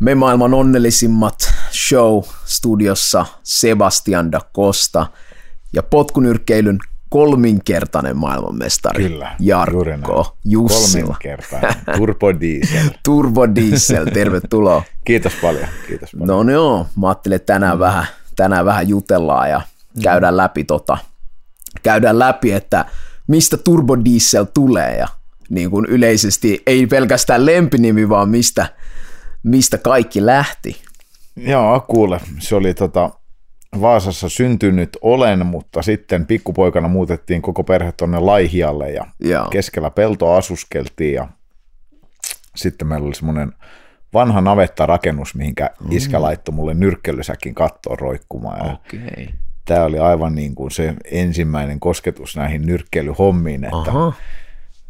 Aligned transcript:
Me 0.00 0.14
maailman 0.14 0.54
onnellisimmat 0.54 1.54
show-studiossa 1.72 3.26
Sebastian 3.42 4.32
da 4.32 4.40
Costa 4.56 5.06
ja 5.72 5.82
potkunyrkkeilyn 5.82 6.78
kolminkertainen 7.08 8.16
maailmanmestari 8.16 9.08
Kyllä, 9.08 9.36
Jarkko 9.38 10.36
Jussila. 10.44 11.02
Kolminkertainen. 11.02 11.74
Turbo 11.96 12.40
Diesel. 12.40 12.88
Turbo 13.04 13.54
Diesel, 13.54 14.04
tervetuloa. 14.04 14.82
Kiitos 15.04 15.32
paljon. 15.42 15.68
Kiitos 15.86 16.10
paljon. 16.18 16.46
No 16.46 16.52
joo, 16.52 16.86
mä 16.96 17.08
ajattelin, 17.08 17.36
että 17.36 17.52
tänään, 17.52 17.76
mm. 17.76 17.80
vähän, 17.80 18.06
tänään 18.36 18.64
vähän 18.64 18.88
jutellaan 18.88 19.50
ja 19.50 19.60
käydään 20.02 20.36
läpi, 20.36 20.64
tota, 20.64 20.98
käydään 21.82 22.18
läpi, 22.18 22.52
että 22.52 22.84
mistä 23.26 23.56
Turbo 23.56 24.04
Diesel 24.04 24.44
tulee 24.54 24.96
ja 24.96 25.08
niin 25.48 25.70
kuin 25.70 25.86
yleisesti 25.86 26.62
ei 26.66 26.86
pelkästään 26.86 27.46
lempinimi, 27.46 28.08
vaan 28.08 28.28
mistä, 28.28 28.66
mistä 29.44 29.78
kaikki 29.78 30.26
lähti. 30.26 30.76
Joo, 31.36 31.84
kuule, 31.88 32.20
se 32.38 32.54
oli 32.54 32.74
tota, 32.74 33.10
Vaasassa 33.80 34.28
syntynyt 34.28 34.96
olen, 35.02 35.46
mutta 35.46 35.82
sitten 35.82 36.26
pikkupoikana 36.26 36.88
muutettiin 36.88 37.42
koko 37.42 37.64
perhe 37.64 37.92
tuonne 37.92 38.18
Laihialle 38.18 38.90
ja 38.90 39.06
Joo. 39.20 39.48
keskellä 39.50 39.90
peltoa 39.90 40.36
asuskeltiin 40.36 41.14
ja 41.14 41.28
sitten 42.56 42.88
meillä 42.88 43.06
oli 43.06 43.14
semmoinen 43.14 43.52
vanha 44.14 44.40
navettarakennus, 44.40 45.34
mihinkä 45.34 45.70
iskä 45.90 46.22
laittoi 46.22 46.54
mulle 46.54 46.74
nyrkkelysäkin 46.74 47.54
kattoon 47.54 47.98
roikkumaan. 47.98 48.72
Okei. 48.72 49.28
Tämä 49.64 49.84
oli 49.84 49.98
aivan 49.98 50.34
niin 50.34 50.54
kuin 50.54 50.70
se 50.70 50.94
ensimmäinen 51.10 51.80
kosketus 51.80 52.36
näihin 52.36 52.66
nyrkkeilyhommiin, 52.66 53.64
että 53.64 53.90
Aha. 53.90 54.12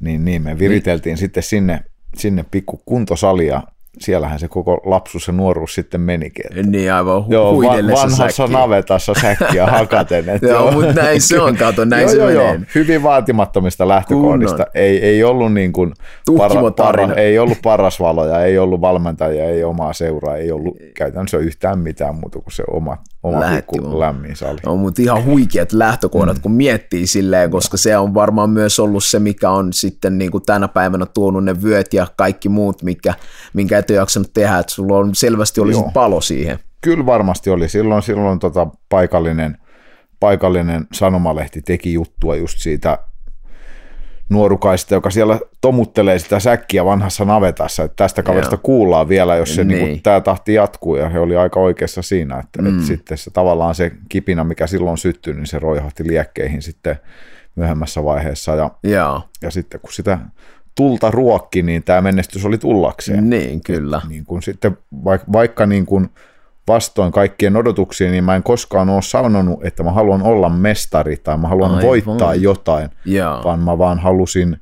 niin, 0.01 0.25
niin 0.25 0.43
me 0.43 0.59
viriteltiin 0.59 1.13
niin. 1.13 1.19
sitten 1.19 1.43
sinne, 1.43 1.85
sinne 2.17 2.45
pikku 2.51 2.83
kuntosali 2.87 3.47
ja 3.47 3.63
siellähän 3.99 4.39
se 4.39 4.49
koko 4.49 4.81
lapsuus 4.85 5.27
ja 5.27 5.33
nuoruus 5.33 5.75
sitten 5.75 6.01
menikin. 6.01 6.45
Että 6.51 6.71
Niin 6.71 6.93
aivan 6.93 7.23
hu- 7.23 7.27
Joo, 7.33 7.57
va- 7.63 7.63
vanhassa 7.69 8.29
säkkiin. 8.31 8.53
navetassa 8.53 9.15
säkkiä 9.21 9.67
hakaten. 9.79 10.29
Että 10.29 10.47
Joo, 10.47 10.71
mutta 10.73 10.93
näin 10.93 11.21
se 11.21 11.41
on, 11.41 11.57
kato, 11.57 11.85
näin 11.85 12.03
joo, 12.03 12.11
se 12.11 12.17
joo, 12.17 12.31
joo, 12.31 12.55
hyvin 12.75 13.03
vaatimattomista 13.03 13.89
lähtökohdista. 13.89 14.57
Kunnon. 14.57 14.71
Ei, 14.75 14.99
ei 15.05 15.25
ollut 15.25 15.53
niin 15.53 15.73
kuin 15.73 15.93
Tuhkimotarina. 16.27 17.15
ei 17.15 17.39
ollut 17.39 17.59
parasvaloja, 17.63 18.45
ei 18.45 18.59
ollut 18.59 18.81
valmentajia, 18.81 19.45
ei 19.45 19.65
omaa 19.65 19.93
seuraa, 19.93 20.37
ei 20.37 20.53
ollut 20.53 20.77
käytännössä 20.97 21.39
yhtään 21.39 21.79
mitään 21.79 22.15
muuta 22.15 22.39
kuin 22.41 22.53
se 22.53 22.63
oma, 22.71 22.99
oma 23.25 23.41
Lähetti 23.41 23.73
pikku 23.73 24.01
lämmin 24.01 24.37
sali. 24.37 24.59
On 24.67 24.79
mutta 24.79 25.03
ihan 25.03 25.25
huikeat 25.25 25.73
lähtökohdat, 25.73 26.37
mm. 26.37 26.43
kun 26.43 26.53
miettii 26.53 27.07
silleen, 27.07 27.51
koska 27.51 27.77
se 27.77 27.99
on 27.99 28.15
varmaan 28.15 28.51
myös 28.51 28.81
ollut 28.81 29.05
se, 29.05 29.19
mikä 29.19 29.51
on 29.51 29.73
sitten 29.73 30.19
niin 30.19 30.31
kuin 30.31 30.45
tänä 30.47 30.69
päivänä 30.69 31.07
tuonut 31.07 31.45
ne 31.45 31.63
vyöt 31.63 31.95
ja 31.95 32.07
kaikki 32.17 32.49
muut, 32.49 32.83
mikä, 32.83 33.15
minkä 33.55 33.79
et 33.79 33.91
ole 33.91 33.99
jaksanut 33.99 34.33
tehdä, 34.35 34.59
että 34.59 34.73
sulla 34.73 34.97
on 34.97 35.15
selvästi 35.15 35.61
olisi 35.61 35.81
Joo. 35.81 35.91
palo 35.95 36.21
siihen. 36.21 36.59
Kyllä 36.81 37.07
varmasti 37.07 37.51
oli. 37.51 37.69
Silloin, 37.69 38.03
silloin 38.03 38.39
tota 38.39 38.67
paikallinen, 38.89 39.59
paikallinen 40.21 40.87
sanomalehti 40.93 41.63
teki 41.63 41.93
juttua 41.93 42.37
just 42.37 42.59
siitä 42.59 42.99
nuorukaista, 44.29 44.95
joka 44.95 45.11
siellä 45.11 45.41
tomuttelee 45.61 46.19
sitä 46.19 46.41
säkkiä 46.41 46.85
vanhassa 46.85 47.25
navetassa, 47.25 47.85
että 47.85 47.97
tästä 47.97 48.23
kaverista 48.23 48.55
Joo. 48.55 48.61
kuullaan 48.63 49.09
vielä, 49.09 49.37
jos 49.37 49.55
se 49.55 49.65
Niin. 49.65 49.79
niin. 49.79 49.89
niin 49.89 50.03
tämä 50.03 50.21
tahti 50.21 50.55
jatkuu, 50.55 50.97
ja 50.97 51.09
he 51.09 51.19
oli 51.19 51.37
aika 51.37 51.61
oikeassa 51.61 52.03
siinä, 52.03 52.39
että, 52.39 52.63
mm. 52.63 52.69
että 52.69 52.87
sitten 52.87 53.19
se 53.19 53.31
tavallaan 53.31 53.75
se 53.75 53.93
kipinä, 54.09 54.45
mikä 54.45 54.67
silloin 54.67 54.99
syttyi, 54.99 55.35
niin 55.35 55.47
se 55.47 55.59
roihahti 55.59 56.07
liekkeihin 56.07 56.63
sitten 56.63 56.97
myöhemmässä 57.57 58.05
vaiheessa, 58.05 58.55
ja, 58.55 58.71
Joo, 58.83 59.23
ja 59.43 59.51
sitten 59.51 59.81
kun 59.81 59.93
sitä 59.93 60.19
tulta 60.75 61.11
ruokki, 61.11 61.63
niin 61.63 61.83
tämä 61.83 62.01
menestys 62.01 62.45
oli 62.45 62.59
tullakseen 62.59 63.31
niin 63.31 63.61
kyllä. 63.65 64.01
niin 64.09 64.25
kuin 64.25 64.43
sitten 64.43 64.79
vaikka, 65.05 65.33
vaikka 65.33 65.67
niin 65.67 65.87
kuin 65.87 66.09
vastoin 66.69 67.13
kaikkien 67.13 67.57
odotuksia, 67.57 68.11
niin 68.11 68.25
mä 68.25 68.37
en 68.37 68.43
koskaan 68.43 68.89
ole 68.91 69.03
sanonut, 69.03 69.65
että 69.65 69.83
mä 69.83 69.93
haluan 69.93 70.23
olla 70.23 70.49
mestari 70.49 71.17
tai 71.17 71.39
mä 71.39 71.49
haluan 71.49 71.71
Aivan. 71.71 71.91
Aivan. 71.91 72.07
voittaa 72.07 72.35
jotain, 72.35 72.91
Joo, 73.05 73.41
vaan 73.45 73.61
mä 73.61 73.79
vaan 73.79 73.99
halusin 73.99 74.57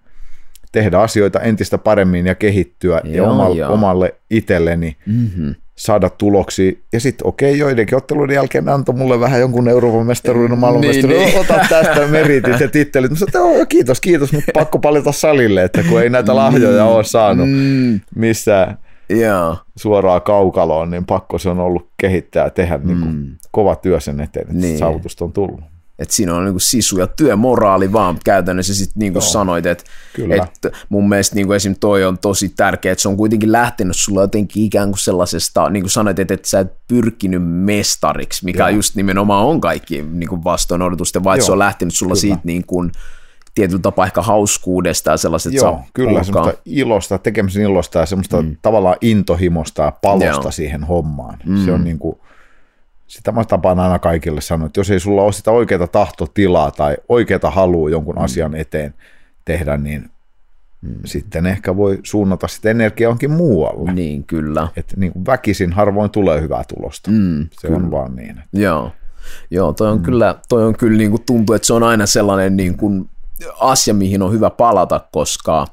tehdä 0.72 0.98
asioita 0.98 1.40
entistä 1.40 1.78
paremmin 1.78 2.26
ja 2.26 2.34
kehittyä 2.34 3.00
Joo, 3.04 3.26
ja 3.26 3.30
omalle, 3.32 3.56
joo. 3.56 3.72
omalle 3.72 4.14
itselleni 4.30 4.96
mm-hmm. 5.06 5.54
saada 5.76 6.10
tuloksia. 6.10 6.72
Ja 6.92 7.00
sitten 7.00 7.26
okei, 7.26 7.58
joidenkin 7.58 7.96
otteluiden 7.96 8.34
jälkeen 8.34 8.68
antoi 8.68 8.94
mulle 8.94 9.20
vähän 9.20 9.40
jonkun 9.40 9.68
Euroopan 9.68 10.06
mestaruuden, 10.06 10.58
maailmanmestaruuden, 10.58 11.18
Niin, 11.18 11.34
niin, 11.34 11.46
niin. 11.46 11.54
ota 11.58 11.68
tästä 11.68 12.06
meritit 12.06 12.60
ja 12.60 12.68
tittelit. 12.68 13.10
Mä 13.10 13.16
sanoin, 13.16 13.54
että 13.54 13.66
kiitos, 13.66 14.00
kiitos, 14.00 14.32
mutta 14.32 14.52
pakko 14.54 14.78
palita 14.78 15.12
salille, 15.12 15.64
että 15.64 15.82
kun 15.82 16.02
ei 16.02 16.10
näitä 16.10 16.36
lahjoja 16.36 16.84
ole 16.84 17.04
saanut 17.04 17.48
mm, 17.50 18.00
missään 18.14 18.78
joo, 19.20 19.56
suoraan 19.76 20.22
kaukaloon, 20.22 20.90
niin 20.90 21.04
pakko 21.06 21.38
se 21.38 21.48
on 21.48 21.60
ollut 21.60 21.88
kehittää 21.96 22.44
ja 22.44 22.50
tehdä 22.50 22.78
niin 22.78 23.00
kuin 23.00 23.36
kova 23.50 23.76
työ 23.76 24.00
sen 24.00 24.20
eteen, 24.20 24.46
että 24.46 24.58
Niin. 24.60 24.78
saavutusta 24.78 25.24
on 25.24 25.32
tullut. 25.32 25.60
että 25.98 26.14
siinä 26.14 26.34
on 26.34 26.44
niinku 26.44 26.58
sisu 26.58 26.98
ja 26.98 27.06
työmoraali 27.06 27.92
vaan 27.92 28.18
käytännössä 28.24 28.74
sitten 28.74 29.00
niin 29.00 29.12
kuin 29.12 29.22
sanoit, 29.22 29.66
että 29.66 29.84
että 30.44 30.70
mun 30.88 31.08
mielestä 31.08 31.34
niin 31.34 31.46
kuin 31.46 31.56
esim. 31.56 31.74
toi 31.80 32.04
on 32.04 32.18
tosi 32.18 32.48
tärkeä, 32.48 32.92
että 32.92 33.02
se 33.02 33.08
on 33.08 33.16
kuitenkin 33.16 33.52
lähtenyt 33.52 33.96
sulla 33.96 34.20
jotenkin 34.20 34.64
ikään 34.64 34.88
kuin 34.88 34.98
sellaisesta, 34.98 35.70
niin 35.70 35.82
kuin 35.82 35.90
sanoit, 35.90 36.18
että, 36.18 36.34
että 36.34 36.48
sä 36.48 36.60
et 36.60 36.72
pyrkinyt 36.88 37.42
mestariksi, 37.44 38.44
mikä 38.44 38.68
Joo. 38.68 38.76
just 38.76 38.94
nimenomaan 38.94 39.46
on 39.46 39.60
kaikki 39.60 40.02
niin 40.02 40.28
kuin 40.28 40.44
vastoin 40.44 40.82
odotusten, 40.82 41.24
vaan 41.24 41.42
se 41.42 41.52
on 41.52 41.58
lähtenyt 41.58 41.94
sulla 41.94 42.10
kyllä. 42.10 42.20
siitä 42.20 42.40
niin 42.44 42.66
kuin, 42.66 42.92
tietyllä 43.54 43.82
tapaa 43.82 44.06
ehkä 44.06 44.22
hauskuudesta 44.22 45.10
ja 45.10 45.16
sellaisesta, 45.16 45.56
Joo, 45.56 45.80
kyllä, 45.94 46.24
semmoista 46.24 46.62
ilosta, 46.64 47.18
tekemisen 47.18 47.62
ilosta 47.62 47.98
ja 47.98 48.06
semmoista 48.06 48.42
mm. 48.42 48.56
tavallaan 48.62 48.96
intohimosta 49.00 49.82
ja 49.82 49.92
palosta 50.02 50.44
Joo. 50.44 50.50
Siihen 50.50 50.84
hommaan. 50.84 51.38
Mm. 51.46 51.64
Se 51.64 51.72
on 51.72 51.84
niin 51.84 51.98
kuin, 51.98 52.18
sitä 53.06 53.32
mä 53.32 53.44
tapaan 53.44 53.80
aina 53.80 53.98
kaikille 53.98 54.40
sanoa, 54.40 54.66
että 54.66 54.80
jos 54.80 54.90
ei 54.90 55.00
sulla 55.00 55.22
ole 55.22 55.32
sitä 55.32 55.50
oikeaa 55.50 55.86
tahtotilaa 55.86 56.70
tai 56.70 56.96
oikeaa 57.08 57.50
halua 57.50 57.90
jonkun 57.90 58.14
mm. 58.14 58.22
asian 58.22 58.54
eteen 58.54 58.94
tehdä, 59.44 59.76
niin 59.76 60.10
mm. 60.82 60.94
sitten 61.04 61.46
ehkä 61.46 61.76
voi 61.76 61.98
suunnata 62.02 62.48
sitä 62.48 62.70
energiaa 62.70 63.06
johonkin 63.06 63.30
muualle. 63.30 63.92
Niin, 63.92 64.24
kyllä. 64.24 64.68
Että 64.76 64.94
niin 64.96 65.12
kuin 65.12 65.26
väkisin 65.26 65.72
harvoin 65.72 66.10
tulee 66.10 66.40
hyvää 66.40 66.62
tulosta. 66.74 67.10
Mm, 67.10 67.48
se 67.52 67.68
on 67.68 67.90
vaan 67.90 68.16
niin. 68.16 68.30
että- 68.30 68.48
Joo, 68.52 68.92
Joo 69.50 69.72
toi 69.72 69.90
on 69.90 69.98
mm. 69.98 70.04
kyllä, 70.04 70.34
toi 70.48 70.64
on 70.64 70.76
kyllä 70.76 70.98
niin 70.98 71.10
kuin 71.10 71.22
tuntuu, 71.26 71.54
että 71.54 71.66
se 71.66 71.72
on 71.72 71.82
aina 71.82 72.06
sellainen 72.06 72.56
niin 72.56 72.76
kuin 72.76 73.08
asia, 73.60 73.94
mihin 73.94 74.22
on 74.22 74.32
hyvä 74.32 74.50
palata, 74.50 75.00
koska 75.12 75.66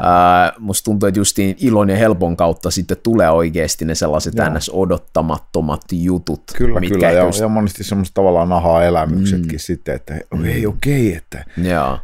ää, 0.00 0.52
musta 0.58 0.84
tuntuu, 0.84 1.06
että 1.06 1.20
justiin 1.20 1.56
ilon 1.60 1.90
ja 1.90 1.96
helpon 1.96 2.36
kautta 2.36 2.70
sitten 2.70 2.96
tulee 3.02 3.30
oikeasti 3.30 3.84
ne 3.84 3.94
sellaiset 3.94 4.34
ns. 4.54 4.70
odottamattomat 4.74 5.80
jutut. 5.92 6.42
Kyllä, 6.56 6.80
mitkä 6.80 6.94
kyllä. 6.94 7.10
Ja, 7.10 7.24
just- 7.24 7.40
ja 7.40 7.48
monesti 7.48 7.84
semmoista 7.84 8.14
tavallaan 8.14 8.52
ahaa-elämyksetkin 8.52 9.52
mm. 9.52 9.58
sitten, 9.58 9.94
että 9.94 10.14
ei 10.44 10.66
okei, 10.66 11.08
okay, 11.08 11.16
että, 11.16 11.44
Joo, 11.62 11.98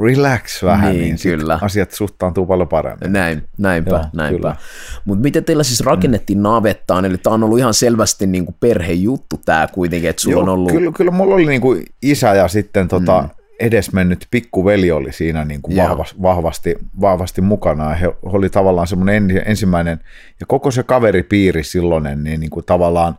relax 0.00 0.62
vähän, 0.62 0.92
Niin, 0.92 1.02
niin, 1.02 1.18
kyllä. 1.22 1.58
asiat 1.62 1.90
suhtaantuu 1.90 2.46
paljon 2.46 2.68
paremmin. 2.68 3.12
näin, 3.12 3.42
näinpä, 3.58 3.90
Joo, 3.90 4.04
näinpä. 4.12 4.38
kyllä. 4.38 4.56
Mutta 5.04 5.22
miten 5.22 5.44
teillä 5.44 5.62
siis 5.62 5.80
rakennettiin 5.80 6.42
navettaan, 6.42 7.04
eli 7.04 7.18
tämä 7.18 7.34
on 7.34 7.42
ollut 7.44 7.58
ihan 7.58 7.74
selvästi 7.74 8.26
niin 8.26 8.44
kuin 8.44 8.56
perhejuttu 8.60 9.40
tämä 9.44 9.68
kuitenkin, 9.72 10.10
että 10.10 10.22
sulla 10.22 10.42
on 10.42 10.48
ollut... 10.48 10.72
kyllä, 10.72 10.92
kyllä 10.96 11.10
mulla 11.10 11.34
oli 11.34 11.46
niin 11.46 11.60
kuin 11.60 11.84
isä 12.02 12.34
ja 12.34 12.48
sitten 12.48 12.88
tota, 12.88 13.22
mm. 13.22 13.43
Edesmennyt 13.60 14.26
pikkuveli 14.30 14.90
oli 14.90 15.12
siinä 15.12 15.44
niin 15.44 15.62
kuin 15.62 15.76
Joo. 15.76 15.88
vahvas, 15.88 16.14
vahvasti, 16.22 16.74
vahvasti 17.00 17.40
mukana. 17.40 17.94
He 17.94 18.14
oli 18.22 18.50
tavallaan 18.50 18.86
semmoinen 18.86 19.30
en, 19.30 19.42
ensimmäinen, 19.46 20.00
ja 20.40 20.46
koko 20.46 20.70
se 20.70 20.82
kaveripiiri 20.82 21.64
silloinen, 21.64 22.24
niin, 22.24 22.40
niin 22.40 22.50
kuin 22.50 22.66
tavallaan 22.66 23.18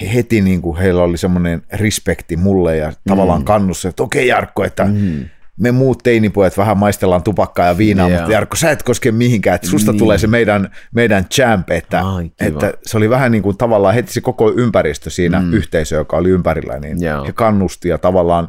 he 0.00 0.14
heti 0.14 0.40
niin 0.40 0.62
kuin 0.62 0.76
heillä 0.76 1.02
oli 1.02 1.18
semmoinen 1.18 1.62
respekti 1.72 2.36
mulle 2.36 2.76
ja 2.76 2.92
tavallaan 3.08 3.44
kannus, 3.44 3.86
että 3.86 4.02
okei 4.02 4.28
Jarkko, 4.28 4.64
että 4.64 4.84
mm. 4.84 5.24
me 5.56 5.72
muut 5.72 5.98
teinipojat 6.02 6.58
vähän 6.58 6.78
maistellaan 6.78 7.22
tupakkaa 7.22 7.66
ja 7.66 7.78
viinaa, 7.78 8.08
Joo. 8.08 8.18
mutta 8.18 8.32
Jarkko, 8.32 8.56
sä 8.56 8.70
et 8.70 8.82
koske 8.82 9.12
mihinkään, 9.12 9.54
että 9.54 9.68
susta 9.68 9.92
Niin. 9.92 9.98
tulee 9.98 10.18
se 10.18 10.26
meidän, 10.26 10.70
meidän 10.94 11.24
champ, 11.24 11.70
että, 11.70 12.00
Ai, 12.00 12.30
että 12.40 12.72
se 12.82 12.96
oli 12.96 13.10
vähän 13.10 13.32
niin 13.32 13.42
kuin 13.42 13.56
tavallaan 13.56 13.94
heti 13.94 14.12
se 14.12 14.20
koko 14.20 14.52
ympäristö 14.56 15.10
siinä 15.10 15.40
mm. 15.40 15.52
yhteisö, 15.52 15.96
joka 15.96 16.16
oli 16.16 16.30
ympärillä, 16.30 16.78
niin 16.78 17.02
Joo. 17.02 17.24
he 17.24 17.32
kannusti 17.32 17.88
ja 17.88 17.98
tavallaan 17.98 18.48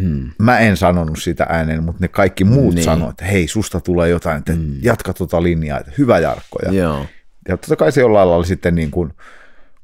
hmm. 0.00 0.30
mä 0.38 0.58
en 0.58 0.76
sanonut 0.76 1.18
sitä 1.18 1.46
ääneen, 1.48 1.84
mutta 1.84 2.04
ne 2.04 2.08
kaikki 2.08 2.44
muut 2.44 2.74
Niin. 2.74 2.84
sanoivat, 2.84 3.10
että 3.10 3.24
hei, 3.24 3.48
susta 3.48 3.80
tulee 3.80 4.08
jotain, 4.08 4.38
että 4.38 4.52
hmm. 4.52 4.74
jatka 4.82 5.12
tuota 5.12 5.42
linjaa, 5.42 5.80
että 5.80 5.92
hyvä 5.98 6.18
Jarkko. 6.18 6.58
Ja, 6.64 6.72
Joo, 6.72 7.06
ja 7.48 7.56
totta 7.56 7.76
kai 7.76 7.92
se 7.92 8.00
jollain 8.00 8.28
lailla 8.30 8.44
sitten 8.44 8.74
niin 8.74 8.90
kuin, 8.90 9.12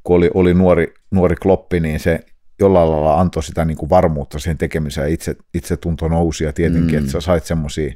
kun 0.05 0.17
oli, 0.17 0.31
oli 0.35 0.55
nuori, 0.55 0.94
nuori 1.11 1.37
kloppi, 1.37 1.81
niin 1.81 2.00
se 2.00 2.20
jollain 2.59 2.91
lailla 2.91 3.20
antoi 3.20 3.43
sitä 3.43 3.64
niin 3.64 3.76
kuin 3.76 3.91
varmuutta 3.91 4.38
siihen 4.38 4.59
tekemiseen 4.59 5.12
itse, 5.12 5.37
itse 5.55 5.76
tunto 5.76 6.09
nousi 6.09 6.44
ja 6.44 6.53
tietenkin, 6.53 6.93
mm. 6.93 6.99
että 6.99 7.12
sä 7.12 7.20
sait 7.20 7.44
semmoisia 7.44 7.94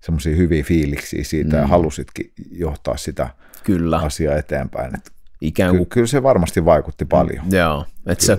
semmoisia 0.00 0.36
hyviä 0.36 0.62
fiiliksiä 0.62 1.24
siitä 1.24 1.56
mm. 1.56 1.62
ja 1.62 1.66
halusitkin 1.66 2.32
johtaa 2.50 2.96
sitä 2.96 3.30
kyllä. 3.64 3.98
asiaa 3.98 4.36
eteenpäin. 4.36 4.94
Et 4.94 5.12
Ikään 5.40 5.70
kuin, 5.76 5.86
Ky- 5.86 5.94
kyllä 5.94 6.06
se 6.06 6.22
varmasti 6.22 6.64
vaikutti 6.64 7.04
paljon. 7.04 7.44
joo, 7.50 7.84
että 8.06 8.24
sä, 8.24 8.38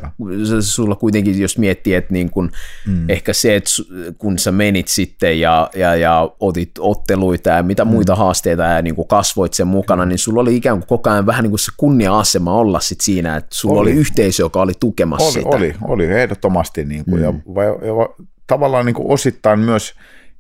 sä, 0.50 0.62
sulla 0.62 0.95
kuitenkin, 0.95 1.42
jos 1.42 1.57
miettii, 1.57 1.94
että 1.95 2.13
niin 2.13 2.30
kun, 2.30 2.51
mm. 2.88 3.09
ehkä 3.09 3.33
se, 3.33 3.56
että 3.56 3.69
kun 4.18 4.39
sä 4.39 4.51
menit 4.51 4.88
sitten 4.88 5.39
ja, 5.39 5.69
ja, 5.75 5.95
ja 5.95 6.31
otit 6.39 6.71
otteluita 6.80 7.50
ja 7.50 7.63
mitä 7.63 7.86
Mm. 7.86 7.92
muita 7.92 8.15
haasteita 8.15 8.63
ja 8.63 8.81
niin 8.81 8.95
kuin 8.95 9.07
kasvoit 9.07 9.53
sen 9.53 9.68
mukana, 9.68 10.06
niin 10.06 10.18
sulla 10.18 10.42
oli 10.42 10.56
ikään 10.56 10.77
kuin 10.80 10.88
koko 10.88 11.09
ajan 11.09 11.25
vähän 11.25 11.44
niin 11.44 11.51
kuin 11.51 11.59
se 11.59 11.71
kunnia-asema 11.77 12.53
olla 12.53 12.80
sit 12.80 13.01
siinä, 13.01 13.36
että 13.38 13.56
sulla 13.56 13.80
oli, 13.81 13.92
Oli. 13.92 14.00
yhteisö, 14.00 14.44
joka 14.44 14.62
oli 14.62 14.74
tukemassa 14.80 15.25
Oli, 15.25 15.33
sitä. 15.33 15.50
oli, 15.57 15.75
oli 15.81 16.06
ehdottomasti. 16.06 16.86
Niin 16.86 17.06
kuin, 17.06 17.21
mm. 17.21 17.24
ja, 17.24 17.88
ja, 17.88 17.95
va- 17.95 18.15
tavallaan 18.48 18.86
niin 18.86 18.94
kuin 18.95 19.12
osittain 19.12 19.59
myös 19.59 19.94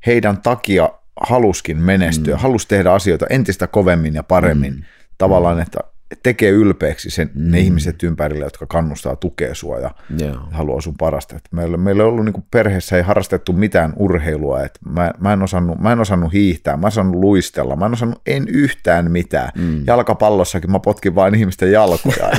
heidän 0.05 0.41
takia 0.41 0.89
haluskin 1.21 1.77
menestyä, 1.77 2.35
mm. 2.35 2.41
halusi 2.41 2.67
tehdä 2.67 2.91
asioita 2.91 3.25
entistä 3.29 3.67
kovemmin 3.67 4.13
ja 4.13 4.23
paremmin. 4.23 4.73
Mm. 4.73 4.81
Tavallaan, 5.17 5.59
että 5.61 5.79
tekee 6.23 6.49
ylpeäksi 6.49 7.09
sen, 7.09 7.29
mm. 7.33 7.51
ne 7.51 7.59
ihmiset 7.59 8.03
ympärillä, 8.03 8.45
jotka 8.45 8.65
kannustaa 8.65 9.15
tukea 9.15 9.55
sua 9.55 9.79
ja 9.79 9.91
Joo. 10.19 10.35
haluaa 10.51 10.81
sun 10.81 10.97
parasta. 10.97 11.35
Et 11.35 11.43
meillä, 11.51 11.77
meillä 11.77 12.03
ei 12.03 12.07
ollut 12.07 12.25
niin 12.25 12.43
perheessä 12.51 12.97
ei 12.97 13.01
harrastettu 13.01 13.53
mitään 13.53 13.93
urheilua. 13.97 14.63
Et 14.63 14.79
mä, 14.85 15.11
mä, 15.19 15.33
en 15.33 15.41
osannut, 15.41 15.79
mä 15.79 15.91
en 15.91 15.99
osannut 15.99 16.33
hiihtää, 16.33 16.77
mä 16.77 16.81
en 16.81 16.87
osannut 16.87 17.15
luistella, 17.21 17.75
mä 17.75 17.85
en 17.85 17.93
osannut 17.93 18.21
en 18.25 18.47
yhtään 18.47 19.11
mitään. 19.11 19.49
Mm. 19.57 19.83
Jalkapallossakin 19.87 20.71
mä 20.71 20.79
potkin 20.79 21.15
vain 21.15 21.35
ihmisten 21.35 21.71
jalkoja. 21.71 22.31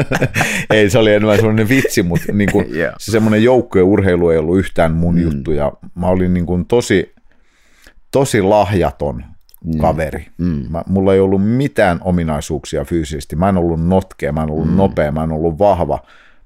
ei, 0.70 0.90
se 0.90 0.98
oli 0.98 1.14
enemmän 1.14 1.36
sellainen 1.36 1.68
vitsi, 1.68 2.02
mutta 2.02 2.32
niin 2.32 2.52
kuin, 2.52 2.74
Joo. 2.78 2.92
se 2.98 3.10
semmoinen 3.10 3.44
joukkojen 3.44 3.86
urheilu 3.86 4.30
ei 4.30 4.38
ollut 4.38 4.58
yhtään 4.58 4.92
mun 4.92 5.14
mm. 5.14 5.22
juttu. 5.22 5.52
Ja 5.52 5.72
mä 5.94 6.06
olin 6.06 6.34
niin 6.34 6.46
kuin 6.46 6.66
tosi, 6.66 7.14
tosi 8.10 8.42
lahjaton 8.42 9.24
kaveri. 9.80 10.26
Mm. 10.38 10.66
Mä, 10.70 10.82
mulla 10.88 11.14
ei 11.14 11.20
ollut 11.20 11.46
mitään 11.48 11.98
ominaisuuksia 12.00 12.84
fyysisesti. 12.84 13.36
Mä 13.36 13.48
en 13.48 13.56
ollut 13.56 13.86
notkea, 13.86 14.32
mä 14.32 14.42
en 14.42 14.50
ollut 14.50 14.70
mm. 14.70 14.76
nopea, 14.76 15.12
mä 15.12 15.24
en 15.24 15.32
ollut 15.32 15.58
vahva. 15.58 15.98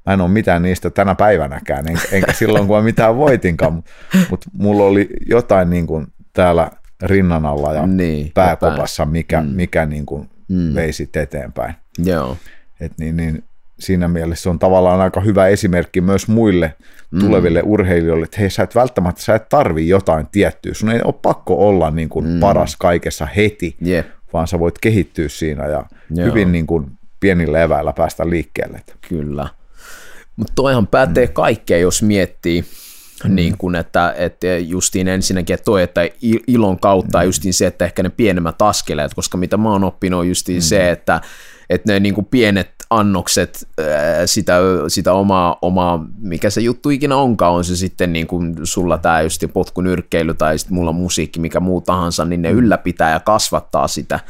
Mä 0.07 0.13
en 0.13 0.21
ole 0.21 0.31
mitään 0.31 0.63
niistä 0.63 0.91
tänä 0.91 1.15
päivänäkään, 1.15 1.89
enkä, 1.89 2.03
enkä 2.13 2.33
silloin 2.39 2.67
kun 2.67 2.77
mä 2.77 2.83
mitään 2.83 3.17
voitinkaan, 3.17 3.75
mutta 3.75 3.91
mut 4.31 4.45
mulla 4.53 4.85
oli 4.85 5.09
jotain 5.29 5.71
niin 5.71 5.87
kuin 5.87 6.07
täällä 6.33 6.71
rinnan 7.03 7.47
alla 7.47 7.73
ja 7.73 7.87
Niin, 7.87 8.31
pääkopassa, 8.35 9.05
mikä, 9.05 9.43
mm. 9.43 9.49
mikä 9.49 9.87
niin 9.87 10.07
kuin 10.07 10.31
mm. 10.49 10.75
vei 10.75 10.93
sit 10.93 11.17
eteenpäin. 11.17 11.75
Joo. 11.99 12.37
Et 12.81 12.93
niin, 12.99 13.17
niin, 13.17 13.45
siinä 13.79 14.09
mielessä 14.09 14.43
se 14.43 14.51
on 14.51 14.59
tavallaan 14.59 15.01
aika 15.01 15.21
hyvä 15.21 15.47
esimerkki 15.47 16.01
myös 16.01 16.29
muille 16.29 16.75
tuleville 17.21 17.63
mm. 17.63 17.71
urheilijoille, 17.71 18.25
että 18.25 18.41
hei 18.41 18.51
sä 18.51 18.63
et 18.63 18.75
välttämättä, 18.75 19.23
sä 19.23 19.35
et 19.35 19.49
tarvi 19.49 19.89
jotain 19.89 20.27
tiettyä, 20.33 20.75
sun 20.75 20.91
ei 20.91 21.01
ole 21.05 21.15
pakko 21.23 21.69
olla 21.69 21.91
niin 21.91 22.09
kuin 22.09 22.27
mm. 22.27 22.41
paras 22.41 22.77
kaikessa 22.77 23.27
heti, 23.27 23.77
Jep. 23.81 24.07
vaan 24.33 24.49
sä 24.49 24.59
voit 24.59 24.79
kehittyä 24.79 25.29
siinä 25.29 25.67
ja 25.67 25.85
Joo. 26.11 26.27
hyvin 26.27 26.53
niin 26.53 26.67
kuin 26.67 26.87
pienillä 27.21 27.63
eväillä 27.63 27.93
päästä 27.93 28.31
liikkeelle. 28.31 28.81
Kyllä. 29.09 29.49
Mutta 30.37 30.53
toihan 30.57 30.87
pätee 30.87 31.27
mm. 31.27 31.33
kaikkeen, 31.33 31.81
jos 31.81 32.03
miettii, 32.03 32.65
mm. 33.25 33.35
niin 33.35 33.55
kun, 33.59 33.77
että, 33.77 34.15
että 34.19 34.47
justiin 34.47 35.09
ensinnäkin, 35.09 35.55
että 35.55 35.65
toi, 35.65 35.83
että 35.83 36.05
il- 36.05 36.45
ilon 36.47 36.81
kautta 36.81 37.19
mm. 37.19 37.25
justiin 37.25 37.55
se, 37.55 37.67
että 37.67 37.85
ehkä 37.85 38.03
ne 38.03 38.11
pienemmät 38.11 38.63
askeleet, 38.63 39.15
koska 39.15 39.39
mitä 39.39 39.57
mä 39.57 39.73
oon 39.73 39.85
oppinut 39.85 40.21
on 40.21 40.29
justiin 40.29 40.59
mm. 40.59 40.63
se, 40.63 40.91
että, 40.91 41.21
että 41.71 41.93
ne 41.93 42.01
niin 42.01 42.15
kuin 42.15 42.27
pienet 42.31 42.71
annokset 42.91 43.69
sitä, 44.27 44.59
sitä 44.89 45.13
omaa, 45.13 45.59
omaa, 45.63 46.07
mikä 46.19 46.51
se 46.51 46.61
juttu 46.61 46.91
ikinä 46.91 47.17
onkaan, 47.17 47.53
on 47.53 47.65
se 47.65 47.77
sitten 47.77 48.13
niin 48.13 48.27
kuin 48.27 48.55
sulla 48.63 48.99
tämä 48.99 49.23
just 49.23 49.45
potkunyrkkeily 49.53 50.35
tai 50.35 50.59
sitten 50.59 50.75
mulla 50.75 50.93
musiikki, 50.93 51.41
mikä 51.41 51.61
muu 51.61 51.81
tahansa, 51.81 52.25
niin 52.25 52.43
ne 52.43 52.51
ylläpitää 52.51 53.11
ja 53.11 53.21
kasvattaa 53.21 53.89
sitä. 53.89 54.21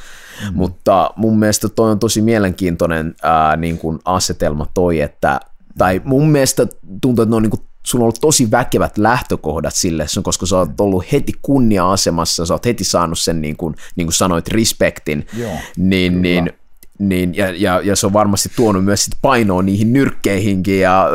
Mm. 0.43 0.57
Mutta 0.57 1.11
mun 1.17 1.39
mielestä 1.39 1.69
toi 1.69 1.91
on 1.91 1.99
tosi 1.99 2.23
mielenkiintoinen 2.23 3.15
ää, 3.23 3.57
niin 3.57 3.79
kuin 3.79 3.99
asetelma 4.05 4.67
toi, 4.75 5.01
että 5.01 5.41
tai 5.79 6.01
mun 6.05 6.29
mielestä 6.29 6.67
tuntuu, 7.01 7.23
että 7.23 7.31
ne 7.31 7.37
on 7.37 7.43
niin 7.43 7.51
kuin, 7.51 7.63
sulla 7.87 8.03
on 8.03 8.05
ollut 8.05 8.21
tosi 8.21 8.51
väkevät 8.51 8.99
lähtökohdat 8.99 9.75
sille, 9.75 10.07
koska 10.23 10.47
sä 10.47 10.59
oot 10.59 10.81
ollut 10.81 11.13
heti 11.13 11.33
kunnia-asemassa, 11.43 12.47
sä 12.47 12.55
oot 12.55 12.67
heti 12.67 12.85
saanut 12.85 13.19
sen, 13.19 13.41
niin 13.41 13.57
kuin, 13.57 13.75
niin 13.97 14.07
kuin 14.07 14.15
sanoit, 14.15 14.49
respektin, 14.49 15.27
Joo, 15.37 15.53
niin, 15.77 16.23
niin, 16.23 16.51
niin 16.99 17.35
ja, 17.35 17.51
ja, 17.57 17.81
ja, 17.85 17.97
se 17.97 18.07
on 18.07 18.13
varmasti 18.13 18.49
tuonut 18.57 18.85
myös 18.85 19.05
sit 19.05 19.15
painoa 19.23 19.63
niihin 19.63 19.93
nyrkkeihinkin 19.93 20.81
ja, 20.81 21.09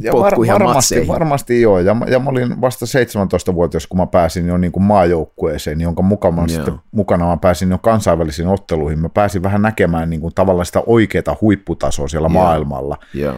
Ja 0.00 0.12
potkuihin 0.12 0.52
var, 0.52 0.60
varmasti, 0.60 0.76
matseihin. 0.76 1.08
varmasti 1.08 1.60
joo, 1.60 1.78
ja, 1.78 1.96
ja 2.10 2.18
mä 2.18 2.30
olin 2.30 2.60
vasta 2.60 2.86
17-vuotias, 2.86 3.86
kun 3.86 3.98
mä 3.98 4.06
pääsin 4.06 4.46
jo 4.46 4.56
niin 4.56 4.72
kuin 4.72 4.82
maajoukkueeseen, 4.82 5.80
jonka 5.80 6.02
mukana, 6.02 6.48
sitten, 6.48 6.74
mukana 6.90 7.26
mä 7.26 7.36
pääsin 7.36 7.70
jo 7.70 7.78
kansainvälisiin 7.78 8.48
otteluihin. 8.48 8.98
Mä 8.98 9.08
pääsin 9.08 9.42
vähän 9.42 9.62
näkemään 9.62 10.10
niin 10.10 10.20
kuin 10.20 10.34
tavallaan 10.34 10.66
sitä 10.66 10.82
oikeaa 10.86 11.36
huipputasoa 11.40 12.08
siellä 12.08 12.26
Joo. 12.26 12.42
maailmalla 12.42 12.96
Joo, 13.14 13.34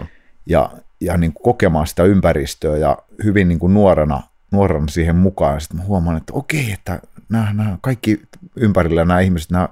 ja, 0.46 0.70
ja 1.00 1.16
niin 1.16 1.32
kuin 1.32 1.42
kokemaan 1.42 1.86
sitä 1.86 2.04
ympäristöä 2.04 2.76
ja 2.76 2.98
hyvin 3.24 3.48
niin 3.48 3.58
kuin 3.58 3.74
nuorena, 3.74 4.22
nuorena 4.50 4.86
siihen 4.88 5.16
mukaan. 5.16 5.60
Sitten 5.60 5.80
mä 5.80 5.84
huomaan, 5.84 6.16
että 6.16 6.32
okei, 6.32 6.72
että 6.72 7.00
nämä, 7.28 7.52
nämä 7.52 7.78
kaikki 7.80 8.22
ympärillä 8.56 9.04
nämä 9.04 9.20
ihmiset, 9.20 9.50
nämä 9.50 9.68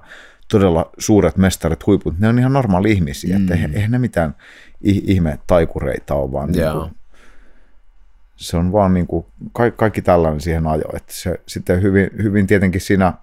todella 0.51 0.89
suuret 0.97 1.37
mestarit, 1.37 1.85
huiput, 1.85 2.19
ne 2.19 2.27
on 2.27 2.39
ihan 2.39 2.53
normaali 2.53 2.91
ihmisiä, 2.91 3.37
mm. 3.37 3.41
että 3.41 3.53
eihän, 3.53 3.73
eihän 3.73 3.91
ne 3.91 3.99
mitään 3.99 4.35
ih- 4.87 5.03
ihme 5.05 5.39
taikureita 5.47 6.15
ole, 6.15 6.31
vaan 6.31 6.51
niin 6.51 6.63
Joo. 6.63 6.79
kuin, 6.79 6.95
se 8.35 8.57
on 8.57 8.71
vaan 8.71 8.93
niin 8.93 9.07
kuin, 9.07 9.25
kaikki, 9.53 9.77
kaikki 9.77 10.01
tällainen 10.01 10.41
siihen 10.41 10.67
ajo, 10.67 10.85
että 10.93 11.13
se 11.13 11.41
sitten 11.47 11.81
hyvin, 11.81 12.09
hyvin 12.23 12.47
tietenkin 12.47 12.81
siinä 12.81 13.13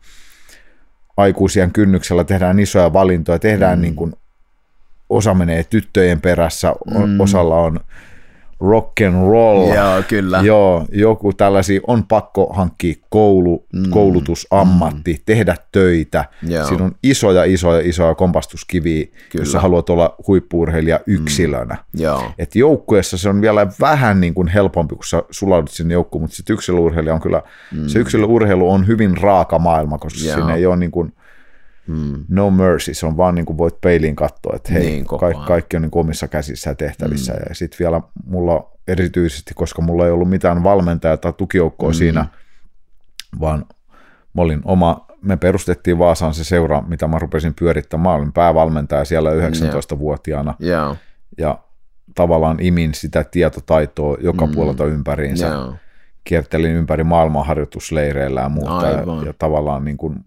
aikuisien 1.16 1.72
kynnyksellä 1.72 2.25
tehdään 2.25 2.60
isoja 2.60 2.92
valintoja, 2.92 3.38
tehdään 3.38 3.78
mm. 3.78 3.82
niin 3.82 3.94
kuin, 3.94 4.12
osa 5.08 5.34
menee 5.34 5.64
tyttöjen 5.64 6.20
perässä, 6.20 6.75
mm. 6.86 7.20
osalla 7.20 7.56
on 7.56 7.80
rock 8.60 9.00
and 9.06 9.31
roll. 9.31 9.75
Joo, 9.75 10.02
kyllä. 10.08 10.40
Joo, 10.43 10.87
joku 10.93 11.32
tällaisia 11.32 11.81
on 11.87 12.05
pakko 12.05 12.52
hankkia 12.52 12.94
koulu, 13.08 13.66
mm. 13.72 13.90
koulutus, 13.90 14.46
ammatti, 14.50 15.12
mm. 15.12 15.19
tehdä 15.26 15.55
töitä. 15.72 16.25
Joo. 16.43 16.66
Siinä 16.66 16.84
on 16.84 16.94
isoja, 17.02 17.44
isoja, 17.44 17.88
isoja 17.88 18.14
kompastuskiviä, 18.14 19.06
Kyllä. 19.06 19.43
jos 19.43 19.52
sä 19.52 19.60
haluat 19.60 19.90
olla 19.90 20.14
huippuurheilija 20.26 21.00
yksilönä. 21.06 21.76
Joo, 21.94 22.32
Et 22.38 22.56
joukkueessa 22.56 23.19
se 23.19 23.28
on 23.28 23.40
vielä 23.40 23.66
vähän 23.81 24.20
niin 24.20 24.34
kuin 24.34 24.49
helpompi, 24.49 24.94
kun 24.94 25.04
sä 25.04 25.22
sulaudut 25.31 25.70
sinne 25.70 25.94
joukkuun, 25.94 26.22
mutta 26.22 26.37
sitten 26.37 26.54
yksilöurheilija 26.54 27.14
on 27.14 27.20
kyllä, 27.20 27.43
mm. 27.72 27.88
se 27.88 27.99
yksilöurheilu 27.99 28.70
on 28.70 28.87
hyvin 28.87 29.19
raaka 29.19 29.58
maailma, 29.58 29.99
koska 29.99 30.25
Joo. 30.25 30.34
siinä 30.34 30.54
ei 30.54 30.66
ole 30.66 30.76
niin 30.76 30.90
kuin, 30.90 31.12
mm. 31.88 32.25
no 32.29 32.50
mercy, 32.50 32.94
se 32.94 33.06
on 33.06 33.17
vaan 33.17 33.35
niin 33.35 33.46
kuin 33.46 33.58
voit 33.58 33.81
peiliin 33.81 34.17
katsoa, 34.17 34.56
että 34.56 34.73
hei, 34.73 34.82
Niin, 34.82 35.06
kaikki, 35.06 35.43
kaikki 35.46 35.76
on 35.76 35.82
niin 35.82 35.90
kuin 35.90 36.00
omissa 36.00 36.29
käsissä 36.29 36.70
ja 36.70 36.75
tehtävissä. 36.75 37.32
Mm. 37.32 37.38
Ja 37.49 37.55
sitten 37.55 37.79
vielä 37.79 38.00
mulla 38.26 38.70
erityisesti, 38.88 39.55
koska 39.55 39.82
mulla 39.82 40.06
ei 40.06 40.12
ollut 40.12 40.31
mitään 40.31 40.62
valmentajaa 40.62 41.17
tai 41.17 41.32
tukijoukkoa 41.32 41.90
mm. 41.90 41.94
siinä, 41.94 42.26
vaan 43.40 43.64
mä 44.35 44.43
olin 44.43 44.61
oma, 44.64 45.06
me 45.23 45.37
perustettiin 45.37 45.99
Vaasaan 45.99 46.35
se 46.35 46.44
seura, 46.44 46.82
mitä 46.88 47.06
mä 47.08 47.19
rupesin 47.19 47.55
pyörittämään. 47.55 48.02
Mä 48.02 48.14
olin 48.14 48.32
päävalmentaja 48.32 49.05
siellä 49.05 49.31
19-vuotiaana 49.31 50.55
joo, 50.58 50.97
ja 51.38 51.59
tavallaan 52.14 52.57
imin 52.61 52.95
sitä 52.95 53.25
tietotaitoa 53.25 54.16
joka 54.21 54.47
mm. 54.47 54.52
puolelta 54.52 54.85
ympäriinsä. 54.85 55.47
joo, 55.47 55.75
Kiertelin 56.25 56.75
ympäri 56.76 57.04
maailmaa 57.04 57.45
harjoitusleireillä 57.45 58.40
ja 58.40 58.49
muuta. 58.49 58.78
Aivan. 58.78 59.18
Ja, 59.18 59.26
ja 59.26 59.35
tavallaan 59.38 59.85
niin 59.85 59.97
kuin 59.97 60.25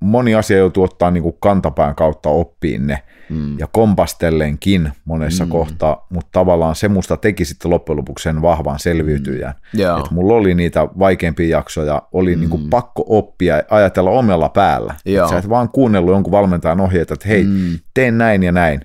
moni 0.00 0.34
asia 0.34 0.58
joutuu 0.58 0.84
ottaa 0.84 1.10
niin 1.10 1.22
kuin 1.22 1.36
kantapään 1.40 1.94
kautta 1.94 2.28
oppiin 2.28 2.86
ne 2.86 3.02
mm. 3.30 3.58
ja 3.58 3.66
kompastellenkin 3.66 4.92
monessa 5.04 5.44
mm. 5.44 5.50
kohtaa, 5.50 6.06
mutta 6.10 6.30
tavallaan 6.32 6.76
se 6.76 6.88
musta 6.88 7.16
teki 7.16 7.44
sitten 7.44 7.70
loppujen 7.70 7.96
lopuksi 7.96 8.22
sen 8.22 8.42
vahvan 8.42 8.78
selviytyjän. 8.78 9.54
Mm. 9.72 9.80
joo, 9.80 9.98
Että 9.98 10.14
mulla 10.14 10.34
oli 10.34 10.54
niitä 10.54 10.88
vaikeampia 10.98 11.58
jaksoja, 11.58 12.02
oli 12.12 12.34
mm. 12.34 12.40
niin 12.40 12.50
kuin 12.50 12.70
pakko 12.70 13.04
oppia 13.08 13.56
ja 13.56 13.62
ajatella 13.70 14.10
omalla 14.10 14.48
päällä. 14.48 14.94
Joo. 15.04 15.24
Et 15.24 15.30
sä 15.30 15.38
et 15.38 15.48
vaan 15.48 15.68
kuunnellut 15.68 16.14
jonkun 16.14 16.32
valmentajan 16.32 16.80
ohjeita, 16.80 17.14
että 17.14 17.28
hei, 17.28 17.44
mm. 17.44 17.78
teen 17.94 18.18
näin 18.18 18.42
ja 18.42 18.52
näin, 18.52 18.80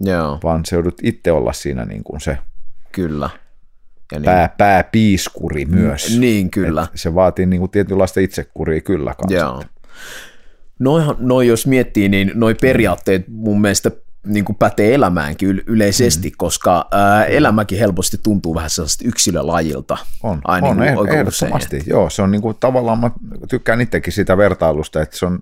joo, 0.00 0.38
vaan 0.42 0.64
se 0.64 0.76
joudut 0.76 0.98
itse 1.02 1.32
olla 1.32 1.52
siinä 1.52 1.84
niin 1.84 2.04
kuin 2.04 2.20
se 2.20 2.38
kyllä. 2.92 3.30
Ja 4.12 4.18
niin, 4.18 4.24
pää, 4.24 4.54
pääpiiskuri 4.58 5.64
myös. 5.64 6.18
Niin, 6.18 6.50
kyllä. 6.50 6.82
Et 6.82 6.90
se 6.94 7.14
vaatii 7.14 7.46
niin 7.46 7.60
kuin 7.60 7.70
tietynlaista 7.70 8.20
itsekuria 8.20 8.80
kyllä 8.80 9.14
kanssa. 9.14 9.38
Joo. 9.38 9.62
Noihan, 10.78 11.16
noi 11.18 11.46
jos 11.46 11.66
miettii, 11.66 12.08
niin 12.08 12.32
noi 12.34 12.54
periaatteet 12.54 13.24
mun 13.28 13.60
mielestä 13.60 13.90
niin 14.26 14.44
kuin 14.44 14.56
pätee 14.56 14.94
elämäänkin 14.94 15.56
yl- 15.56 15.62
yleisesti, 15.66 16.28
mm. 16.28 16.34
koska 16.36 16.88
ää, 16.90 17.24
elämäkin 17.24 17.78
helposti 17.78 18.18
tuntuu 18.22 18.54
vähän 18.54 18.70
sellaista 18.70 19.04
yksilölajilta. 19.08 19.96
On, 20.22 20.40
Aina 20.44 20.68
on 20.68 20.76
niin 20.76 20.94
kuin 20.94 21.08
ehdottomasti. 21.08 21.76
usein. 21.76 21.90
Joo, 21.90 22.10
se 22.10 22.22
on 22.22 22.30
niin 22.30 22.42
kuin, 22.42 22.56
tavallaan, 22.60 22.98
mä 22.98 23.10
tykkään 23.48 23.80
itsekin 23.80 24.12
sitä 24.12 24.36
vertailusta, 24.36 25.02
että 25.02 25.16
se 25.16 25.26
on 25.26 25.40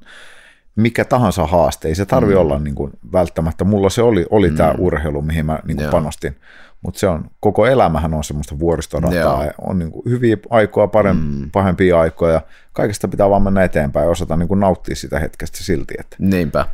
mikä 0.76 1.04
tahansa 1.04 1.46
haaste, 1.46 1.88
ei 1.88 1.94
se 1.94 2.06
tarvi 2.06 2.34
mm. 2.34 2.40
olla 2.40 2.58
niin 2.58 2.74
kuin 2.74 2.92
välttämättä. 3.12 3.64
Mulla 3.64 3.90
se 3.90 4.02
oli, 4.02 4.26
oli 4.30 4.50
mm. 4.50 4.56
tämä 4.56 4.74
urheilu, 4.78 5.22
mihin 5.22 5.46
mä 5.46 5.58
niin 5.66 5.76
kuin 5.76 5.84
Joo. 5.84 5.92
panostin, 5.92 6.36
mutta 6.82 7.00
se 7.00 7.08
on, 7.08 7.30
koko 7.40 7.66
elämähän 7.66 8.14
on 8.14 8.24
semmoista 8.24 8.58
vuoristorataa, 8.58 9.44
ja 9.44 9.52
on 9.60 9.78
niin 9.78 9.90
kuin 9.90 10.02
hyviä 10.10 10.36
aikoja, 10.50 10.86
parem, 10.86 11.16
mm. 11.16 11.50
pahempia 11.50 12.00
aikoja, 12.00 12.40
kaikesta 12.72 13.08
pitää 13.08 13.30
vaan 13.30 13.42
mennä 13.42 13.64
eteenpäin 13.64 14.04
ja 14.04 14.10
osata 14.10 14.36
niin 14.36 14.48
kuin 14.48 14.60
nauttia 14.60 14.96
sitä 14.96 15.18
hetkestä 15.18 15.58
silti, 15.58 15.94
että 15.98 16.16
Niinpä. 16.18 16.66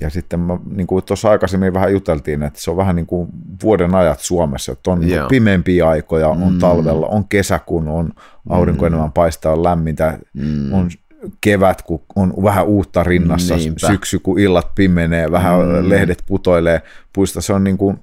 ja 0.00 0.10
sitten 0.10 0.40
mä, 0.40 0.58
niin 0.70 0.86
kuin 0.86 1.04
tuossa 1.04 1.30
aikaisemmin 1.30 1.74
vähän 1.74 1.92
juteltiin, 1.92 2.42
että 2.42 2.60
se 2.60 2.70
on 2.70 2.76
vähän 2.76 2.96
niin 2.96 3.06
kuin 3.06 3.28
vuoden 3.62 3.94
ajat 3.94 4.20
Suomessa, 4.20 4.72
että 4.72 4.90
on 4.90 5.08
Joo. 5.08 5.28
pimeämpiä 5.28 5.88
aikoja, 5.88 6.28
on 6.28 6.58
talvella, 6.60 7.06
on 7.06 7.28
kesä, 7.28 7.58
kun 7.58 7.88
on 7.88 8.12
aurinko 8.48 8.86
enemmän 8.86 9.12
paistaa, 9.12 9.52
on 9.52 9.62
lämmintä, 9.62 10.18
on 10.72 10.90
kevät, 11.40 11.82
kun 11.82 12.02
on 12.16 12.34
vähän 12.42 12.66
uutta 12.66 13.02
rinnassa, 13.02 13.56
Niinpä. 13.56 13.86
syksy, 13.86 14.18
kun 14.18 14.38
illat 14.38 14.74
pimenee, 14.74 15.30
vähän 15.30 15.88
lehdet 15.90 16.22
putoilee 16.26 16.82
puista, 17.12 17.40
se 17.40 17.52
on 17.52 17.64
niin 17.64 17.78
kuin 17.78 18.00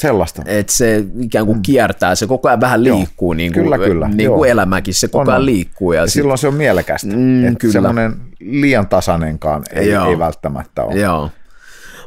sellaista. 0.00 0.42
että 0.46 0.72
se 0.72 1.04
ikään 1.20 1.46
kuin 1.46 1.62
kiertää, 1.62 2.14
se 2.14 2.26
koko 2.26 2.48
ajan 2.48 2.60
vähän 2.60 2.84
liikkuu, 2.84 3.32
niin 3.32 3.52
kuin, 3.52 3.62
Kyllä, 3.64 3.78
kyllä, 3.78 4.08
niin 4.08 4.24
joo. 4.24 4.36
kuin 4.36 4.50
elämäkin, 4.50 4.94
se 4.94 5.08
koko 5.08 5.30
ajan 5.30 5.40
on. 5.40 5.46
liikkuu. 5.46 5.92
Ja 5.92 6.00
Ja 6.00 6.06
sit, 6.06 6.12
silloin 6.14 6.38
se 6.38 6.48
on 6.48 6.54
mielekästä, 6.54 7.16
Mm, 7.16 7.44
että 7.46 7.58
kyllä. 7.58 7.72
semmoinen 7.72 8.14
liian 8.40 8.88
tasainenkaan 8.88 9.62
ei, 9.72 9.88
Joo. 9.90 10.08
ei 10.10 10.18
välttämättä 10.18 10.84
ole. 10.84 10.94
Joo, 11.00 11.30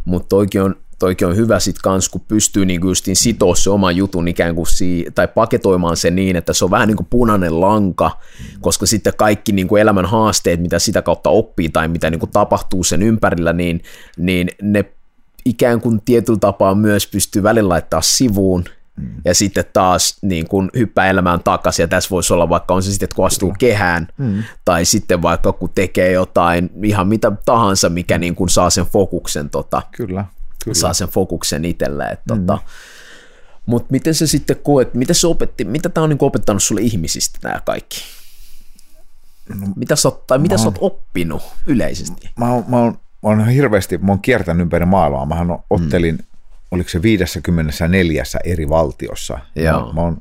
mutta 0.05 0.27
toikin 0.29 0.61
on, 0.61 0.75
toikin 0.99 1.27
on 1.27 1.35
hyvä 1.35 1.59
sit 1.59 1.75
kans, 1.83 2.09
kun 2.09 2.21
pystyy 2.27 2.65
niinku 2.65 2.87
justiin 2.87 3.15
sitoa 3.15 3.55
se 3.55 3.69
oman 3.69 3.95
jutun 3.95 4.27
ikään 4.27 4.55
kuin 4.55 4.67
si- 4.67 5.05
tai 5.15 5.27
paketoimaan 5.27 5.97
se 5.97 6.11
niin, 6.11 6.35
että 6.35 6.53
se 6.53 6.65
on 6.65 6.71
vähän 6.71 6.87
niin 6.87 6.97
kuin 6.97 7.07
punainen 7.09 7.61
lanka, 7.61 8.11
koska 8.61 8.85
sitten 8.85 9.13
kaikki 9.17 9.51
niin 9.51 9.67
kuin 9.67 9.81
elämän 9.81 10.05
haasteet, 10.05 10.61
mitä 10.61 10.79
sitä 10.79 11.01
kautta 11.01 11.29
oppii 11.29 11.69
tai 11.69 11.87
mitä 11.87 12.09
niin 12.09 12.19
kuin 12.19 12.31
tapahtuu 12.31 12.83
sen 12.83 13.01
ympärillä, 13.03 13.53
niin, 13.53 13.81
niin 14.17 14.49
ne 14.61 14.85
ikään 15.49 15.81
kuin 15.81 16.01
tietyllä 16.01 16.39
tapaa 16.39 16.75
myös 16.75 17.07
pystyy 17.07 17.43
välillä 17.43 17.69
laittaa 17.69 18.01
sivuun, 18.01 18.65
ja 19.25 19.33
sitten 19.35 19.65
taas 19.73 20.17
niin 20.21 20.47
kun 20.47 20.69
hyppää 20.75 21.09
elämään 21.09 21.43
takaisin, 21.43 21.83
ja 21.83 21.87
tässä 21.87 22.09
voisi 22.09 22.33
olla 22.33 22.49
vaikka 22.49 22.73
on 22.73 22.83
se 22.83 22.91
sitten, 22.91 23.05
että 23.05 23.15
kun 23.15 23.25
astuu 23.25 23.53
kehään, 23.59 24.07
mm. 24.17 24.43
tai 24.65 24.85
sitten 24.85 25.21
vaikka 25.21 25.53
kun 25.53 25.69
tekee 25.75 26.11
jotain 26.11 26.69
ihan 26.83 27.07
mitä 27.07 27.31
tahansa, 27.45 27.89
mikä 27.89 28.17
niin 28.17 28.35
kun 28.35 28.49
saa 28.49 28.69
sen 28.69 28.85
fokuksen, 28.85 29.49
tota, 29.49 29.81
Kyllä, 29.91 30.25
kyllä. 30.63 30.75
saa 30.75 30.93
sen 30.93 31.07
fokuksen 31.07 31.65
itselleen. 31.65 32.13
Että, 32.13 32.35
tota, 32.35 32.59
mutta 33.65 33.87
miten 33.91 34.15
se 34.15 34.27
sitten 34.27 34.57
koet, 34.63 34.93
mitä 34.93 35.13
se 35.13 35.27
opetti, 35.27 35.65
mitä 35.65 35.89
tämä 35.89 36.03
on 36.03 36.09
niin 36.09 36.17
opettanut 36.21 36.63
sulle 36.63 36.81
ihmisistä 36.81 37.39
nämä 37.43 37.61
kaikki? 37.65 38.01
Mitä 39.75 39.95
sä, 39.95 40.09
oot- 40.09 40.23
tai 40.27 40.39
mitä 40.39 40.57
sä 40.57 40.65
oot 40.65 40.77
oppinut 40.81 41.41
yleisesti? 41.67 42.29
Mä 42.37 42.53
oon, 42.53 42.63
mä 42.67 42.77
oon, 42.77 42.99
mä 43.23 43.29
oon 43.29 43.47
hirveästi, 43.47 43.97
mä 43.97 44.11
oon 44.11 44.21
kiertänyt 44.21 44.61
ympäri 44.61 44.85
maailmaa. 44.85 45.25
Mähän 45.25 45.47
ottelin, 45.69 46.15
mm. 46.15 46.23
oliko 46.71 46.89
se 46.89 47.01
54 47.01 48.23
eri 48.43 48.69
valtiossa. 48.69 49.39
Joo. 49.55 49.87
Mä, 49.87 49.93
mä 49.93 50.01
oon 50.01 50.17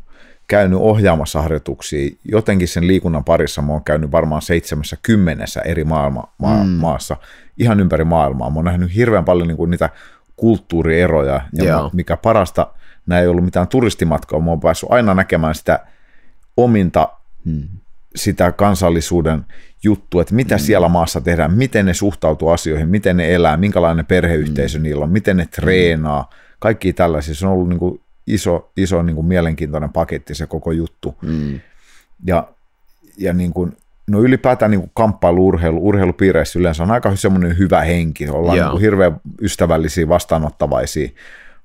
käynyt 0.47 0.79
ohjaamassa 0.79 1.43
harjoituksia. 1.43 2.11
Jotenkin 2.25 2.69
sen 2.69 2.87
liikunnan 2.87 3.25
parissa 3.25 3.63
mä 3.63 3.73
oon 3.73 3.85
käynyt 3.85 4.13
varmaan 4.13 4.43
70 4.43 5.45
eri 5.65 5.85
maailma, 5.85 6.33
maa, 6.39 6.65
mm. 6.65 6.71
maassa, 6.71 7.17
ihan 7.59 7.81
ympäri 7.81 8.05
maailmaa. 8.05 8.51
Mä 8.51 8.57
oon 8.57 8.65
nähnyt 8.65 8.95
hirveän 8.95 9.25
paljon 9.25 9.49
niin 9.49 9.57
kuin 9.57 9.71
niitä 9.71 9.91
kulttuurieroja, 10.37 11.41
ja 11.53 11.65
Joo. 11.65 11.83
mä, 11.83 11.91
mikä 11.93 12.17
parasta, 12.17 12.67
nämä 13.07 13.21
ei 13.21 13.29
ollut 13.29 13.45
mitään 13.45 13.69
turistimatkaa, 13.69 14.41
mä 14.41 14.51
oon 14.51 14.61
päässyt 14.61 14.93
aina 14.93 15.15
näkemään 15.15 15.55
sitä 15.55 15.87
ominta 16.57 17.09
sitä 18.19 18.53
kansallisuuden 18.53 19.45
juttua, 19.83 20.23
että 20.23 20.35
mitä 20.35 20.55
mm. 20.55 20.59
siellä 20.59 20.89
maassa 20.89 21.21
tehdään, 21.21 21.55
miten 21.55 21.87
ne 21.87 21.95
suhtautuu 21.95 22.49
asioihin, 22.49 22.89
miten 22.89 23.17
ne 23.17 23.35
elää, 23.35 23.57
minkälainen 23.57 24.07
perheyhteisö 24.07 24.79
mm. 24.79 24.83
niillä 24.83 25.05
on, 25.05 25.11
miten 25.11 25.37
ne 25.37 25.47
treenaa, 25.47 26.31
kaikki 26.59 26.93
tällaisia. 26.93 27.35
Se 27.35 27.47
on 27.47 27.53
ollut 27.53 27.69
niin 27.69 27.79
kuin 27.79 28.01
iso, 28.27 28.73
iso 28.77 29.03
niin 29.03 29.17
kuin 29.17 29.27
mielenkiintoinen 29.27 29.93
paketti 29.93 30.35
se 30.35 30.47
koko 30.47 30.73
juttu. 30.73 31.17
Mm. 31.23 31.61
Ja, 32.27 32.49
ja 33.19 33.33
niin 33.33 33.53
kuin, 33.53 33.77
no 34.11 34.23
ylipäätään 34.23 34.71
niin 34.71 34.81
kuin 34.81 34.91
kamppailu-urheilu, 34.95 35.79
urheilupiireissä 35.89 36.59
yleensä 36.59 36.83
on 36.83 36.91
aika 36.91 37.17
semmoinen 37.17 37.59
hyvä 37.59 37.81
henki, 37.81 38.29
ollaan 38.29 38.59
Joo. 38.59 38.67
niin 38.67 38.71
kuin 38.71 38.81
hirveän 38.81 39.21
ystävällisiä, 39.43 40.09
vastaanottavaisia, 40.09 41.09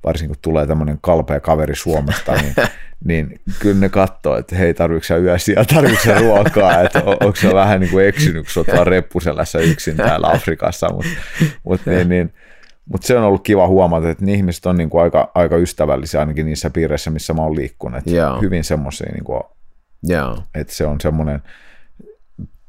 varsinkin 0.03 0.35
kun 0.35 0.41
tulee 0.41 0.67
tämmöinen 0.67 0.97
kalpea 1.01 1.39
kaveri 1.39 1.75
Suomesta, 1.75 2.33
niin, 2.33 2.55
niin 3.07 3.39
kyllä 3.59 3.79
ne 3.79 3.89
katsoo, 3.89 4.37
että 4.37 4.55
hei, 4.55 4.73
tarvitsetko 4.73 5.19
sä 5.19 5.25
yösiä, 5.25 5.65
tarvitsetko 5.73 6.19
sä 6.19 6.19
ruokaa, 6.19 6.81
että 6.81 7.03
on, 7.05 7.17
onko 7.19 7.35
se 7.35 7.53
vähän 7.53 7.79
niin 7.79 7.91
kuin 7.91 8.05
eksynyt, 8.07 8.43
kun 8.43 8.65
sä 8.65 8.73
oot 8.77 8.87
reppuselässä 8.87 9.59
yksin 9.59 9.97
täällä 9.97 10.27
Afrikassa, 10.27 10.89
mutta 10.89 11.09
mut 11.63 11.81
niin, 11.85 12.09
niin, 12.09 12.33
mut 12.85 13.03
se 13.03 13.17
on 13.17 13.23
ollut 13.23 13.43
kiva 13.43 13.67
huomata, 13.67 14.09
että 14.09 14.25
ne 14.25 14.33
ihmiset 14.33 14.65
on 14.65 14.77
niin 14.77 14.89
kuin 14.89 15.03
aika, 15.03 15.31
aika 15.35 15.57
ystävällisiä 15.57 16.19
ainakin 16.19 16.45
niissä 16.45 16.69
piireissä, 16.69 17.11
missä 17.11 17.33
mä 17.33 17.41
oon 17.41 17.55
liikkunut, 17.55 18.07
Joo. 18.07 18.41
hyvin 18.41 18.63
semmoisia, 18.63 19.11
niin 19.13 19.23
kuin, 19.23 19.43
Joo, 20.03 20.37
että 20.55 20.73
se 20.73 20.85
on 20.85 21.01
semmoinen 21.01 21.41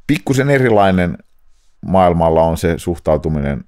pikkusen 0.07 0.51
erilainen 0.51 1.19
maailmalla 1.87 2.43
on 2.43 2.57
se 2.57 2.75
suhtautuminen 2.79 3.65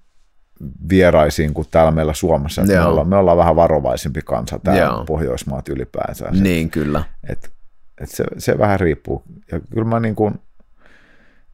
vieraisiin 0.88 1.54
kuin 1.54 1.66
täällä 1.70 1.90
meillä 1.90 2.14
Suomessa. 2.14 2.62
Että 2.62 2.74
me, 2.74 2.82
ollaan, 2.82 3.08
me 3.08 3.16
ollaan 3.16 3.38
vähän 3.38 3.56
varovaisempi 3.56 4.20
kansa 4.24 4.58
täällä 4.58 4.82
Joo. 4.82 5.04
Pohjoismaat 5.04 5.68
ylipäänsä. 5.68 6.28
niin 6.30 6.70
kyllä. 6.70 7.04
Et, 7.28 7.50
et 8.00 8.10
se, 8.10 8.24
se 8.38 8.58
vähän 8.58 8.80
riippuu. 8.80 9.22
Ja 9.52 9.60
kyllä 9.60 9.88
mä 9.88 10.00
niin 10.00 10.14
kuin, 10.14 10.34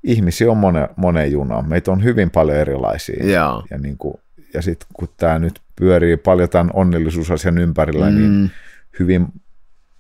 ihmisiä 0.05 0.51
on 0.51 0.57
monen, 0.57 0.89
moneen 0.97 1.33
junaan. 1.33 1.69
Meitä 1.69 1.93
on 1.93 2.05
hyvin 2.05 2.31
paljon 2.31 2.59
erilaisia. 2.59 3.27
Joo. 3.27 3.65
Ja, 3.71 3.79
niin 3.79 3.99
kuin, 3.99 4.15
ja 4.55 4.63
sitten 4.63 4.89
kun 4.93 5.09
tämä 5.17 5.39
nyt 5.39 5.61
pyörii 5.77 6.17
paljon 6.17 6.49
tämän 6.49 6.71
onnellisuusasian 6.73 7.59
ympärillä, 7.59 8.11
mm. 8.11 8.17
niin 8.17 8.51
hyvin 8.99 9.27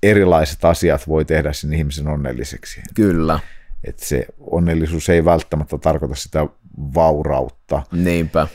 erilaiset 0.02 0.64
asiat 0.64 1.08
voi 1.08 1.24
tehdä 1.24 1.52
sen 1.52 1.72
ihmisen 1.72 2.08
onnelliseksi. 2.08 2.82
Kyllä, 2.94 3.40
Että 3.84 4.04
se 4.04 4.26
onnellisuus 4.38 5.08
ei 5.08 5.24
välttämättä 5.24 5.78
tarkoita 5.78 6.14
sitä 6.14 6.46
vaurautta 6.94 7.82
niinpä. 7.92 8.46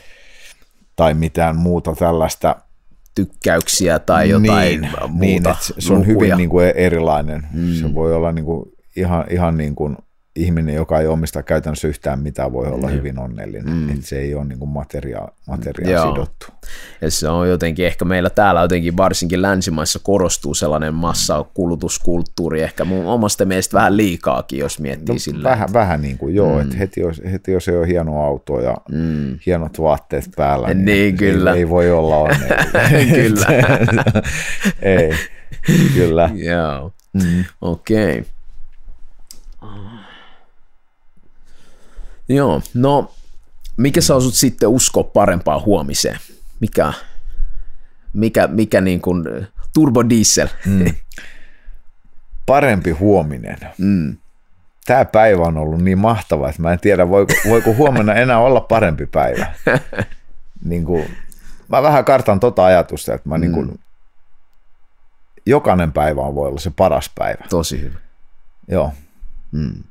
Tai 0.98 1.14
mitään 1.14 1.56
muuta 1.56 1.94
tällaista. 1.94 2.56
Tykkäyksiä 3.14 3.98
tai 3.98 4.30
jotain 4.30 4.80
niin, 4.80 4.90
muuta 5.08 5.08
niin, 5.20 5.48
että 5.48 5.64
se, 5.64 5.74
se 5.78 5.92
on 5.92 5.98
lukuja. 5.98 6.14
hyvin 6.14 6.36
niin 6.36 6.50
kuin 6.50 6.72
erilainen. 6.74 7.46
Mm. 7.52 7.74
Se 7.74 7.94
voi 7.94 8.14
olla 8.14 8.32
niin 8.32 8.44
kuin 8.44 8.72
ihan, 8.96 9.24
ihan 9.30 9.56
niin 9.56 9.74
kuin 9.74 9.96
ihminen, 10.38 10.74
joka 10.74 11.00
ei 11.00 11.06
omista 11.06 11.42
käytännössä 11.42 11.88
yhtään 11.88 12.20
mitään, 12.20 12.52
voi 12.52 12.66
olla 12.66 12.88
hyvin 12.88 13.18
onnellinen. 13.18 13.74
Mm. 13.74 13.90
Että 13.90 14.06
se 14.06 14.18
ei 14.18 14.34
ole 14.34 14.44
niin 14.44 14.58
kuin 14.58 14.70
materia, 14.70 15.28
Joo. 15.86 16.08
sidottu. 16.08 16.46
Ja 17.00 17.10
se 17.10 17.28
on 17.28 17.48
jotenkin, 17.48 17.86
ehkä 17.86 18.04
meillä 18.04 18.30
täällä 18.30 18.60
jotenkin 18.60 18.96
varsinkin 18.96 19.42
länsimaissa 19.42 19.98
korostuu 20.02 20.54
sellainen 20.54 20.94
massakulutuskulttuuri, 20.94 22.62
ehkä 22.62 22.84
mun 22.84 23.06
omasta 23.06 23.44
mielestä 23.44 23.76
vähän 23.76 23.96
liikaakin, 23.96 24.58
jos 24.58 24.80
miettii 24.80 25.14
no, 25.14 25.18
sillä. 25.18 25.50
Vähän, 25.50 25.68
vähän 25.72 26.02
niin 26.02 26.18
kuin 26.18 26.34
joo, 26.34 26.54
mm. 26.54 26.60
että 26.60 26.76
heti 26.76 27.00
jos, 27.00 27.22
heti 27.32 27.52
jos 27.52 27.68
ei 27.68 27.76
ole 27.76 27.86
hieno 27.86 28.22
auto 28.22 28.60
ja 28.60 28.76
mm. 28.92 29.38
hienot 29.46 29.80
vaatteet 29.80 30.30
päällä, 30.36 30.68
niin, 30.68 30.84
Niin, 30.84 31.16
kyllä. 31.16 31.52
Ei, 31.52 31.58
ei 31.58 31.68
voi 31.68 31.90
olla 31.90 32.16
onnellinen. 32.16 33.14
Kyllä. 33.18 33.46
ei, 34.82 35.12
kyllä. 35.94 36.30
Joo, 36.34 36.92
mm. 37.12 37.44
okei. 37.60 38.18
Okay. 38.18 38.24
Joo, 42.28 42.62
no 42.74 43.14
mikä 43.76 44.00
saa 44.00 44.20
sut 44.20 44.34
sitten 44.34 44.68
uskoa 44.68 45.04
parempaan 45.04 45.64
huomiseen? 45.64 46.18
Mikä, 46.60 46.92
mikä, 48.12 48.46
mikä 48.46 48.80
niin 48.80 49.00
kuin 49.00 49.24
turbo 49.74 50.08
diesel? 50.08 50.48
Mm. 50.66 50.84
Parempi 52.46 52.90
huominen. 52.90 53.58
Mm. 53.78 54.16
Tämä 54.86 55.04
päivä 55.04 55.42
on 55.42 55.56
ollut 55.56 55.82
niin 55.82 55.98
mahtava, 55.98 56.48
että 56.48 56.62
mä 56.62 56.72
en 56.72 56.80
tiedä, 56.80 57.08
voiko, 57.08 57.32
voiko 57.48 57.74
huomenna 57.74 58.14
enää 58.14 58.38
olla 58.38 58.60
parempi 58.60 59.06
päivä. 59.06 59.46
niin 60.64 60.84
kuin, 60.84 61.10
mä 61.68 61.82
vähän 61.82 62.04
kartan 62.04 62.40
tota 62.40 62.64
ajatusta, 62.64 63.14
että 63.14 63.28
mä 63.28 63.38
niin 63.38 63.52
kuin, 63.52 63.80
jokainen 65.46 65.92
päivä 65.92 66.20
on 66.20 66.34
voi 66.34 66.48
olla 66.48 66.58
se 66.58 66.70
paras 66.76 67.10
päivä. 67.14 67.44
Tosi 67.50 67.80
hyvä. 67.80 67.98
Joo. 68.68 68.92
Mm. 69.52 69.82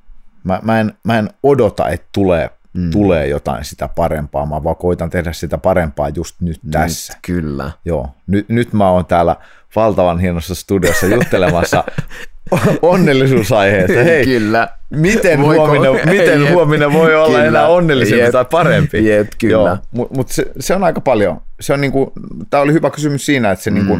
Mä, 0.47 0.59
mä, 0.63 0.79
en, 0.79 0.93
mä 1.03 1.19
en 1.19 1.29
odota, 1.43 1.89
että 1.89 2.07
tulee, 2.11 2.49
mm. 2.73 2.91
tulee 2.91 3.27
jotain 3.27 3.65
sitä 3.65 3.89
parempaa, 3.95 4.45
mä 4.45 4.63
vaan 4.63 4.75
koitan 4.75 5.09
tehdä 5.09 5.33
sitä 5.33 5.57
parempaa 5.57 6.09
just 6.09 6.35
nyt 6.41 6.59
tässä. 6.71 7.13
Nyt, 7.13 7.19
kyllä. 7.21 7.71
Joo. 7.85 8.09
Nyt, 8.27 8.49
nyt 8.49 8.73
mä 8.73 8.89
oon 8.89 9.05
täällä 9.05 9.35
valtavan 9.75 10.19
hienossa 10.19 10.55
studiossa 10.55 11.05
juttelemassa 11.05 11.83
onnellisuusaiheesta. 12.81 14.03
Hei, 14.03 14.25
Kyllä. 14.25 14.67
miten, 14.89 15.39
Voiko- 15.39 15.67
huominen, 15.67 15.91
miten 16.17 16.41
Jep. 16.41 16.53
huominen 16.53 16.93
voi 16.93 17.15
olla 17.15 17.27
Kyllä. 17.27 17.45
enää 17.45 17.67
onnellisempi 17.67 18.23
Jep. 18.23 18.31
tai 18.31 18.45
parempi? 18.45 19.09
Jep, 19.09 19.27
kyllä. 19.39 19.77
Mutta 19.91 20.15
mut 20.15 20.29
se, 20.29 20.45
se, 20.59 20.75
on 20.75 20.83
aika 20.83 21.01
paljon. 21.01 21.41
Se 21.59 21.73
on 21.73 21.81
niinku, 21.81 22.13
tämä 22.49 22.63
oli 22.63 22.73
hyvä 22.73 22.89
kysymys 22.89 23.25
siinä, 23.25 23.51
että 23.51 23.63
se 23.63 23.71
niinku 23.71 23.99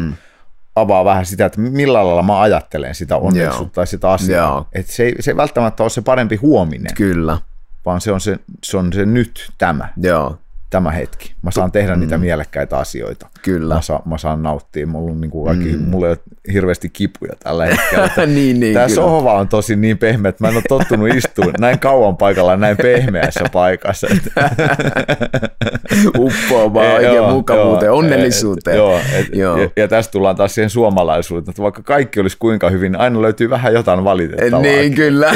avaa 0.81 1.05
vähän 1.05 1.25
sitä, 1.25 1.46
että 1.46 1.60
millä 1.60 2.05
lailla 2.05 2.24
mä 2.24 2.41
ajattelen 2.41 2.96
sitä 2.96 3.17
onnellisuutta 3.17 3.75
tai 3.75 3.88
sitä 3.88 4.12
asiaa. 4.12 4.48
Joo. 4.48 4.67
Et 4.74 4.88
se, 4.88 5.03
ei, 5.03 5.15
se 5.19 5.31
ei 5.31 5.38
välttämättä 5.38 5.84
ole 5.84 5.89
se 5.89 6.01
parempi 6.01 6.36
huominen, 6.36 6.96
Kyllä. 6.96 7.38
vaan 7.86 8.01
se 8.01 8.12
on 8.12 8.22
se, 8.22 8.39
se 8.63 8.77
on 8.77 8.93
se 8.93 9.05
nyt 9.05 9.51
tämä, 9.57 9.89
Joo, 9.98 10.38
tämä 10.69 10.91
hetki. 10.91 11.34
Mä 11.41 11.51
saan 11.51 11.72
tehdä 11.72 11.96
niitä 11.96 12.17
mielekkäitä 12.17 12.77
asioita. 12.77 13.29
Kyllä. 13.48 13.75
Mä, 13.75 13.82
saan, 13.82 14.01
mä 14.06 14.18
saan 14.18 14.44
nauttia. 14.44 14.88
Mulla, 14.88 15.12
on 15.12 15.22
niinku 15.22 15.46
kaikki, 15.46 15.70
mm. 15.70 15.84
mulla 15.89 16.08
ei 16.08 16.12
ole 16.12 16.20
hirveästi 16.54 16.89
kipuja 16.89 17.34
tällä 17.44 17.66
hetkellä. 17.66 18.10
niin, 18.36 18.60
niin, 18.60 18.74
Tämä 18.74 18.86
kyllä. 18.86 18.96
sohva 18.96 19.34
on 19.34 19.48
tosi 19.48 19.75
niin 19.75 19.98
pehmeä, 19.98 20.30
että 20.30 20.44
mä 20.44 20.50
en 20.50 20.56
ole 20.56 20.63
tottunut 20.70 21.16
istumaan 21.16 21.56
näin 21.60 21.80
kauan 21.80 22.18
paikalla 22.18 22.58
näin 22.58 22.77
pehmeässä 22.77 23.46
paikassa. 23.54 24.08
uppoamaan 26.18 26.88
oikein 26.88 27.24
mukavuuteen, 27.24 27.92
onnellisuuteen. 27.92 28.77
Joo, 28.77 29.00
et, 29.13 29.27
joo. 29.34 29.58
Ja, 29.58 29.70
ja 29.75 29.88
tästä 29.88 30.12
tullaan 30.12 30.36
taas 30.36 30.56
siihen 30.56 30.70
suomalaisuuteen, 30.70 31.50
että 31.50 31.62
vaikka 31.62 31.84
kaikki 31.84 32.20
olisi 32.20 32.38
kuinka 32.39 32.70
hyvin, 32.70 32.92
niin 32.92 33.01
aina 33.01 33.22
löytyy 33.22 33.50
vähän 33.50 33.74
jotain 33.74 34.04
valitettavaa. 34.04 34.62
Niin, 34.62 34.96
kyllä. 34.96 35.34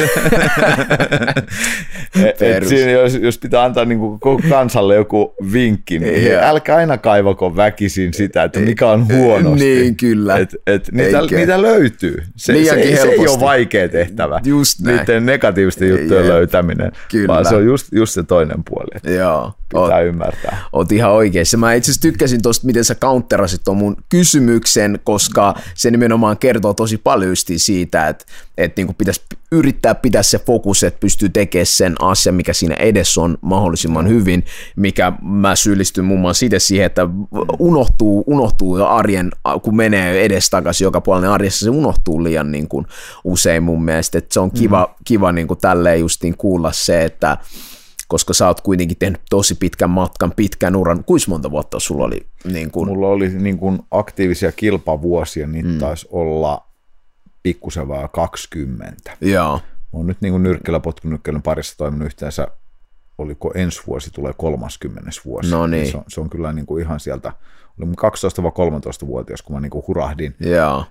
et, 2.26 2.42
et 2.42 2.68
siinä, 2.68 2.92
jos, 2.92 3.16
jos 3.16 3.38
pitää 3.38 3.64
antaa 3.64 3.86
niin 3.86 4.00
kuin 4.00 4.42
kansalle 4.50 4.96
joku 4.96 5.36
vinkki, 5.54 6.00
niin 6.00 6.26
yeah. 6.26 6.50
älkää 6.50 6.76
aina 6.76 6.98
kaivako 6.98 7.56
väkisin 7.56 8.01
sitä, 8.14 8.44
että 8.44 8.60
mikä 8.60 8.90
on 8.90 9.08
huonosti. 9.08 9.66
Niin, 9.66 9.96
kyllä. 9.96 10.38
Et, 10.38 10.56
et 10.68 10.90
niitä, 10.92 11.22
niitä 11.22 11.62
löytyy. 11.62 12.24
Se, 12.36 12.54
se, 12.54 12.64
se, 12.64 12.96
se 13.02 13.08
ei 13.08 13.28
ole 13.28 13.40
vaikea 13.40 13.90
tehtävä. 13.90 14.40
Just 14.44 14.80
näin. 14.80 14.98
Niiden 14.98 15.26
negatiivisten 15.26 15.90
juttujen 15.90 16.28
löytäminen, 16.28 16.92
kyllä. 17.12 17.28
vaan 17.28 17.46
se 17.46 17.56
on 17.56 17.66
just, 17.66 17.88
just 17.92 18.14
se 18.14 18.24
toinen 18.24 18.64
puoli. 18.70 19.16
Joo. 19.16 19.54
Pitää 19.70 19.98
oot, 19.98 20.06
ymmärtää. 20.06 20.58
Oot 20.74 20.92
ihan 20.92 21.12
oikeassa. 21.12 21.58
Mä 21.58 21.74
itse 21.74 21.92
asiassa 21.92 22.02
tykkäsin 22.02 22.42
tuosta, 22.42 22.66
miten 22.66 22.84
sä 22.84 22.96
counterasit 22.96 23.62
tuon 23.64 23.78
mun 23.78 23.98
kysymyksen, 24.10 25.00
koska 25.04 25.56
se 25.76 25.92
nimenomaan 25.92 26.38
kertoo 26.38 26.74
tosi 26.74 26.98
paljon 26.98 27.36
siitä, 27.36 28.08
että, 28.08 28.26
että 28.58 28.82
niin 28.82 28.96
pitäisi 28.96 29.22
yrittää 29.52 29.96
pitää 29.96 30.24
se 30.24 30.40
fokus, 30.40 30.84
että 30.84 31.00
pystyy 31.00 31.30
tekemään 31.30 31.66
sen 31.66 31.96
asian, 32.00 32.36
mikä 32.36 32.54
siinä 32.54 32.76
edessä 32.76 33.22
on 33.22 33.38
mahdollisimman 33.42 34.10
hyvin, 34.10 34.46
mikä 34.76 35.14
mä 35.22 35.56
syyllistyn 35.56 36.06
muun 36.06 36.20
muassa 36.20 36.46
itse 36.46 36.60
siihen, 36.60 36.86
että 36.86 37.08
unohtuu, 37.82 38.24
unohtuu 38.28 38.78
jo 38.78 38.88
arjen, 38.88 39.32
kun 39.62 39.76
menee 39.76 40.26
edestakaisin 40.26 40.86
joka 40.86 41.02
puolella 41.02 41.28
niin 41.28 41.34
arjessa, 41.34 41.66
se 41.66 41.70
unohtuu 41.70 42.24
liian 42.24 42.52
niin 42.52 42.68
kuin 42.68 42.86
usein 43.24 43.64
mun 43.64 43.84
mielestä, 43.84 44.18
että 44.18 44.34
se 44.34 44.40
on 44.40 44.52
kiva, 44.52 44.84
mm. 44.90 45.04
kiva 45.04 45.32
niin 45.32 45.48
kuin 45.48 45.60
tälleen 45.60 46.00
justiin 46.00 46.38
kuulla 46.38 46.72
se, 46.72 47.04
että 47.04 47.38
koska 48.08 48.34
sä 48.34 48.48
oot 48.48 48.62
kuitenkin 48.62 48.98
tehnyt 48.98 49.22
tosi 49.30 49.56
pitkän 49.56 49.90
matkan, 49.90 50.32
pitkän 50.36 50.76
uran. 50.76 51.04
Kuinka 51.04 51.26
monta 51.28 51.52
vuotta 51.52 51.80
sulla 51.80 52.06
oli? 52.06 52.28
Niin 52.44 52.72
kun... 52.72 52.88
Mulla 52.88 53.08
oli 53.08 53.30
niin 53.30 53.58
kun 53.58 53.84
aktiivisia 53.92 54.52
kilpavuosia, 54.52 55.48
niin 55.48 55.68
mm. 55.68 55.78
taisi 55.78 56.08
olla 56.12 56.68
pikkusen 57.44 57.88
vaan 57.88 58.10
20. 58.10 59.18
Joo. 59.22 59.56
Mä 59.58 59.62
oon 59.94 60.08
nyt 60.08 60.22
niin 60.22 60.32
kuin 60.32 60.44
nyrkkelä 60.44 60.82
parissa 61.44 61.78
toiminut 61.78 62.06
yhteensä, 62.06 62.48
oliko 63.18 63.52
ensi 63.56 63.82
vuosi 63.88 64.12
tulee 64.12 64.34
30 64.38 65.10
vuosi. 65.26 65.52
No 65.52 65.68
niin. 65.68 65.92
Se 65.92 65.98
on, 65.98 66.04
se 66.08 66.22
on 66.22 66.30
kyllä 66.30 66.54
niin 66.54 66.66
kuin 66.66 66.84
ihan 66.84 67.00
sieltä, 67.00 67.34
oli 67.84 67.92
12-13-vuotias, 67.92 69.42
kun 69.42 69.56
mä 69.56 69.60
niin 69.60 69.70
kuin 69.70 69.88
hurahdin. 69.88 70.36
Joo 70.40 70.86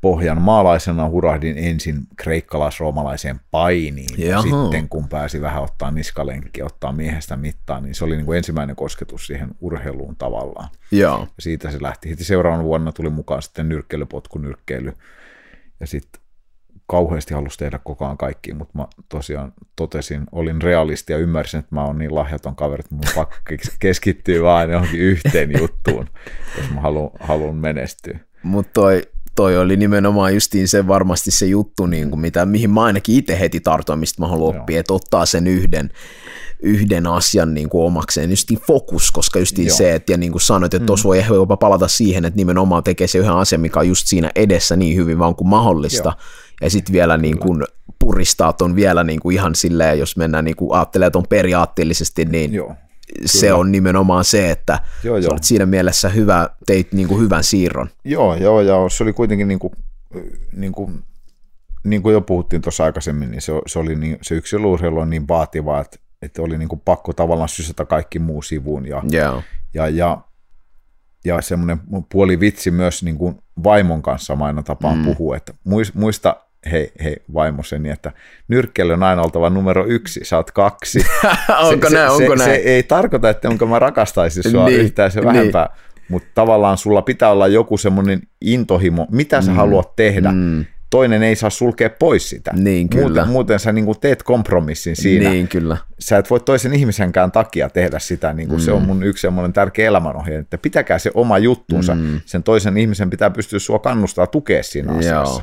Pohjan 0.00 0.42
maalaisena 0.42 1.08
hurahdin 1.08 1.58
ensin 1.58 2.06
kreikkalais-roomalaiseen 2.16 3.40
painiin, 3.50 4.28
ja 4.28 4.42
sitten 4.42 4.88
kun 4.88 5.08
pääsi 5.08 5.40
vähän 5.40 5.62
ottaa 5.62 5.90
niskalenkkiä, 5.90 6.64
ottaa 6.64 6.92
miehestä 6.92 7.36
mittaa, 7.36 7.80
niin 7.80 7.94
se 7.94 8.04
oli 8.04 8.16
niin 8.16 8.26
kuin 8.26 8.36
ensimmäinen 8.36 8.76
kosketus 8.76 9.26
siihen 9.26 9.48
urheiluun 9.60 10.16
tavallaan. 10.16 10.68
Ja. 10.90 10.98
Ja 10.98 11.26
siitä 11.38 11.70
se 11.70 11.78
lähti. 11.82 12.10
Heti 12.10 12.24
seuraavana 12.24 12.64
vuonna 12.64 12.92
tuli 12.92 13.10
mukaan 13.10 13.42
sitten 13.42 13.68
nyrkkeilypotku, 13.68 14.38
nyrkkeily, 14.38 14.92
ja 15.80 15.86
sitten 15.86 16.20
kauheasti 16.88 17.34
halusi 17.34 17.58
tehdä 17.58 17.78
koko 17.84 18.04
ajan 18.04 18.18
kaikki, 18.18 18.54
mutta 18.54 18.78
mä 18.78 18.86
tosiaan 19.08 19.52
totesin, 19.76 20.24
olin 20.32 20.62
realisti 20.62 21.12
ja 21.12 21.18
ymmärsin, 21.18 21.60
että 21.60 21.74
mä 21.74 21.84
oon 21.84 21.98
niin 21.98 22.14
lahjaton 22.14 22.56
kaveri, 22.56 22.80
että 22.80 22.94
mun 22.94 23.14
pakko 23.14 23.36
keskittyä 23.78 24.42
vaan 24.42 24.70
johonkin 24.70 25.00
yhteen 25.00 25.50
juttuun, 25.58 26.08
jos 26.58 26.70
mä 26.74 26.80
haluan, 26.80 27.10
haluan 27.20 27.56
menestyä. 27.56 28.18
Mutta 28.42 28.70
toi 28.72 29.02
toi 29.38 29.58
oli 29.58 29.76
nimenomaan 29.76 30.34
justiin 30.34 30.68
se 30.68 30.88
varmasti 30.88 31.30
se 31.30 31.46
juttu, 31.46 31.86
niin 31.86 32.10
kuin 32.10 32.20
mitä, 32.20 32.46
mihin 32.46 32.70
mä 32.70 32.82
ainakin 32.82 33.14
itse 33.14 33.40
heti 33.40 33.60
tartuin, 33.60 33.98
mistä 33.98 34.22
mä 34.22 34.28
haluan 34.28 34.60
oppia, 34.60 34.80
että 34.80 34.92
ottaa 34.92 35.26
sen 35.26 35.46
yhden, 35.46 35.90
yhden 36.62 37.06
asian 37.06 37.54
niin 37.54 37.68
kuin 37.68 37.86
omakseen, 37.86 38.30
justiin 38.30 38.60
fokus, 38.66 39.10
koska 39.10 39.38
justiin 39.38 39.68
Joo. 39.68 39.76
se, 39.76 39.94
että 39.94 40.12
ja 40.12 40.18
niin 40.18 40.32
kuin 40.32 40.42
sanoit, 40.42 40.74
että 40.74 40.86
tuossa 40.86 41.08
mm. 41.08 41.08
voi 41.08 41.24
jopa 41.36 41.56
palata 41.56 41.88
siihen, 41.88 42.24
että 42.24 42.36
nimenomaan 42.36 42.84
tekee 42.84 43.06
se 43.06 43.18
yhden 43.18 43.32
asian, 43.32 43.60
mikä 43.60 43.80
on 43.80 43.88
just 43.88 44.06
siinä 44.06 44.30
edessä 44.34 44.76
niin 44.76 44.96
hyvin 44.96 45.18
vaan 45.18 45.34
kuin 45.34 45.48
mahdollista, 45.48 46.08
Joo. 46.08 46.47
Ja 46.60 46.70
sitten 46.70 46.92
vielä 46.92 47.16
niin 47.16 47.38
kuin 47.38 47.64
puristaa 47.98 48.52
ton 48.52 48.76
vielä 48.76 49.04
niin 49.04 49.20
kuin 49.20 49.34
ihan 49.34 49.54
silleen, 49.54 49.98
jos 49.98 50.16
mennään 50.16 50.44
niin 50.44 50.56
kuin 50.56 50.74
ajattelee 50.74 51.10
ton 51.10 51.24
periaatteellisesti, 51.28 52.24
niin 52.24 52.52
Joo 52.52 52.74
se 53.24 53.52
on 53.52 53.72
nimenomaan 53.72 54.24
se, 54.24 54.50
että 54.50 54.80
joo, 55.04 55.16
joo. 55.16 55.30
olet 55.32 55.44
siinä 55.44 55.66
mielessä 55.66 56.08
hyvä, 56.08 56.50
teit 56.66 56.92
niin 56.92 57.08
kuin 57.08 57.20
hyvän 57.20 57.44
siirron. 57.44 57.88
Joo, 58.04 58.34
joo, 58.34 58.60
ja 58.60 58.74
se 58.88 59.02
oli 59.02 59.12
kuitenkin 59.12 59.48
niin 59.48 59.58
kuin, 59.58 59.72
niin 60.52 60.72
kuin, 60.72 61.04
niin 61.84 62.02
kuin 62.02 62.12
jo 62.12 62.20
puhuttiin 62.20 62.62
tuossa 62.62 62.84
aikaisemmin, 62.84 63.30
niin 63.30 63.42
se, 63.42 63.52
se, 63.66 63.78
oli 63.78 63.96
niin, 63.96 64.18
se 64.22 64.34
yksilöurheilu 64.34 64.98
on 64.98 65.10
niin 65.10 65.28
vaativa, 65.28 65.80
että, 65.80 65.98
että 66.22 66.42
oli 66.42 66.58
niin 66.58 66.68
kuin 66.68 66.82
pakko 66.84 67.12
tavallaan 67.12 67.48
sysätä 67.48 67.84
kaikki 67.84 68.18
muu 68.18 68.42
sivuun. 68.42 68.86
Ja, 68.86 69.02
yeah. 69.12 69.42
ja, 69.74 69.88
ja, 69.88 70.18
ja 71.24 71.42
semmoinen 71.42 71.80
puoli 72.12 72.40
vitsi 72.40 72.70
myös 72.70 73.02
niin 73.02 73.18
kuin 73.18 73.38
vaimon 73.64 74.02
kanssa 74.02 74.36
mä 74.36 74.44
aina 74.44 74.62
tapaan 74.62 74.98
mm. 74.98 75.04
puhua, 75.04 75.36
että 75.36 75.54
muista 75.94 76.36
hei, 76.70 76.92
hei 77.04 77.16
vaimoseni, 77.34 77.82
niin 77.82 77.92
että 77.92 78.12
nyrkkeily 78.48 78.92
on 78.92 79.02
aina 79.02 79.22
oltava 79.22 79.50
numero 79.50 79.86
yksi, 79.86 80.20
sä 80.22 80.36
oot 80.36 80.50
kaksi. 80.50 81.04
onko 81.58 81.88
se, 81.88 81.94
näin, 81.94 82.10
se, 82.10 82.12
onko 82.12 82.36
se, 82.36 82.44
näin? 82.44 82.50
Se 82.50 82.56
ei 82.56 82.82
tarkoita, 82.82 83.30
että 83.30 83.48
onko 83.48 83.66
mä 83.66 83.78
rakastaisin 83.78 84.50
sua 84.50 84.66
niin, 84.66 84.80
yhtään 84.80 85.10
se 85.10 85.24
vähempää, 85.24 85.68
niin. 85.74 86.04
mutta 86.08 86.28
tavallaan 86.34 86.78
sulla 86.78 87.02
pitää 87.02 87.30
olla 87.30 87.48
joku 87.48 87.76
semmoinen 87.76 88.22
intohimo, 88.40 89.06
mitä 89.10 89.40
sä 89.40 89.50
mm, 89.50 89.56
haluat 89.56 89.96
tehdä. 89.96 90.32
Mm 90.32 90.64
toinen 90.90 91.22
ei 91.22 91.36
saa 91.36 91.50
sulkea 91.50 91.90
pois 91.90 92.28
sitä. 92.30 92.50
Niin, 92.54 92.88
kyllä. 92.88 93.04
Muuten, 93.04 93.28
muuten 93.28 93.58
sä 93.58 93.72
niin 93.72 93.84
kuin 93.84 94.00
teet 94.00 94.22
kompromissin 94.22 94.96
siinä. 94.96 95.30
Niin, 95.30 95.48
kyllä. 95.48 95.76
Sä 95.98 96.18
et 96.18 96.30
voi 96.30 96.40
toisen 96.40 96.74
ihmisenkään 96.74 97.32
takia 97.32 97.68
tehdä 97.68 97.98
sitä, 97.98 98.32
niin 98.32 98.48
kuin 98.48 98.60
mm. 98.60 98.64
se 98.64 98.72
on 98.72 98.82
mm. 98.82 98.86
mun 98.86 99.02
yksi 99.02 99.20
semmoinen 99.20 99.52
tärkeä 99.52 99.88
elämänohje, 99.88 100.38
että 100.38 100.58
pitäkää 100.58 100.98
se 100.98 101.10
oma 101.14 101.38
juttunsa. 101.38 101.94
Mm. 101.94 102.20
Sen 102.26 102.42
toisen 102.42 102.76
ihmisen 102.76 103.10
pitää 103.10 103.30
pystyä 103.30 103.58
sua 103.58 103.78
kannustaa 103.78 104.26
tukea 104.26 104.62
siinä 104.62 104.92
asiassa. 104.92 105.34
Joo, 105.34 105.42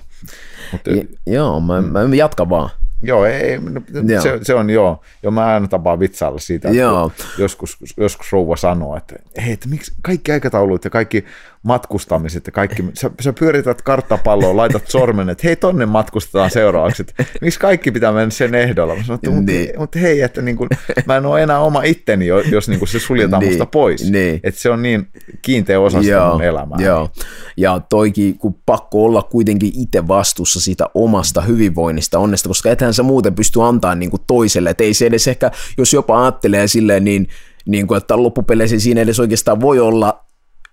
Mutta, 0.75 0.91
joo 1.27 1.59
mä, 1.59 1.81
mm. 1.81 1.87
mä 1.87 2.15
jatkan 2.15 2.49
vaan. 2.49 2.69
Joo, 3.03 3.25
ei, 3.25 3.59
no, 3.59 3.81
joo. 4.07 4.21
Se, 4.21 4.39
se, 4.41 4.53
on 4.53 4.69
joo. 4.69 5.01
joo. 5.23 5.31
mä 5.31 5.45
aina 5.45 5.67
tapaan 5.67 5.99
vitsailla 5.99 6.39
siitä, 6.39 6.67
että 6.67 6.79
joo. 6.79 7.11
joskus, 7.37 7.77
joskus 7.97 8.31
rouva 8.31 8.55
sanoo, 8.55 8.97
että 8.97 9.15
hei, 9.45 9.53
että 9.53 9.69
miksi 9.69 9.91
kaikki 10.01 10.31
aikataulut 10.31 10.83
ja 10.83 10.89
kaikki 10.89 11.25
matkustamiset 11.65 12.45
ja 12.45 12.51
kaikki, 12.51 12.85
sä, 12.93 13.11
sä 13.21 13.33
pyörität 13.33 13.81
karttapalloa, 13.81 14.55
laitat 14.55 14.87
sormen, 14.87 15.29
että 15.29 15.47
hei, 15.47 15.55
tonne 15.55 15.85
matkustetaan 15.85 16.51
seuraavaksi, 16.51 17.05
miksi 17.41 17.59
kaikki 17.59 17.91
pitää 17.91 18.11
mennä 18.11 18.29
sen 18.29 18.55
ehdolla? 18.55 18.95
Mä 18.95 19.03
sanon, 19.03 19.15
että, 19.15 19.29
niin. 19.29 19.65
mutta, 19.65 19.79
mutta 19.79 19.99
hei, 19.99 20.21
että 20.21 20.41
niin 20.41 20.57
kuin, 20.57 20.69
mä 21.05 21.17
en 21.17 21.25
ole 21.25 21.43
enää 21.43 21.59
oma 21.59 21.83
itteni, 21.83 22.27
jos 22.51 22.69
niin 22.69 22.79
kuin 22.79 22.89
se 22.89 22.99
suljetaan 22.99 23.39
niin. 23.39 23.51
musta 23.51 23.65
pois. 23.65 24.11
Niin. 24.11 24.39
Että 24.43 24.61
se 24.61 24.69
on 24.69 24.81
niin 24.81 25.07
kiinteä 25.41 25.79
osa 25.79 26.03
sitä 26.03 26.29
mun 26.31 26.43
elämää. 26.43 26.77
Joo, 26.79 27.09
ja 27.57 27.81
toikin, 27.89 28.37
kun 28.37 28.55
pakko 28.65 29.05
olla 29.05 29.21
kuitenkin 29.21 29.71
itse 29.75 30.07
vastuussa 30.07 30.61
siitä 30.61 30.85
omasta 30.93 31.41
hyvinvoinnista, 31.41 32.19
onnesta, 32.19 32.49
koska 32.49 32.71
ethän 32.71 32.93
sä 32.93 33.03
muuten 33.03 33.35
pysty 33.35 33.61
antaa 33.61 33.95
niin 33.95 34.09
kuin 34.09 34.21
toiselle, 34.27 34.69
että 34.69 34.83
ei 34.83 34.93
se 34.93 35.05
edes 35.05 35.27
ehkä, 35.27 35.51
jos 35.77 35.93
jopa 35.93 36.23
ajattelee 36.23 36.67
silleen, 36.67 37.03
niin, 37.03 37.27
niin 37.65 37.87
kuin, 37.87 37.97
että 37.97 38.23
loppupeleissä 38.23 38.79
siinä 38.79 39.01
edes 39.01 39.19
oikeastaan 39.19 39.61
voi 39.61 39.79
olla 39.79 40.25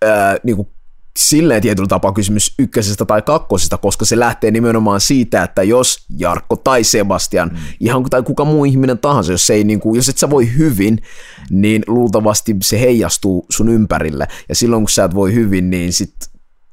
ää, 0.04 0.36
niin 0.42 0.56
kuin 0.56 0.68
silleen 1.18 1.62
tietyllä 1.62 1.88
tapaa 1.88 2.12
kysymys 2.12 2.54
ykkösestä 2.58 3.04
tai 3.04 3.22
kakkosesta, 3.22 3.78
koska 3.78 4.04
se 4.04 4.18
lähtee 4.18 4.50
nimenomaan 4.50 5.00
siitä, 5.00 5.42
että 5.42 5.62
jos 5.62 6.06
Jarkko 6.18 6.56
tai 6.56 6.84
Sebastian, 6.84 7.48
mm. 7.48 7.58
ihan 7.80 8.02
tai 8.02 8.22
kuka 8.22 8.44
muu 8.44 8.64
ihminen 8.64 8.98
tahansa, 8.98 9.32
jos, 9.32 9.50
ei, 9.50 9.64
niin 9.64 9.80
kuin, 9.80 9.96
jos 9.96 10.08
et 10.08 10.18
sä 10.18 10.30
voi 10.30 10.56
hyvin, 10.56 10.98
niin 11.50 11.82
luultavasti 11.86 12.56
se 12.62 12.80
heijastuu 12.80 13.46
sun 13.50 13.68
ympärille. 13.68 14.28
Ja 14.48 14.54
silloin 14.54 14.82
kun 14.82 14.90
sä 14.90 15.04
et 15.04 15.14
voi 15.14 15.34
hyvin, 15.34 15.70
niin 15.70 15.92
sit 15.92 16.14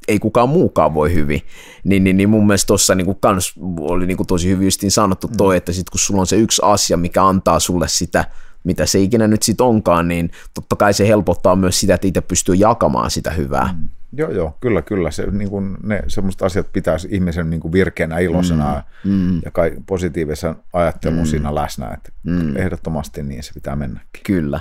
ei 0.08 0.20
kukaan 0.20 0.50
muukaan 0.50 0.94
voi 0.94 1.14
hyvin. 1.14 1.42
Niin, 1.84 2.04
niin, 2.04 2.18
niin 2.18 2.30
mun 2.30 2.48
mielestä 2.48 2.68
tuossa 2.68 2.96
niin 2.96 3.16
kans 3.20 3.54
oli 3.80 4.06
niin 4.06 4.18
kuin 4.18 4.28
tosi 4.28 4.50
hyvin 4.50 4.72
sanottu 4.90 5.30
toi, 5.38 5.56
mm. 5.56 5.58
että 5.58 5.74
sit 5.74 5.90
kun 5.90 6.00
sulla 6.00 6.22
on 6.22 6.28
se 6.28 6.36
yksi 6.36 6.62
asia, 6.66 6.98
mikä 6.98 7.26
antaa 7.26 7.60
sulle 7.60 7.88
sitä, 7.88 8.26
mitä 8.64 8.86
se 8.86 9.00
ikinä 9.00 9.28
nyt 9.28 9.44
sitten 9.44 9.66
onkaan, 9.66 10.08
niin 10.08 10.32
totta 10.54 10.76
kai 10.76 10.94
se 10.94 11.08
helpottaa 11.08 11.56
myös 11.56 11.80
sitä, 11.80 11.94
että 11.94 12.08
itse 12.08 12.22
pystyy 12.22 12.56
jakamaan 12.56 13.12
sitä 13.12 13.32
hyvää. 13.32 13.76
Mm 13.78 13.90
Joo, 14.12 14.32
joo, 14.32 14.58
kyllä, 14.62 14.82
kyllä. 14.82 15.12
Se, 15.12 15.32
niin 15.32 15.50
kuin 15.50 15.78
ne 15.84 16.04
semmoiset 16.08 16.42
asiat 16.42 16.74
pitäisi 16.74 17.08
ihmisen 17.12 17.50
niin 17.50 17.60
kuin 17.60 17.72
virkeänä, 17.72 18.20
iloisena 18.20 18.84
mm, 19.06 19.12
mm. 19.12 19.42
ja 19.46 19.52
kai 19.52 19.72
positiivisen 19.86 20.56
ajattelun 20.74 21.20
mm. 21.20 21.26
siinä 21.26 21.56
läsnä. 21.56 21.92
Että 21.94 22.12
mm. 22.24 22.58
Ehdottomasti 22.58 23.24
niin 23.24 23.44
se 23.44 23.54
pitää 23.54 23.76
mennäkin. 23.76 24.22
Kyllä. 24.26 24.60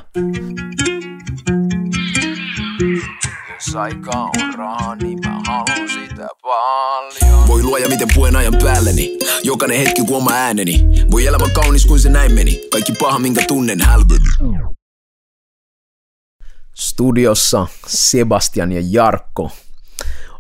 Jos 3.54 3.76
aika 3.76 4.10
on 4.10 4.54
rahaa, 4.56 4.94
niin 4.96 5.18
mä 5.24 5.40
haluan 5.46 5.88
sitä 5.88 6.28
paljon. 6.42 7.48
Voi 7.48 7.62
luoja, 7.62 7.88
miten 7.88 8.08
puen 8.14 8.36
ajan 8.36 8.54
päälleni. 8.62 9.18
Jokainen 9.42 9.78
hetki 9.78 10.04
kun 10.04 10.16
oma 10.16 10.32
ääneni. 10.32 10.84
Voi 11.10 11.26
elämä 11.26 11.48
kaunis 11.54 11.86
kuin 11.86 12.00
se 12.00 12.08
näin 12.08 12.34
meni. 12.34 12.60
Kaikki 12.72 12.92
paha, 12.92 13.18
minkä 13.18 13.44
tunnen, 13.48 13.80
hälveni. 13.80 14.77
Studiossa 16.78 17.66
Sebastian 17.86 18.72
ja 18.72 18.82
Jarkko. 18.90 19.50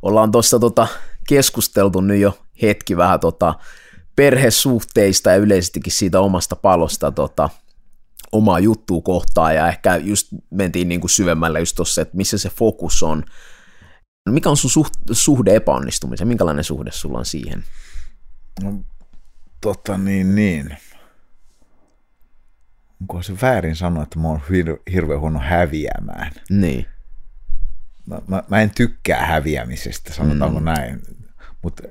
Ollaan 0.02 0.32
tuossa 0.32 0.58
tota 0.58 0.88
keskusteltu 1.28 2.00
nyt 2.00 2.20
jo 2.20 2.38
hetki 2.62 2.96
vähän 2.96 3.20
tota 3.20 3.54
perhesuhteista 4.16 5.30
ja 5.30 5.36
yleisestikin 5.36 5.92
siitä 5.92 6.20
omasta 6.20 6.56
palosta 6.56 7.12
tota, 7.12 7.50
omaa 8.32 8.58
juttua 8.58 9.00
kohtaan 9.00 9.54
ja 9.54 9.68
ehkä 9.68 9.96
just 9.96 10.28
mentiin 10.50 10.88
niin 10.88 11.00
kuin 11.00 11.10
syvemmälle 11.10 11.60
just 11.60 11.76
tuossa, 11.76 12.02
että 12.02 12.16
missä 12.16 12.38
se 12.38 12.50
fokus 12.50 13.02
on. 13.02 13.24
Mikä 14.30 14.50
on 14.50 14.56
sun 14.56 14.70
suht, 14.70 14.92
suhde 15.12 15.54
epäonnistumiseen? 15.54 16.28
Minkälainen 16.28 16.64
suhde 16.64 16.90
sulla 16.92 17.18
on 17.18 17.26
siihen? 17.26 17.64
No, 18.62 18.74
tota 19.60 19.98
niin, 19.98 20.34
niin. 20.34 20.76
Onko 23.00 23.22
se 23.22 23.32
väärin 23.42 23.76
sanoa, 23.76 24.02
että 24.02 24.18
mä 24.18 24.28
oon 24.28 24.40
hir- 24.40 24.92
hirveän 24.92 25.20
huono 25.20 25.38
häviämään? 25.38 26.32
Niin. 26.50 26.86
Mä, 28.06 28.18
mä, 28.26 28.42
mä 28.48 28.60
en 28.60 28.70
tykkää 28.70 29.26
häviämisestä, 29.26 30.12
sanotaanko 30.12 30.60
mm. 30.60 30.64
näin. 30.64 31.02
Mutta 31.62 31.82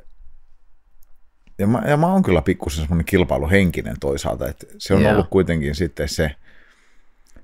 ja 1.60 1.68
mä, 1.68 1.82
ja 1.88 1.98
mä 1.98 2.08
oon 2.08 2.24
kyllä 2.24 2.42
pikkusen 2.42 2.82
semmoinen 2.82 3.06
kilpailuhenkinen 3.06 3.96
toisaalta, 4.00 4.48
että 4.48 4.66
se 4.78 4.94
on 4.94 5.02
yeah. 5.02 5.14
ollut 5.14 5.30
kuitenkin 5.30 5.76
sitten 5.76 6.10
se, 6.10 6.36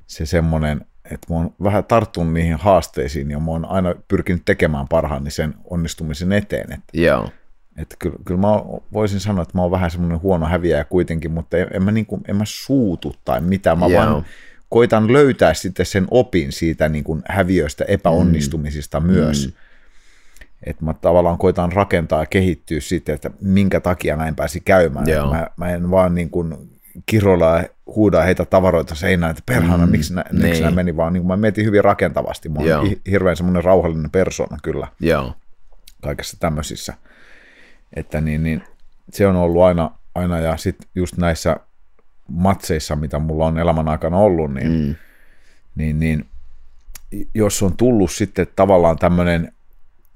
se 0.08 0.26
semmoinen, 0.26 0.86
että 1.06 1.28
mä 1.30 1.36
oon 1.36 1.56
vähän 1.64 1.86
tarttunut 1.86 2.34
niihin 2.34 2.58
haasteisiin 2.58 3.32
ja 3.32 3.40
mä 3.40 3.52
oon 3.52 3.66
aina 3.66 3.96
pyrkinyt 4.08 4.46
tekemään 4.46 4.88
parhaani 4.88 5.32
sen 5.32 5.54
onnistumisen 5.64 6.32
eteen. 6.32 6.74
Että, 6.74 6.98
yeah. 6.98 7.32
Että 7.78 7.96
kyllä, 8.00 8.16
kyllä 8.26 8.40
mä 8.40 8.48
voisin 8.94 9.20
sanoa, 9.20 9.42
että 9.42 9.58
mä 9.58 9.62
oon 9.62 9.72
vähän 9.72 9.92
semmoinen 9.92 10.22
huono 10.22 10.46
häviäjä 10.46 10.84
kuitenkin, 10.84 11.32
mutta 11.32 11.58
en, 11.58 11.68
en, 11.74 11.84
mä, 11.84 11.92
niin 11.92 12.06
kuin, 12.06 12.22
en 12.28 12.36
mä 12.36 12.44
suutu 12.46 13.16
tai 13.26 13.42
mitä, 13.42 13.76
mä 13.76 13.88
yeah. 13.88 14.06
vaan 14.06 14.26
koitan 14.70 15.14
löytää 15.14 15.54
sitten 15.54 15.86
sen 15.86 16.08
opin 16.12 16.52
siitä 16.52 16.90
niin 16.90 17.04
kuin 17.04 17.24
häviöistä, 17.28 17.86
epäonnistumisista 17.88 19.00
mm. 19.00 19.06
myös. 19.06 19.48
Mm 19.48 19.54
että 20.66 20.86
mä 20.86 20.94
tavallaan 20.94 21.38
koitan 21.38 21.72
rakentaa 21.72 22.20
ja 22.20 22.26
kehittyä 22.26 22.80
sitten, 22.80 23.16
että 23.16 23.32
minkä 23.42 23.80
takia 23.80 24.16
näin 24.16 24.36
pääsi 24.36 24.60
käymään. 24.60 25.06
Mä, 25.30 25.48
mä 25.58 25.70
en 25.70 25.92
vaan 25.92 26.16
niin 26.16 26.30
kuin 26.30 26.70
kirolla 27.06 27.58
ja 27.58 27.64
huuda 27.86 28.22
heitä 28.22 28.46
tavaroita 28.46 28.96
seinään, 28.96 29.32
että 29.32 29.44
perhana, 29.46 29.86
mm, 29.86 29.92
miksi, 29.92 30.16
nä, 30.16 30.24
miksi 30.32 30.62
nämä 30.62 30.70
niin. 30.70 30.76
meni, 30.76 30.98
vaan 30.98 31.14
niin 31.14 31.22
kuin 31.22 31.28
mä 31.28 31.38
mietin 31.38 31.66
hyvin 31.66 31.84
rakentavasti. 31.84 32.50
Mä 32.50 32.60
oon 32.60 32.92
hirveän 33.12 33.38
semmoinen 33.38 33.64
rauhallinen 33.64 34.12
persona 34.12 34.58
kyllä 34.64 34.88
Joo. 35.00 35.34
kaikessa 36.02 36.38
tämmöisissä. 36.40 36.94
Että 37.96 38.22
niin, 38.22 38.44
niin, 38.44 38.64
se 39.10 39.28
on 39.28 39.36
ollut 39.36 39.64
aina, 39.64 39.92
aina 40.16 40.40
ja 40.40 40.58
sitten 40.58 40.90
just 40.96 41.18
näissä 41.18 41.58
matseissa, 42.28 42.96
mitä 42.96 43.20
mulla 43.20 43.46
on 43.46 43.58
elämän 43.58 43.88
aikana 43.88 44.18
ollut, 44.18 44.54
niin, 44.54 44.72
mm. 44.72 44.96
niin, 45.76 46.00
niin 46.00 46.26
jos 47.34 47.64
on 47.64 47.78
tullut 47.78 48.12
sitten 48.12 48.48
tavallaan 48.56 48.98
tämmöinen 48.98 49.54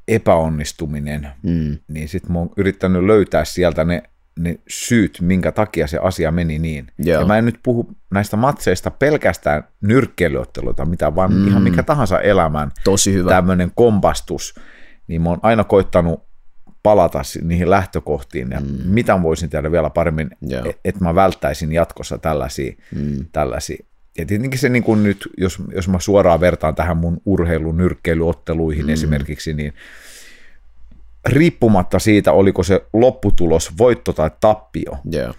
epäonnistuminen, 0.07 1.27
mm. 1.43 1.77
niin 1.87 2.09
sitten 2.09 2.31
mä 2.31 2.39
oon 2.39 2.49
yrittänyt 2.57 3.03
löytää 3.03 3.45
sieltä 3.45 3.83
ne, 3.83 4.03
ne 4.39 4.59
syyt, 4.67 5.17
minkä 5.21 5.51
takia 5.51 5.87
se 5.87 5.97
asia 5.97 6.31
meni 6.31 6.59
niin. 6.59 6.87
Joo. 6.97 7.21
Ja 7.21 7.27
mä 7.27 7.37
en 7.37 7.45
nyt 7.45 7.59
puhu 7.63 7.89
näistä 8.11 8.37
matseista 8.37 8.91
pelkästään 8.91 9.63
nyrkkeilyotteluita, 9.81 10.85
mitä 10.85 11.15
vaan 11.15 11.33
mm. 11.33 11.47
ihan 11.47 11.61
mikä 11.61 11.83
tahansa 11.83 12.19
elämän 12.19 12.71
Tosi 12.83 13.13
hyvä. 13.13 13.29
tämmöinen 13.29 13.71
kompastus, 13.75 14.59
niin 15.07 15.21
mä 15.21 15.29
oon 15.29 15.39
aina 15.41 15.63
koittanut 15.63 16.26
palata 16.88 17.21
niihin 17.41 17.69
lähtökohtiin 17.69 18.47
ja 18.52 18.60
mm. 18.60 18.67
mitä 18.86 19.21
voisin 19.23 19.50
tehdä 19.50 19.71
vielä 19.71 19.89
paremmin, 19.89 20.30
että 20.41 20.80
et 20.86 21.00
mä 21.00 21.15
välttäisin 21.15 21.71
jatkossa 21.71 22.17
tällaisia, 22.17 22.73
mm. 22.95 23.26
tällaisia 23.32 23.86
ja 24.17 24.26
tietenkin 24.26 24.60
se 24.60 24.69
niin 24.69 24.84
kuin 24.84 25.04
nyt, 25.04 25.30
jos, 25.38 25.58
jos 25.76 25.88
mä 25.88 26.00
suoraan 26.00 26.39
vertaan 26.39 26.76
tähän 26.76 26.97
mun 26.97 27.21
urheilun 27.26 27.78
nyrkkeilyotteluihin 27.78 28.86
mm. 28.86 28.89
esimerkiksi, 28.89 29.54
niin 29.54 29.73
riippumatta 31.26 32.00
siitä, 32.00 32.32
oliko 32.32 32.63
se 32.63 32.82
lopputulos 32.93 33.78
voitto 33.78 34.13
tai 34.13 34.32
tappio, 34.39 34.97
yeah. 35.13 35.36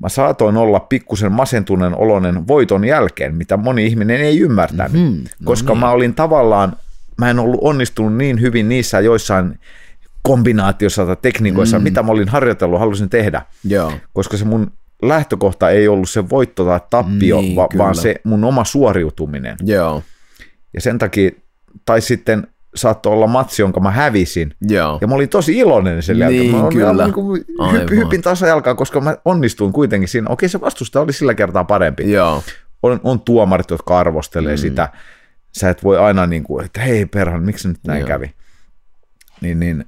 mä 0.00 0.08
saatoin 0.08 0.56
olla 0.56 0.80
pikkusen 0.80 1.32
masentuneen 1.32 1.94
olonen 1.94 2.48
voiton 2.48 2.84
jälkeen, 2.84 3.34
mitä 3.34 3.56
moni 3.56 3.86
ihminen 3.86 4.20
ei 4.20 4.38
ymmärtänyt, 4.38 4.92
mm-hmm. 4.92 5.22
no 5.22 5.44
koska 5.44 5.72
niin. 5.72 5.80
mä 5.80 5.90
olin 5.90 6.14
tavallaan, 6.14 6.76
mä 7.18 7.30
en 7.30 7.38
ollut 7.38 7.60
onnistunut 7.62 8.16
niin 8.16 8.40
hyvin 8.40 8.68
niissä 8.68 9.00
joissain 9.00 9.58
kombinaatiossa 10.22 11.06
tai 11.06 11.16
tekniikoissa, 11.22 11.78
mm. 11.78 11.82
mitä 11.82 12.02
mä 12.02 12.12
olin 12.12 12.28
harjoitellut, 12.28 12.80
halusin 12.80 13.10
tehdä, 13.10 13.42
yeah. 13.70 14.00
koska 14.12 14.36
se 14.36 14.44
mun 14.44 14.72
lähtökohta 15.02 15.70
ei 15.70 15.88
ollut 15.88 16.10
se 16.10 16.30
voitto 16.30 16.64
tai 16.64 16.80
tappio, 16.90 17.40
niin, 17.40 17.56
va- 17.56 17.68
vaan 17.78 17.94
se 17.94 18.14
mun 18.24 18.44
oma 18.44 18.64
suoriutuminen. 18.64 19.56
Joo. 19.62 20.02
Ja 20.74 20.80
sen 20.80 20.98
takia, 20.98 21.30
tai 21.84 22.00
sitten 22.00 22.46
saattoi 22.74 23.12
olla 23.12 23.26
matsi, 23.26 23.62
jonka 23.62 23.80
mä 23.80 23.90
hävisin. 23.90 24.54
Joo. 24.60 24.98
Ja 25.00 25.06
mä 25.06 25.14
olin 25.14 25.28
tosi 25.28 25.58
iloinen 25.58 26.02
sen 26.02 26.18
niin, 26.18 26.20
jälkeen. 26.20 26.62
Mä 26.62 26.68
kyllä. 26.68 27.04
Niin 27.04 27.14
kuin 27.14 27.44
hyp, 27.72 27.90
hypin 27.90 28.22
tasajalkaan, 28.22 28.76
koska 28.76 29.00
mä 29.00 29.16
onnistuin 29.24 29.72
kuitenkin 29.72 30.08
siinä. 30.08 30.26
Okei, 30.30 30.48
se 30.48 30.60
vastusta 30.60 31.00
oli 31.00 31.12
sillä 31.12 31.34
kertaa 31.34 31.64
parempi. 31.64 32.12
Joo. 32.12 32.42
On, 32.82 33.00
on 33.04 33.20
tuomarit, 33.20 33.70
jotka 33.70 33.98
arvostelee 33.98 34.54
mm. 34.54 34.58
sitä. 34.60 34.88
Sä 35.52 35.70
et 35.70 35.84
voi 35.84 35.98
aina 35.98 36.26
niin 36.26 36.42
kuin, 36.42 36.64
että 36.64 36.80
hei 36.80 37.06
perhan, 37.06 37.42
miksi 37.42 37.68
nyt 37.68 37.78
näin 37.86 38.00
Joo. 38.00 38.08
kävi. 38.08 38.32
Niin, 39.40 39.60
niin, 39.60 39.84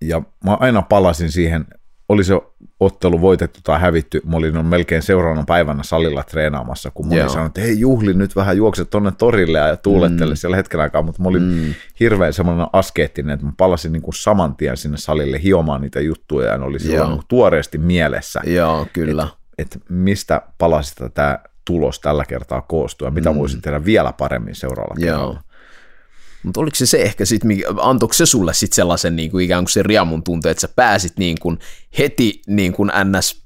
ja 0.00 0.22
mä 0.44 0.54
aina 0.60 0.82
palasin 0.82 1.32
siihen 1.32 1.66
oli 2.08 2.24
se 2.24 2.34
ottelu 2.80 3.20
voitettu 3.20 3.60
tai 3.64 3.80
hävitty, 3.80 4.20
mä 4.24 4.36
olin 4.36 4.66
melkein 4.66 5.02
seuraavana 5.02 5.44
päivänä 5.46 5.82
salilla 5.82 6.22
treenaamassa, 6.22 6.90
kun 6.90 7.08
mä 7.08 7.14
olin 7.14 7.46
että 7.46 7.60
hei 7.60 7.80
Juhli, 7.80 8.14
nyt 8.14 8.36
vähän 8.36 8.56
juokse 8.56 8.84
tonne 8.84 9.12
torille 9.18 9.58
ja 9.58 9.76
tuulettele 9.76 10.32
mm. 10.32 10.36
siellä 10.36 10.56
hetken 10.56 10.80
aikaa, 10.80 11.02
mutta 11.02 11.22
mä 11.22 11.28
olin 11.28 11.42
mm. 11.42 11.74
hirveän 12.00 12.32
semmoinen 12.32 12.66
askeettinen, 12.72 13.34
että 13.34 13.46
mä 13.46 13.52
palasin 13.56 13.92
niin 13.92 14.02
kuin 14.02 14.14
saman 14.14 14.56
tien 14.56 14.76
sinne 14.76 14.96
salille 14.96 15.42
hiomaan 15.42 15.80
niitä 15.80 16.00
juttuja 16.00 16.50
ja 16.50 16.58
ne 16.58 16.64
oli 16.64 16.78
silloin 16.78 17.10
niin 17.10 17.22
tuoreesti 17.28 17.78
mielessä. 17.78 18.40
Joo, 18.46 18.86
kyllä. 18.92 19.28
Että 19.58 19.78
et 19.78 19.82
mistä 19.88 20.42
palasista 20.58 21.10
tämä 21.10 21.38
tulos 21.64 22.00
tällä 22.00 22.24
kertaa 22.24 22.62
koostuu 22.62 23.06
ja 23.06 23.10
mitä 23.10 23.32
mm. 23.32 23.38
voisin 23.38 23.62
tehdä 23.62 23.84
vielä 23.84 24.12
paremmin 24.12 24.54
seuraavalla 24.54 25.00
kerralla. 25.00 25.42
Mutta 26.46 26.60
oliko 26.60 26.74
se 26.74 26.86
se 26.86 27.02
ehkä 27.02 27.24
sitten, 27.24 27.50
antoiko 27.80 28.12
se 28.12 28.26
sulle 28.26 28.54
sitten 28.54 28.76
sellaisen 28.76 29.16
niin 29.16 29.30
kuin 29.30 29.44
ikään 29.44 29.64
kuin 29.64 29.72
se 29.72 29.82
riamun 29.82 30.22
tunte, 30.22 30.50
että 30.50 30.60
sä 30.60 30.68
pääsit 30.76 31.12
niin 31.18 31.36
kuin 31.40 31.58
heti 31.98 32.42
niin 32.46 32.72
kuin 32.72 32.90
ns, 33.04 33.44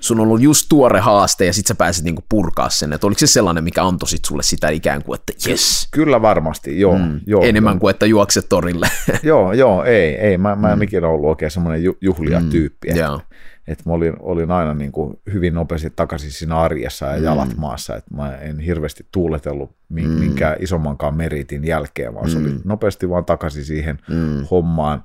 sun 0.00 0.20
on 0.20 0.26
ollut 0.26 0.40
just 0.40 0.66
tuore 0.68 1.00
haaste 1.00 1.46
ja 1.46 1.52
sitten 1.52 1.68
sä 1.68 1.74
pääsit 1.74 2.04
niin 2.04 2.14
kuin 2.14 2.24
purkaa 2.28 2.70
sen, 2.70 2.92
että 2.92 3.06
oliko 3.06 3.18
se 3.18 3.26
sellainen, 3.26 3.64
mikä 3.64 3.84
antoi 3.84 4.08
sit 4.08 4.24
sulle 4.24 4.42
sitä 4.42 4.68
ikään 4.68 5.04
kuin, 5.04 5.20
että 5.20 5.32
yes. 5.48 5.88
Kyllä 5.90 6.22
varmasti, 6.22 6.80
joo. 6.80 6.98
Mm, 6.98 7.20
joo 7.26 7.42
enemmän 7.42 7.74
joo. 7.74 7.80
kuin, 7.80 7.90
että 7.90 8.06
juokset 8.06 8.48
torille. 8.48 8.88
joo, 9.22 9.52
joo, 9.52 9.84
ei, 9.84 10.14
ei, 10.14 10.38
mä, 10.38 10.56
mä 10.56 10.72
en 10.72 10.78
mm. 10.78 10.82
ikinä 10.82 11.08
ollut 11.08 11.30
oikein 11.30 11.50
semmoinen 11.50 11.84
ju, 11.84 11.96
juhlia-tyyppi. 12.00 12.88
Mm, 12.88 12.96
että, 12.96 13.20
että 13.68 13.84
mä 13.86 13.92
olin, 13.92 14.14
olin 14.18 14.50
aina 14.50 14.74
niin 14.74 14.92
kuin 14.92 15.18
hyvin 15.32 15.54
nopeasti 15.54 15.92
takaisin 15.96 16.30
siinä 16.30 16.56
arjessa 16.56 17.06
ja 17.06 17.16
jalat 17.16 17.48
mm. 17.48 17.60
maassa, 17.60 17.96
että 17.96 18.14
mä 18.14 18.36
en 18.36 18.60
hirveästi 18.60 19.06
tuuletellut 19.12 19.76
mm. 19.88 20.08
minkään 20.08 20.56
isommankaan 20.60 21.16
meritin 21.16 21.64
jälkeen, 21.64 22.14
vaan 22.14 22.26
mm. 22.26 22.30
se 22.30 22.38
oli 22.38 22.48
mm. 22.48 22.60
nopeasti 22.64 23.10
vaan 23.10 23.24
takaisin 23.24 23.64
siihen 23.64 23.98
mm. 24.10 24.46
hommaan, 24.50 25.04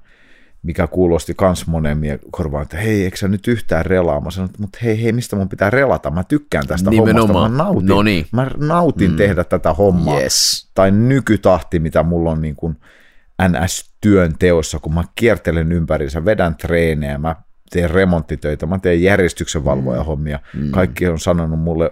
mikä 0.64 0.88
kuulosti 0.88 1.34
kans 1.34 1.68
monen 1.68 2.00
korvaan, 2.32 2.64
että 2.64 2.78
hei, 2.78 3.04
eikö 3.04 3.18
sä 3.18 3.28
nyt 3.28 3.48
yhtään 3.48 3.86
relaa? 3.86 4.22
Mä 4.22 4.32
sanoin, 4.32 4.52
mutta 4.58 4.80
hei, 4.84 5.04
hei, 5.04 5.12
mistä 5.12 5.36
mun 5.36 5.50
pitää 5.50 5.70
relata? 5.70 6.12
Mä 6.12 6.24
tykkään 6.24 6.68
tästä 6.68 6.90
Nimenomaan. 6.90 7.28
hommasta, 7.28 7.50
mä 7.50 7.64
nautin, 7.64 7.88
no 7.88 8.04
niin. 8.04 8.26
mä 8.32 8.52
nautin 8.58 9.12
mm. 9.12 9.18
tehdä 9.18 9.44
tätä 9.44 9.74
hommaa. 9.74 10.20
Yes. 10.20 10.70
Tai 10.74 10.92
nykytahti, 10.92 11.80
mitä 11.80 12.04
mulla 12.04 12.32
on 12.32 12.42
niin 12.42 12.56
kuin 12.56 12.78
NS-työn 13.50 14.34
teossa, 14.40 14.80
kun 14.80 14.94
mä 14.94 15.04
kiertelen 15.16 15.72
ympärissä, 15.72 16.26
vedän 16.26 16.56
treenejä, 16.56 17.18
mä 17.18 17.36
teen 17.72 17.90
remonttitöitä, 17.90 18.66
mä 18.66 18.80
teen 18.80 19.02
järjestyksenvalvoja 19.02 20.04
hommia. 20.04 20.40
Mm. 20.54 20.72
Kaikki 20.72 21.08
on 21.08 21.20
sanonut 21.20 21.60
mulle 21.60 21.92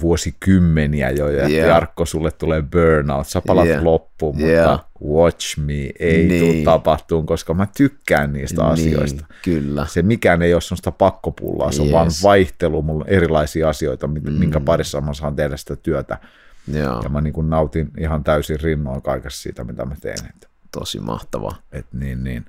vuosikymmeniä 0.00 1.10
jo, 1.10 1.28
ja 1.28 1.48
yeah. 1.48 1.68
Jarkko, 1.68 2.06
sulle 2.06 2.30
tulee 2.30 2.62
burnout, 2.62 3.26
sä 3.26 3.42
palat 3.46 3.66
yeah. 3.66 3.82
loppuun, 3.82 4.36
mutta 4.36 4.52
yeah. 4.52 4.84
watch 5.04 5.58
me, 5.58 5.90
ei 5.98 6.26
niin. 6.26 6.40
tule 6.40 6.64
tapahtumaan, 6.64 7.26
koska 7.26 7.54
mä 7.54 7.66
tykkään 7.76 8.32
niistä 8.32 8.62
niin, 8.62 8.72
asioista. 8.72 9.24
Kyllä. 9.44 9.86
Se 9.86 10.02
mikään 10.02 10.42
ei 10.42 10.54
ole 10.54 10.60
sellaista 10.60 10.92
pakkopullaa, 10.92 11.72
se 11.72 11.82
on 11.82 11.86
yes. 11.86 11.94
vaan 11.94 12.10
vaihtelu, 12.22 12.82
mulla 12.82 13.04
on 13.04 13.10
erilaisia 13.10 13.68
asioita, 13.68 14.06
mm. 14.06 14.32
minkä 14.32 14.60
parissa 14.60 15.00
mä 15.00 15.14
saan 15.14 15.36
tehdä 15.36 15.56
sitä 15.56 15.76
työtä. 15.76 16.18
Yeah. 16.74 17.02
Ja 17.02 17.08
mä 17.08 17.20
niin 17.20 17.32
kuin 17.32 17.50
nautin 17.50 17.90
ihan 17.98 18.24
täysin 18.24 18.60
rinnoin 18.60 19.02
kaikessa 19.02 19.42
siitä, 19.42 19.64
mitä 19.64 19.84
mä 19.84 19.94
teen. 20.00 20.18
Tosi 20.70 21.00
mahtavaa. 21.00 21.56
Et 21.72 21.86
niin, 21.92 22.24
niin 22.24 22.44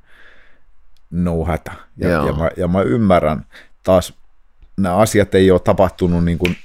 no 1.14 1.46
hätä. 1.46 1.72
Ja, 1.98 2.10
ja, 2.10 2.34
mä, 2.34 2.50
ja 2.58 2.68
mä 2.68 2.82
ymmärrän 2.82 3.46
taas, 3.84 4.14
nämä 4.78 4.96
asiat 4.96 5.36
ei 5.36 5.52
ole 5.52 5.60
tapahtunut 5.60 6.26
niin 6.26 6.38
kuin 6.38 6.58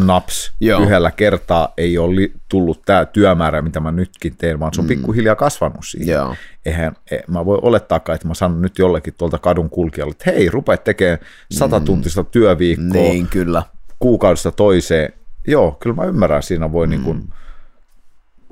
naps 0.00 0.52
Joo. 0.60 0.82
yhdellä 0.82 1.10
kertaa, 1.10 1.72
ei 1.76 1.98
ole 1.98 2.30
tullut 2.48 2.82
tämä 2.86 3.04
työmäärä, 3.04 3.62
mitä 3.62 3.80
mä 3.80 3.92
nytkin 3.92 4.36
teen, 4.38 4.60
vaan 4.60 4.74
se 4.74 4.80
on 4.80 4.84
mm. 4.84 4.88
pikkuhiljaa 4.88 5.36
kasvanut 5.36 5.84
siihen. 5.84 6.14
Joo. 6.14 6.34
Eihän, 6.66 6.96
e, 7.10 7.18
mä 7.28 7.44
voi 7.44 7.58
olettaakaan, 7.62 8.14
että 8.14 8.28
mä 8.28 8.34
sanon 8.34 8.62
nyt 8.62 8.78
jollekin 8.78 9.14
tuolta 9.18 9.38
kadun 9.38 9.70
kulkijalle, 9.70 10.12
että 10.12 10.30
hei, 10.30 10.48
rupea 10.48 10.76
tekemään 10.76 11.18
satatuntista 11.50 12.22
mm. 12.22 12.28
työviikkoa 12.30 13.02
niin, 13.02 13.26
kyllä. 13.26 13.62
kuukaudesta 13.98 14.52
toiseen. 14.52 15.12
Joo, 15.46 15.72
kyllä 15.72 15.96
mä 15.96 16.04
ymmärrän, 16.04 16.42
siinä 16.42 16.72
voi 16.72 16.86
mm. 16.86 16.90
niin 16.90 17.02
kuin, 17.02 17.32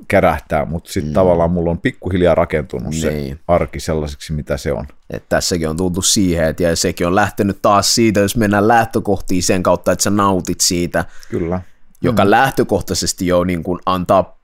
kärähtää, 0.07 0.65
mutta 0.65 0.91
sitten 0.91 1.11
mm. 1.11 1.13
tavallaan 1.13 1.51
mulla 1.51 1.71
on 1.71 1.79
pikkuhiljaa 1.79 2.35
rakentunut 2.35 2.89
niin. 2.89 3.01
se 3.01 3.37
arki 3.47 3.79
sellaiseksi, 3.79 4.33
mitä 4.33 4.57
se 4.57 4.73
on. 4.73 4.85
Et 5.09 5.23
tässäkin 5.29 5.69
on 5.69 5.77
tultu 5.77 6.01
siihen, 6.01 6.45
että 6.45 6.63
ja 6.63 6.75
sekin 6.75 7.07
on 7.07 7.15
lähtenyt 7.15 7.61
taas 7.61 7.95
siitä, 7.95 8.19
jos 8.19 8.37
mennään 8.37 8.67
lähtökohtiin 8.67 9.43
sen 9.43 9.63
kautta, 9.63 9.91
että 9.91 10.03
sä 10.03 10.09
nautit 10.09 10.61
siitä. 10.61 11.05
Kyllä. 11.29 11.61
joka 12.01 12.25
mm. 12.25 12.31
lähtökohtaisesti 12.31 13.27
jo 13.27 13.43
niin 13.43 13.63
kuin 13.63 13.79
antaa 13.85 14.37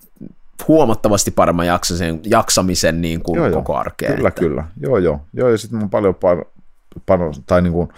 huomattavasti 0.67 1.31
paremman 1.31 1.67
jaksamisen, 1.67 2.19
jaksamisen 2.25 3.01
niin 3.01 3.23
kuin 3.23 3.37
joo, 3.37 3.51
koko 3.51 3.75
arkeen. 3.75 4.15
Kyllä, 4.15 4.27
että. 4.27 4.39
kyllä. 4.39 4.63
Joo, 4.79 4.97
joo. 4.97 5.21
joo 5.33 5.49
ja 5.49 5.57
sitten 5.57 5.79
mä 5.79 5.87
paljon 5.87 6.15
pan, 6.15 6.45
pan, 7.05 7.19
tai 7.45 7.61
niin 7.61 7.73
kuin 7.73 7.89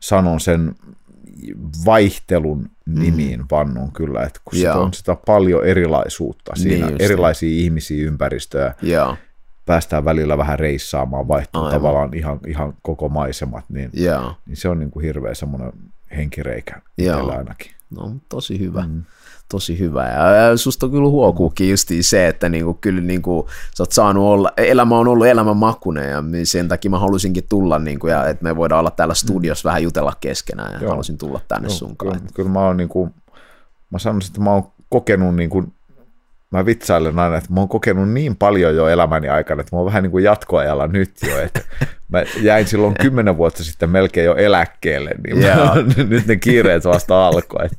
sanon 0.00 0.40
sen 0.40 0.74
vaihtelun 1.86 2.70
nimiin 2.86 3.40
mm. 3.40 3.46
vannon 3.50 3.92
kyllä, 3.92 4.22
että 4.22 4.40
kun 4.44 4.58
sitä 4.58 4.74
on 4.74 4.94
sitä 4.94 5.16
paljon 5.26 5.66
erilaisuutta 5.66 6.52
siinä, 6.56 6.86
niin 6.86 7.02
erilaisia 7.02 7.48
niin. 7.48 7.64
ihmisiä, 7.64 8.06
ympäristöjä, 8.06 8.74
Joo. 8.82 9.16
päästään 9.66 10.04
välillä 10.04 10.38
vähän 10.38 10.58
reissaamaan, 10.58 11.28
vaihtuu 11.28 11.62
Aivan. 11.62 11.72
tavallaan 11.72 12.14
ihan, 12.14 12.40
ihan 12.46 12.74
koko 12.82 13.08
maisemat, 13.08 13.64
niin, 13.68 13.90
Joo. 13.92 14.34
niin 14.46 14.56
se 14.56 14.68
on 14.68 14.78
niin 14.78 14.90
kuin 14.90 15.04
hirveä 15.04 15.34
semmoinen 15.34 15.72
henkireikä 16.16 16.82
Joo. 16.98 17.30
ainakin. 17.30 17.72
No, 17.90 18.14
tosi 18.28 18.58
hyvä. 18.58 18.86
Mm 18.86 19.02
tosi 19.50 19.78
hyvä. 19.78 20.08
Ja 20.08 20.56
susta 20.56 20.88
kyllä 20.88 21.08
huokuukin 21.08 21.70
justiin 21.70 22.04
se, 22.04 22.28
että 22.28 22.48
niinku, 22.48 22.74
kyllä 22.74 23.00
niinku, 23.00 23.48
sä 23.74 23.82
oot 23.82 23.92
saanut 23.92 24.24
olla, 24.24 24.52
elämä 24.56 24.98
on 24.98 25.08
ollut 25.08 25.26
elämän 25.26 25.56
makunen 25.56 26.10
ja 26.10 26.22
sen 26.44 26.68
takia 26.68 26.90
mä 26.90 26.98
halusinkin 26.98 27.44
tulla, 27.48 27.78
niinku, 27.78 28.06
ja 28.06 28.28
että 28.28 28.44
me 28.44 28.56
voidaan 28.56 28.80
olla 28.80 28.90
täällä 28.90 29.14
studiossa 29.14 29.68
vähän 29.68 29.82
jutella 29.82 30.12
keskenään 30.20 30.72
ja 30.72 30.78
Joo. 30.80 30.90
halusin 30.90 31.18
tulla 31.18 31.40
tänne 31.48 31.68
Joo, 31.68 31.76
sun 31.76 31.96
kanssa. 31.96 32.18
Kyllä, 32.18 32.30
kyllä 32.34 32.48
mä 32.48 32.60
oon 32.60 32.76
niinku, 32.76 33.10
mä 33.90 33.98
sanoisin, 33.98 34.30
että 34.30 34.40
mä 34.40 34.52
oon 34.52 34.72
kokenut 34.88 35.36
niinku 35.36 35.64
mä 36.50 36.66
vitsailen 36.66 37.18
aina, 37.18 37.36
että 37.36 37.52
mä 37.52 37.60
oon 37.60 37.68
kokenut 37.68 38.10
niin 38.10 38.36
paljon 38.36 38.76
jo 38.76 38.88
elämäni 38.88 39.28
aikana, 39.28 39.60
että 39.60 39.76
mä 39.76 39.78
oon 39.78 39.86
vähän 39.86 40.02
niin 40.02 40.10
kuin 40.10 40.24
jatkoajalla 40.24 40.86
nyt 40.86 41.10
jo, 41.28 41.38
että 41.38 41.60
mä 42.08 42.24
jäin 42.42 42.66
silloin 42.66 42.94
kymmenen 43.00 43.36
vuotta 43.36 43.64
sitten 43.64 43.90
melkein 43.90 44.26
jo 44.26 44.34
eläkkeelle, 44.34 45.10
niin 45.26 45.42
yeah. 45.42 45.76
nyt 46.08 46.26
ne 46.26 46.36
kiireet 46.36 46.84
vasta 46.84 47.26
alkoi. 47.26 47.66
Että, 47.66 47.76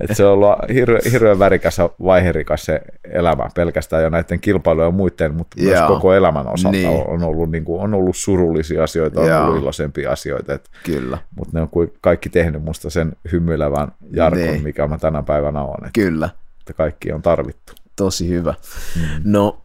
että 0.00 0.14
se 0.14 0.24
on 0.24 0.32
ollut 0.32 0.48
hirveän, 0.74 1.00
hirveän 1.12 1.38
värikäs 1.38 1.78
ja 1.78 1.90
vaiherikas 2.04 2.64
se 2.64 2.80
elämä, 3.10 3.48
pelkästään 3.54 4.02
jo 4.02 4.10
näiden 4.10 4.40
kilpailujen 4.40 4.88
ja 4.88 4.90
muiden, 4.90 5.34
mutta 5.34 5.56
yeah. 5.62 5.78
myös 5.78 5.88
koko 5.88 6.14
elämän 6.14 6.52
osalta 6.52 6.78
niin. 6.78 6.88
on, 6.88 7.22
ollut, 7.22 7.50
niin 7.50 7.64
kuin, 7.64 7.82
on 7.82 7.94
ollut 7.94 8.16
surullisia 8.16 8.84
asioita, 8.84 9.20
on 9.20 9.26
yeah. 9.26 9.44
ollut 9.44 9.62
iloisempia 9.62 10.12
asioita. 10.12 10.54
Että, 10.54 10.70
Kyllä. 10.84 11.18
Mutta 11.36 11.58
ne 11.58 11.62
on 11.62 11.68
kaikki 12.00 12.28
tehnyt 12.28 12.62
musta 12.62 12.90
sen 12.90 13.12
hymyilevän 13.32 13.88
jarkon, 14.10 14.42
niin. 14.42 14.62
mikä 14.62 14.86
mä 14.86 14.98
tänä 14.98 15.22
päivänä 15.22 15.62
on. 15.62 15.76
Että, 15.78 16.00
Kyllä. 16.00 16.28
Että 16.60 16.72
kaikki 16.72 17.12
on 17.12 17.22
tarvittu 17.22 17.72
tosi 17.96 18.28
hyvä. 18.28 18.54
Mm. 18.96 19.02
No 19.24 19.64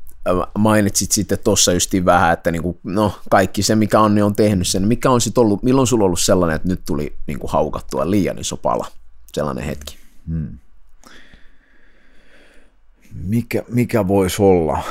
mainitsit 0.57 1.11
sitten 1.11 1.39
tuossa 1.43 1.73
justiin 1.73 2.05
vähän, 2.05 2.33
että 2.33 2.51
niinku, 2.51 2.79
no, 2.83 3.19
kaikki 3.29 3.63
se, 3.63 3.75
mikä 3.75 4.01
Anni 4.01 4.21
on 4.21 4.35
tehnyt 4.35 4.67
sen, 4.67 4.87
mikä 4.87 5.09
on 5.09 5.21
sitten 5.21 5.41
ollut, 5.41 5.63
milloin 5.63 5.87
sulla 5.87 6.03
on 6.03 6.05
ollut 6.05 6.19
sellainen, 6.19 6.55
että 6.55 6.67
nyt 6.67 6.81
tuli 6.85 7.15
niinku 7.27 7.47
haukattua 7.47 8.11
liian 8.11 8.39
iso 8.39 8.57
pala, 8.57 8.87
sellainen 9.33 9.63
hetki? 9.63 9.97
Hmm. 10.27 10.57
Mikä, 13.13 13.63
mikä 13.67 14.07
voisi 14.07 14.41
olla? 14.41 14.83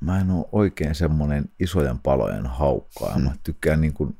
Mä 0.00 0.20
en 0.20 0.30
ole 0.30 0.46
oikein 0.52 0.94
semmoinen 0.94 1.44
isojen 1.60 1.98
palojen 1.98 2.46
haukkaa. 2.46 3.14
Hmm. 3.14 3.24
Mä 3.24 3.30
tykkään 3.44 3.80
niin 3.80 3.92
kuin 3.92 4.16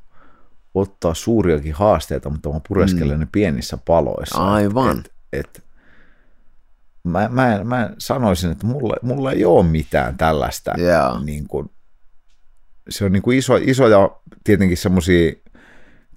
ottaa 0.75 1.15
suuriakin 1.15 1.75
haasteita, 1.75 2.31
mutta 2.31 2.53
mä 2.53 2.61
pureskelen 2.69 3.17
mm. 3.17 3.21
ne 3.21 3.29
pienissä 3.33 3.79
paloissa. 3.85 4.53
Aivan. 4.53 4.99
Et, 4.99 5.13
et, 5.33 5.63
mä, 7.05 7.29
mä, 7.29 7.61
mä 7.65 7.91
sanoisin, 7.99 8.51
että 8.51 8.67
mulla, 8.67 8.97
mulla 9.03 9.33
ei 9.33 9.45
ole 9.45 9.67
mitään 9.67 10.17
tällaista. 10.17 10.73
Yeah. 10.79 11.25
Niin 11.25 11.49
kuin, 11.49 11.71
se 12.89 13.05
on 13.05 13.13
niin 13.13 13.23
kuin 13.23 13.39
iso, 13.39 13.57
isoja 13.57 14.11
tietenkin 14.45 14.77
semmoisia 14.77 15.33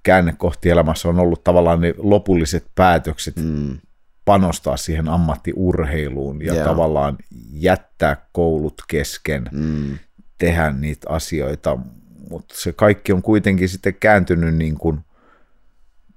käännekohtia 0.02 0.72
elämässä 0.72 1.08
on 1.08 1.18
ollut 1.18 1.44
tavallaan 1.44 1.80
ne 1.80 1.94
lopulliset 1.98 2.66
päätökset 2.74 3.36
mm. 3.36 3.78
panostaa 4.24 4.76
siihen 4.76 5.08
ammattiurheiluun 5.08 6.42
ja 6.42 6.52
yeah. 6.52 6.66
tavallaan 6.66 7.16
jättää 7.52 8.16
koulut 8.32 8.82
kesken, 8.88 9.48
mm. 9.52 9.98
tehdä 10.38 10.72
niitä 10.72 11.06
asioita, 11.10 11.78
mutta 12.30 12.54
se 12.58 12.72
kaikki 12.72 13.12
on 13.12 13.22
kuitenkin 13.22 13.68
sitten 13.68 13.94
kääntynyt 13.94 14.54
niin 14.54 14.74
kuin 14.74 15.00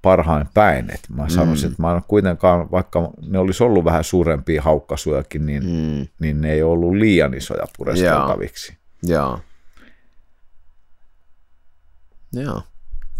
parhain 0.02 0.46
päin. 0.54 0.90
Et 0.90 1.00
mä 1.08 1.28
sanoisin, 1.28 1.68
mm. 1.68 1.72
että 1.72 1.82
mä 1.82 1.94
en 1.94 2.02
kuitenkaan, 2.08 2.70
vaikka 2.70 3.10
ne 3.26 3.38
olisi 3.38 3.64
ollut 3.64 3.84
vähän 3.84 4.04
suurempia 4.04 4.62
haukkasujakin, 4.62 5.46
niin, 5.46 5.64
mm. 5.64 6.06
niin 6.20 6.40
ne 6.40 6.52
ei 6.52 6.62
ollut 6.62 6.94
liian 6.94 7.34
isoja 7.34 7.66
pureskeltaviksi. 7.76 8.76
Joo. 9.02 9.40
Joo. 12.32 12.62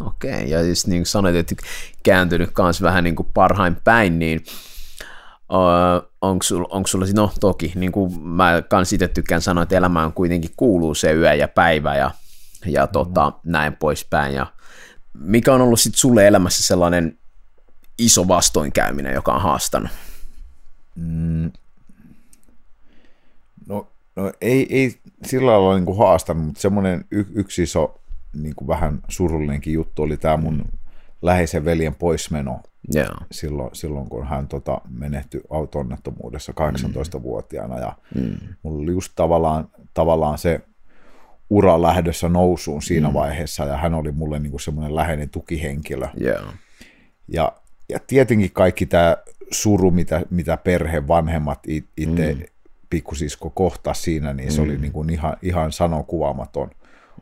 Okei, 0.07 0.35
okay. 0.35 0.45
ja 0.45 0.63
siis 0.63 0.87
niin 0.87 1.01
kuin 1.01 1.07
sanoit, 1.07 1.37
että 1.37 1.55
kääntynyt 2.03 2.51
myös 2.59 2.83
vähän 2.83 3.05
niin 3.05 3.17
kuin 3.17 3.29
parhain 3.35 3.77
päin, 3.85 4.19
niin 4.19 4.45
uh, 5.53 6.11
onko 6.21 6.43
sulla, 6.43 6.69
onko 6.71 6.87
sulla, 6.87 7.07
no 7.15 7.33
toki, 7.41 7.73
niin 7.75 7.93
kuin 7.93 8.21
mä 8.21 8.63
kans 8.69 8.93
itse 8.93 9.09
tykkään 9.09 9.43
sanoa, 9.43 9.63
että 9.63 9.77
elämään 9.77 10.13
kuitenkin 10.13 10.51
kuuluu 10.57 10.95
se 10.95 11.13
yö 11.13 11.35
ja 11.35 11.49
päivä 11.49 11.97
ja 11.97 12.11
ja 12.67 12.87
tota, 12.87 13.31
mm. 13.31 13.53
näin 13.53 13.77
poispäin. 13.77 14.35
Ja 14.35 14.47
mikä 15.15 15.55
on 15.55 15.61
ollut 15.61 15.81
sitten 15.81 15.99
sulle 15.99 16.27
elämässä 16.27 16.63
sellainen 16.63 17.19
iso 17.99 18.29
vastoinkäyminen, 18.29 19.15
joka 19.15 19.35
on 19.35 19.43
haastanut? 19.43 19.91
Mm. 20.95 21.53
No, 23.69 23.89
no 24.17 24.33
ei, 24.41 24.67
ei 24.71 25.01
sillä 25.27 25.53
lailla 25.53 25.75
niin 25.75 25.87
kuin 25.87 25.99
haastanut, 25.99 26.47
mutta 26.47 26.61
semmoinen 26.61 27.05
y- 27.11 27.25
yksi 27.35 27.63
iso 27.63 28.01
niin 28.43 28.55
kuin 28.55 28.69
vähän 28.69 29.01
surullinenkin 29.09 29.73
juttu 29.73 30.03
oli 30.03 30.17
tämä 30.17 30.37
mun 30.37 30.65
läheisen 31.23 31.65
veljen 31.65 31.95
poismeno 31.95 32.61
yeah. 32.95 33.11
silloin, 33.33 33.71
silloin, 33.73 34.09
kun 34.09 34.27
hän 34.27 34.49
tota, 34.49 34.81
menehtyi 34.89 35.41
auto-onnettomuudessa 35.51 36.53
18-vuotiaana. 36.53 37.79
Ja 37.79 37.93
mm. 38.15 38.37
mulla 38.63 38.83
oli 38.83 38.93
just 38.93 39.13
tavallaan, 39.17 39.69
tavallaan 39.95 40.39
se 40.39 40.61
ura 41.51 41.83
lähdössä 41.83 42.29
nousuun 42.29 42.83
siinä 42.83 43.09
mm. 43.09 43.15
vaiheessa, 43.15 43.65
ja 43.65 43.77
hän 43.77 43.95
oli 43.95 44.13
mulle 44.13 44.39
niin 44.39 44.51
kuin 44.51 44.61
semmoinen 44.61 44.97
läheinen 44.97 45.31
tukihenkilö. 45.31 46.09
Yeah. 46.21 46.55
Ja, 47.29 47.53
ja 47.89 47.99
tietenkin 48.07 48.51
kaikki 48.53 48.87
tämä 48.87 49.17
suru, 49.51 49.91
mitä, 49.91 50.23
mitä 50.31 50.57
perhe, 50.57 51.09
vanhemmat, 51.09 51.59
itse 51.97 52.35
mm. 52.35 52.43
pikkusisko 52.91 53.51
kohtasi 53.51 54.03
siinä, 54.03 54.33
niin 54.33 54.53
se 54.53 54.61
mm. 54.61 54.65
oli 54.65 54.77
niin 54.77 54.93
kuin 54.93 55.11
ihan, 55.11 55.37
ihan 55.43 55.73
sanokuvaamaton. 55.73 56.71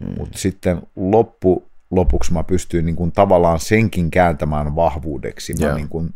Mm. 0.01 0.15
Mutta 0.19 0.39
sitten 0.39 0.83
loppu, 0.97 1.65
lopuksi 1.91 2.33
mä 2.33 2.45
pystyin 2.45 2.87
niin 2.87 2.97
kuin 2.97 3.13
tavallaan 3.13 3.61
senkin 3.61 4.11
kääntämään 4.11 4.77
vahvuudeksi. 4.77 5.55
Mä 5.55 5.67
yeah. 5.67 5.77
niin 5.77 5.89
kuin, 5.89 6.13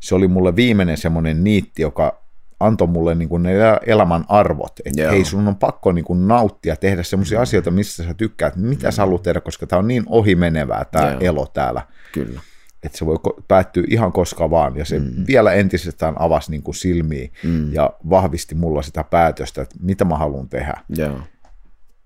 se 0.00 0.14
oli 0.14 0.28
mulle 0.28 0.56
viimeinen 0.56 0.96
semmoinen 0.96 1.44
niitti, 1.44 1.82
joka 1.82 2.21
antoi 2.66 2.88
mulle 2.88 3.14
niin 3.14 3.28
kuin 3.28 3.42
ne 3.42 3.52
elämän 3.86 4.24
arvot, 4.28 4.72
että 4.84 5.10
hei, 5.10 5.24
sun 5.24 5.48
on 5.48 5.56
pakko 5.56 5.92
niin 5.92 6.04
kuin 6.04 6.28
nauttia, 6.28 6.76
tehdä 6.76 7.02
semmoisia 7.02 7.38
mm. 7.38 7.42
asioita, 7.42 7.70
mistä 7.70 8.02
sä 8.02 8.14
tykkäät, 8.14 8.56
mitä 8.56 8.88
mm. 8.88 8.92
sä 8.92 9.02
haluat 9.02 9.22
tehdä, 9.22 9.40
koska 9.40 9.66
tämä 9.66 9.80
on 9.80 9.88
niin 9.88 10.02
ohimenevää 10.06 10.84
tämä 10.84 11.10
Joo. 11.10 11.20
elo 11.20 11.46
täällä. 11.46 11.82
Kyllä. 12.12 12.40
Että 12.82 12.98
se 12.98 13.06
voi 13.06 13.16
päättyä 13.48 13.84
ihan 13.88 14.12
koska 14.12 14.50
vaan, 14.50 14.76
ja 14.76 14.84
se 14.84 14.98
mm. 14.98 15.24
vielä 15.26 15.52
entisestään 15.52 16.14
avasi 16.18 16.50
niin 16.50 16.62
kuin 16.62 16.74
silmiä 16.74 17.28
mm. 17.44 17.72
ja 17.72 17.90
vahvisti 18.10 18.54
mulla 18.54 18.82
sitä 18.82 19.04
päätöstä, 19.04 19.62
että 19.62 19.76
mitä 19.80 20.04
mä 20.04 20.16
haluan 20.18 20.48
tehdä. 20.48 20.74
Joo. 20.88 21.20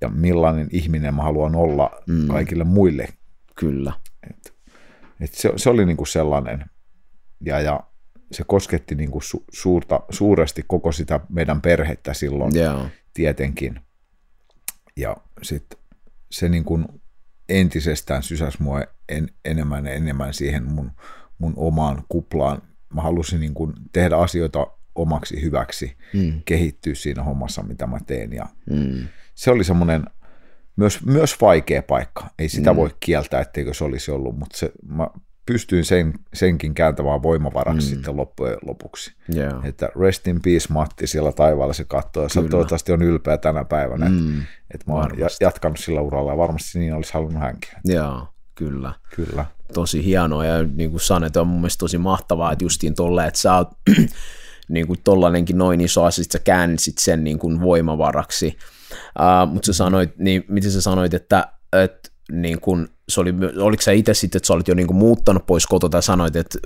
Ja 0.01 0.09
millainen 0.09 0.69
ihminen 0.71 1.15
mä 1.15 1.23
haluan 1.23 1.57
olla 1.57 1.91
mm. 2.07 2.29
kaikille 2.29 2.65
muille. 2.65 3.09
Kyllä. 3.55 3.93
Et, 4.31 4.55
et 5.21 5.35
se, 5.35 5.53
se 5.57 5.71
oli 5.71 5.87
niin 5.87 5.97
kuin 5.97 6.07
sellainen, 6.07 6.65
ja, 7.41 7.61
ja 7.61 7.81
se 8.33 8.45
kosketti 8.47 8.95
niin 8.95 9.11
kuin 9.11 9.23
su- 9.23 9.45
suurta, 9.53 10.01
suuresti 10.11 10.65
koko 10.67 10.93
sitä 10.93 11.21
meidän 11.29 11.61
perhettä 11.61 12.15
silloin 12.15 12.57
yeah. 12.57 12.91
tietenkin. 13.15 13.81
Ja 14.97 15.17
sitten 15.43 15.79
se 16.31 16.49
niin 16.49 16.65
kuin 16.65 16.87
entisestään 17.49 18.23
sysäsi 18.23 18.63
mua 18.63 18.83
en, 19.09 19.31
enemmän 19.45 19.87
ja 19.87 19.93
enemmän 19.93 20.35
siihen 20.35 20.65
mun, 20.65 20.93
mun 21.39 21.53
omaan 21.57 22.05
kuplaan. 22.09 22.63
Mä 22.95 23.03
halusin 23.03 23.41
niin 23.41 23.55
kuin 23.55 23.73
tehdä 23.93 24.17
asioita 24.17 24.67
omaksi 24.95 25.43
hyväksi, 25.43 25.97
mm. 26.15 26.43
kehittyä 26.45 26.95
siinä 26.95 27.23
hommassa, 27.23 27.63
mitä 27.63 27.87
mä 27.87 27.99
teen. 28.07 28.33
Ja 28.33 28.47
mm. 28.71 29.09
Se 29.35 29.51
oli 29.51 29.65
semmoinen 29.65 30.05
myös, 30.77 31.05
myös 31.05 31.41
vaikea 31.41 31.83
paikka. 31.83 32.31
Ei 32.39 32.49
sitä 32.49 32.73
mm. 32.73 32.77
voi 32.77 32.91
kieltää, 33.01 33.41
etteikö 33.41 33.75
se 33.75 33.85
olisi 33.85 34.11
ollut, 34.11 34.39
mutta 34.39 34.57
se, 34.57 34.73
mä 34.89 35.09
pystyin 35.47 35.85
sen, 35.85 36.15
senkin 36.35 36.75
kääntämään 36.75 37.23
voimavaraksi 37.23 37.89
mm. 37.89 37.95
sitten 37.95 38.17
loppujen 38.17 38.59
lopuksi. 38.67 39.15
Yeah. 39.37 39.67
Että 39.67 39.89
rest 40.01 40.27
in 40.29 40.43
peace 40.43 40.73
Matti 40.73 41.07
siellä 41.07 41.33
taivaalla 41.33 41.75
se 41.75 41.85
katsoo, 41.85 42.23
ja 42.23 42.29
toivottavasti 42.51 42.93
on 42.93 43.03
ylpeä 43.03 43.39
tänä 43.39 43.65
päivänä, 43.65 44.09
mm. 44.09 44.39
että, 44.39 44.49
että 44.75 44.85
mä 44.91 44.95
oon 44.95 45.03
varmasti. 45.03 45.45
jatkanut 45.45 45.79
sillä 45.79 46.01
uralla, 46.01 46.33
ja 46.33 46.37
varmasti 46.37 46.79
niin 46.79 46.95
olisi 46.95 47.15
halunnut 47.15 47.43
hänkin. 47.43 47.71
Joo, 47.85 48.29
kyllä. 48.55 48.93
Kyllä. 49.17 49.47
Tosi 49.75 50.05
hienoa, 50.05 50.45
ja 50.45 50.63
niin 50.63 50.91
kuin 50.91 51.01
Sanet 51.01 51.37
on 51.37 51.47
mun 51.47 51.61
mielestä 51.61 51.81
tosi 51.81 51.99
mahtavaa, 51.99 52.53
että 52.53 52.65
justiin 52.65 52.95
tolle, 52.95 53.27
että 53.27 53.41
sä 53.41 53.55
oot 53.55 53.69
niin 54.69 54.87
kuin 54.87 54.99
tollanenkin 55.05 55.59
noin 55.59 55.81
iso 55.81 56.05
asia, 56.05 56.23
että 56.23 56.39
sä 56.39 56.45
käänsit 56.45 56.99
sen 56.99 57.25
niin 57.25 57.39
kuin 57.39 57.61
voimavaraksi. 57.61 58.59
Uh, 58.93 59.53
mutta 59.53 59.67
sä 59.67 59.73
sanoit, 59.73 60.19
niin 60.19 60.45
miten 60.49 60.71
sä 60.71 60.81
sanoit, 60.81 61.15
että, 61.15 61.49
että 61.73 62.11
niin 62.33 62.61
kuin 62.61 62.89
se 63.09 63.21
oli, 63.21 63.35
oliko 63.61 63.83
sä 63.83 63.93
itse 63.93 64.15
sitten, 64.15 64.39
että 64.39 64.47
sä 64.47 64.55
olit 64.55 64.69
jo 64.69 64.75
niinku 64.75 64.95
muuttanut 64.95 65.47
pois 65.47 65.67
kotoa 65.67 65.91
tai 65.91 66.03
sanoit, 66.03 66.37
että 66.37 66.59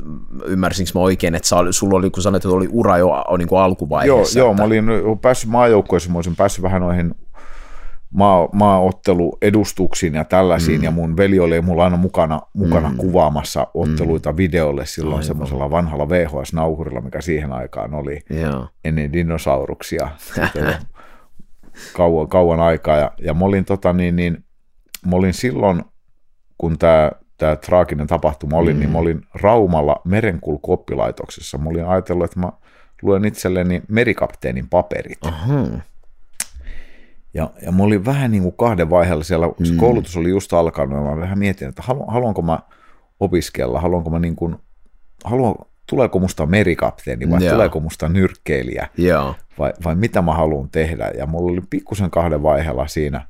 ymmärsinkö 0.45 0.91
mä 0.95 1.01
oikein, 1.01 1.35
että 1.35 1.49
sä, 1.49 1.57
sulla 1.71 1.99
oli, 1.99 2.11
kun 2.11 2.23
sanoit, 2.23 2.45
että 2.45 2.57
oli 2.57 2.69
ura 2.71 2.99
jo 2.99 3.25
niinku 3.39 3.57
alkuvaiheessa. 3.57 4.39
Joo, 4.39 4.47
joo 4.47 4.53
että, 4.53 4.63
mä 4.63 4.67
olin 4.67 4.85
päässyt 5.23 5.51
maajoukkoihin, 5.51 6.13
mä 6.13 6.19
olisin 6.19 6.37
päässyt 6.37 6.63
vähän 6.63 6.83
noihin 6.83 7.15
maa, 8.11 8.49
maaotteluedustuksiin 8.53 10.15
ja 10.15 10.25
tällaisiin, 10.25 10.81
mm. 10.81 10.85
ja 10.85 10.91
mun 10.91 11.17
veli 11.17 11.39
oli 11.39 11.61
mulla 11.61 11.85
aina 11.85 11.97
mukana, 11.97 12.41
mukana 12.55 12.89
mm. 12.89 12.97
kuvaamassa 12.97 13.67
otteluita 13.75 14.33
mm. 14.33 14.37
videolle 14.37 14.87
silloin 14.87 15.23
semmoisella 15.23 15.71
vanhalla 15.71 16.09
VHS-nauhurilla, 16.09 17.01
mikä 17.01 17.21
siihen 17.21 17.53
aikaan 17.53 17.95
oli 17.95 18.21
Joo. 18.31 18.69
ennen 18.85 19.13
dinosauruksia 19.13 20.11
kauan, 21.97 22.29
kauan 22.29 22.61
aikaa, 22.61 22.97
ja, 22.97 23.11
ja 23.23 23.35
mä 23.35 23.45
olin, 23.45 23.65
tota, 23.65 23.93
niin, 23.93 24.17
niin, 24.17 24.45
mä 25.07 25.17
olin 25.17 25.35
silloin, 25.35 25.83
tämä 26.79 27.11
tämä 27.41 27.57
traaginen 27.57 28.07
tapahtuma 28.07 28.57
oli, 28.57 28.75
mm. 28.75 28.81
niin 28.81 28.91
mä 28.91 28.99
olin 28.99 29.23
Raumalla 29.35 30.01
merenkulkuoppilaitoksessa. 30.05 31.59
Mä 31.59 31.71
olin 31.71 31.87
ajatellut, 31.87 32.25
että 32.25 32.41
mä 32.41 32.53
luen 33.03 33.25
itselleni 33.25 33.83
merikapteenin 33.89 34.69
paperit. 34.69 35.19
Aha. 35.27 35.67
Ja, 37.35 37.51
ja 37.63 37.73
mä 37.73 37.83
olin 37.83 38.05
vähän 38.05 38.31
niin 38.31 38.43
kuin 38.43 38.55
kahden 38.57 38.91
vaiheella 38.91 39.25
siellä, 39.25 39.49
kun 39.49 39.67
se 39.67 39.73
mm. 39.73 39.79
koulutus 39.79 40.17
oli 40.17 40.31
just 40.31 40.53
alkanut, 40.53 40.99
ja 40.99 41.05
mä 41.05 41.21
vähän 41.21 41.39
mietin, 41.39 41.69
että 41.69 41.83
halu, 41.83 42.07
haluanko 42.07 42.43
mä 42.43 42.59
opiskella, 43.21 43.81
haluanko 43.81 44.11
mä 44.11 44.19
niin 44.19 44.37
kuin, 44.37 44.57
haluan, 45.25 45.55
tuleeko 45.87 46.19
musta 46.19 46.47
merikapteeni 46.47 47.31
vai 47.31 47.41
yeah. 47.43 47.53
tuleeko 47.53 47.81
musta 47.81 48.09
nyrkkeilijä 48.09 48.89
yeah. 48.99 49.37
vai, 49.59 49.73
vai 49.85 49.95
mitä 49.95 50.23
mä 50.23 50.35
haluan 50.35 50.69
tehdä. 50.71 51.11
Ja 51.19 51.27
mulla 51.27 51.53
oli 51.53 51.63
pikkusen 51.71 52.11
kahden 52.11 52.43
vaiheella 52.43 52.87
siinä 52.87 53.27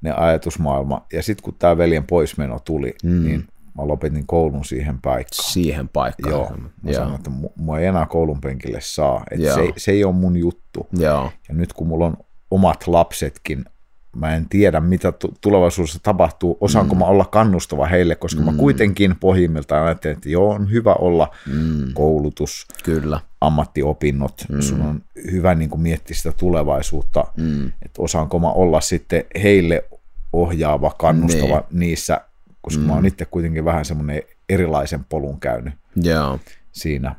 ne 0.00 0.12
ajatusmaailma. 0.12 1.06
Ja 1.12 1.22
sitten 1.22 1.44
kun 1.44 1.54
tämä 1.58 1.78
veljen 1.78 2.06
poismeno 2.06 2.58
tuli, 2.64 2.94
mm. 3.02 3.24
niin 3.24 3.44
mä 3.76 3.88
lopetin 3.88 4.26
koulun 4.26 4.64
siihen 4.64 5.00
paikkaan. 5.00 5.52
Siihen 5.52 5.88
paikkaan. 5.88 6.32
Joo, 6.32 6.52
mä 6.82 6.92
sanoin, 6.92 7.14
että 7.14 7.30
mua 7.56 7.78
ei 7.78 7.86
enää 7.86 8.06
koulun 8.06 8.40
penkille 8.40 8.80
saa. 8.80 9.24
Että 9.30 9.54
se, 9.54 9.72
se 9.76 9.92
ei 9.92 10.04
ole 10.04 10.14
mun 10.14 10.36
juttu. 10.36 10.86
Joo. 10.92 11.32
Ja 11.48 11.54
nyt 11.54 11.72
kun 11.72 11.86
mulla 11.86 12.06
on 12.06 12.16
omat 12.50 12.86
lapsetkin. 12.86 13.64
Mä 14.16 14.34
en 14.34 14.46
tiedä, 14.48 14.80
mitä 14.80 15.12
tulevaisuudessa 15.40 15.98
tapahtuu. 16.02 16.58
Osaanko 16.60 16.94
mm. 16.94 16.98
mä 16.98 17.04
olla 17.04 17.24
kannustava 17.24 17.86
heille, 17.86 18.14
koska 18.14 18.40
mm. 18.40 18.46
mä 18.46 18.52
kuitenkin 18.52 19.16
pohjimmiltaan 19.20 19.86
ajattelen, 19.86 20.16
että 20.16 20.28
joo, 20.28 20.50
on 20.50 20.70
hyvä 20.70 20.94
olla 20.94 21.34
mm. 21.46 21.92
koulutus, 21.94 22.66
Kyllä. 22.84 23.20
ammattiopinnot. 23.40 24.44
Mm. 24.48 24.60
Sun 24.60 24.82
on 24.82 25.02
hyvä 25.32 25.54
niin 25.54 25.70
kuin 25.70 25.80
miettiä 25.80 26.16
sitä 26.16 26.32
tulevaisuutta, 26.32 27.24
mm. 27.36 27.66
että 27.66 28.02
osaanko 28.02 28.38
mä 28.38 28.50
olla 28.50 28.80
sitten 28.80 29.24
heille 29.42 29.84
ohjaava, 30.32 30.94
kannustava 30.98 31.64
niin. 31.70 31.80
niissä, 31.80 32.20
koska 32.62 32.80
mm. 32.80 32.86
mä 32.86 32.94
oon 32.94 33.06
itse 33.06 33.24
kuitenkin 33.24 33.64
vähän 33.64 33.84
semmoinen 33.84 34.22
erilaisen 34.48 35.04
polun 35.04 35.40
käynyt 35.40 35.74
Joo. 35.96 36.38
siinä. 36.72 37.14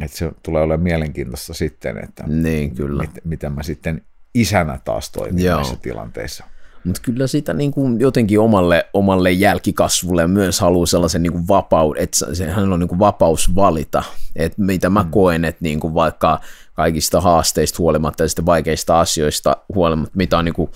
Että 0.00 0.16
se 0.16 0.32
tulee 0.42 0.62
olemaan 0.62 0.82
mielenkiintoista 0.82 1.54
sitten, 1.54 1.98
että 1.98 2.24
niin, 2.26 2.74
kyllä. 2.74 3.02
Mit, 3.02 3.10
miten 3.24 3.52
mä 3.52 3.62
sitten 3.62 4.02
isänä 4.34 4.78
taas 4.84 5.10
toimii 5.10 5.44
Joo. 5.44 5.56
näissä 5.56 5.76
tilanteissa. 5.76 6.44
Mutta 6.84 7.02
kyllä 7.02 7.26
sitä 7.26 7.54
niin 7.54 7.70
kuin 7.70 8.00
jotenkin 8.00 8.40
omalle, 8.40 8.86
omalle 8.92 9.32
jälkikasvulle 9.32 10.26
myös 10.26 10.60
haluaa 10.60 10.86
sellaisen 10.86 11.22
niin 11.22 11.32
kuin 11.32 11.48
vapauden, 11.48 12.02
että 12.02 12.34
sehän 12.34 12.72
on 12.72 12.80
niin 12.80 12.88
kuin 12.88 12.98
vapaus 12.98 13.54
valita, 13.54 14.02
että 14.36 14.62
mitä 14.62 14.90
mä 14.90 15.02
mm. 15.02 15.10
koen, 15.10 15.44
että 15.44 15.58
niin 15.62 15.80
kuin 15.80 15.94
vaikka 15.94 16.40
kaikista 16.74 17.20
haasteista 17.20 17.78
huolimatta 17.78 18.24
ja 18.24 18.28
sitten 18.28 18.46
vaikeista 18.46 19.00
asioista 19.00 19.56
huolimatta, 19.74 20.16
mitä 20.16 20.38
on 20.38 20.44
niin 20.44 20.54
kuin 20.54 20.70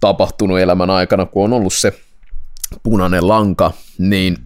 tapahtunut 0.00 0.58
elämän 0.58 0.90
aikana, 0.90 1.26
kun 1.26 1.44
on 1.44 1.52
ollut 1.52 1.74
se 1.74 1.92
punainen 2.82 3.28
lanka, 3.28 3.72
niin 3.98 4.36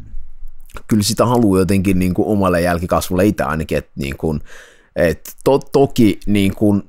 kyllä 0.89 1.03
sitä 1.03 1.27
haluaa 1.27 1.59
jotenkin 1.59 1.99
niin 1.99 2.15
kuin 2.15 2.29
omalle 2.29 2.61
jälkikasvulle 2.61 3.27
itse 3.27 3.43
ainakin, 3.43 3.79
että, 3.79 3.93
niin 3.97 4.17
kuin, 4.17 4.41
että 4.97 5.31
to, 5.45 5.59
toki 5.59 6.21
niin 6.27 6.55
kuin 6.55 6.83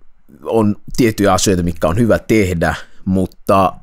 on 0.49 0.75
tiettyjä 0.97 1.33
asioita, 1.33 1.63
mitkä 1.63 1.87
on 1.87 1.97
hyvä 1.97 2.19
tehdä, 2.19 2.75
mutta 3.05 3.73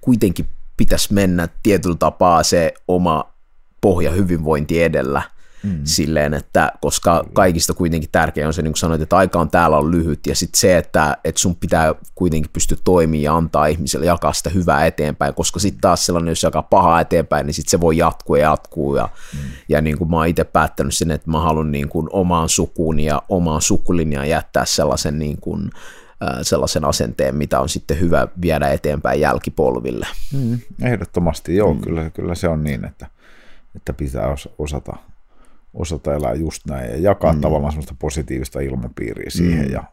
kuitenkin 0.00 0.46
pitäisi 0.76 1.14
mennä 1.14 1.48
tietyllä 1.62 1.96
tapaa 1.98 2.42
se 2.42 2.74
oma 2.88 3.32
pohja 3.80 4.10
hyvinvointi 4.10 4.82
edellä– 4.82 5.22
mm. 5.62 5.80
silleen, 5.84 6.34
että 6.34 6.72
koska 6.80 7.24
kaikista 7.32 7.74
kuitenkin 7.74 8.10
tärkeä 8.12 8.46
on 8.46 8.54
se, 8.54 8.62
niin 8.62 8.72
kuin 8.72 8.78
sanoit, 8.78 9.02
että 9.02 9.16
aika 9.16 9.40
on 9.40 9.50
täällä 9.50 9.76
on 9.76 9.90
lyhyt 9.90 10.26
ja 10.26 10.36
sitten 10.36 10.60
se, 10.60 10.78
että, 10.78 11.16
että 11.24 11.40
sun 11.40 11.56
pitää 11.56 11.94
kuitenkin 12.14 12.50
pystyä 12.52 12.78
toimimaan 12.84 13.22
ja 13.22 13.36
antaa 13.36 13.66
ihmiselle 13.66 14.06
jakaa 14.06 14.32
sitä 14.32 14.50
hyvää 14.50 14.86
eteenpäin, 14.86 15.34
koska 15.34 15.60
sitten 15.60 15.80
taas 15.80 16.06
sellainen, 16.06 16.30
jos 16.30 16.42
jakaa 16.42 16.62
pahaa 16.62 17.00
eteenpäin, 17.00 17.46
niin 17.46 17.54
sitten 17.54 17.70
se 17.70 17.80
voi 17.80 17.96
jatkuu 17.96 18.36
ja 18.36 18.50
jatkuu 18.50 18.96
ja, 18.96 19.08
mm. 19.34 19.38
ja 19.68 19.80
niin 19.80 19.98
kuin 19.98 20.10
mä 20.10 20.16
oon 20.16 20.26
itse 20.26 20.44
päättänyt 20.44 20.94
sen, 20.94 21.10
että 21.10 21.30
mä 21.30 21.40
haluan 21.40 21.72
niin 21.72 21.88
kuin 21.88 22.08
omaan 22.12 22.48
sukuun 22.48 23.00
ja 23.00 23.22
omaan 23.28 23.62
sukulinjaan 23.62 24.28
jättää 24.28 24.64
sellaisen 24.64 25.18
niin 25.18 25.40
kuin, 25.40 25.70
sellaisen 26.42 26.84
asenteen, 26.84 27.36
mitä 27.36 27.60
on 27.60 27.68
sitten 27.68 28.00
hyvä 28.00 28.28
viedä 28.42 28.68
eteenpäin 28.68 29.20
jälkipolville. 29.20 30.06
Mm, 30.32 30.58
ehdottomasti, 30.82 31.56
joo, 31.56 31.74
mm. 31.74 31.80
kyllä, 31.80 32.10
kyllä 32.10 32.34
se 32.34 32.48
on 32.48 32.64
niin, 32.64 32.84
että, 32.84 33.06
että 33.76 33.92
pitää 33.92 34.36
osata 34.58 34.96
osata 35.74 36.14
elää 36.14 36.34
just 36.34 36.66
näin 36.66 36.90
ja 36.90 36.96
jakaa 36.96 37.32
mm. 37.32 37.40
tavallaan 37.40 37.72
semmoista 37.72 37.94
positiivista 37.98 38.60
ilmapiiriä 38.60 39.30
siihen 39.30 39.66
mm. 39.66 39.72
ja 39.72 39.84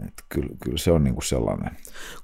että 0.00 0.22
kyllä, 0.28 0.48
kyllä 0.64 0.78
se 0.78 0.90
on 0.90 1.04
niin 1.04 1.14
kuin 1.14 1.24
sellainen. 1.24 1.70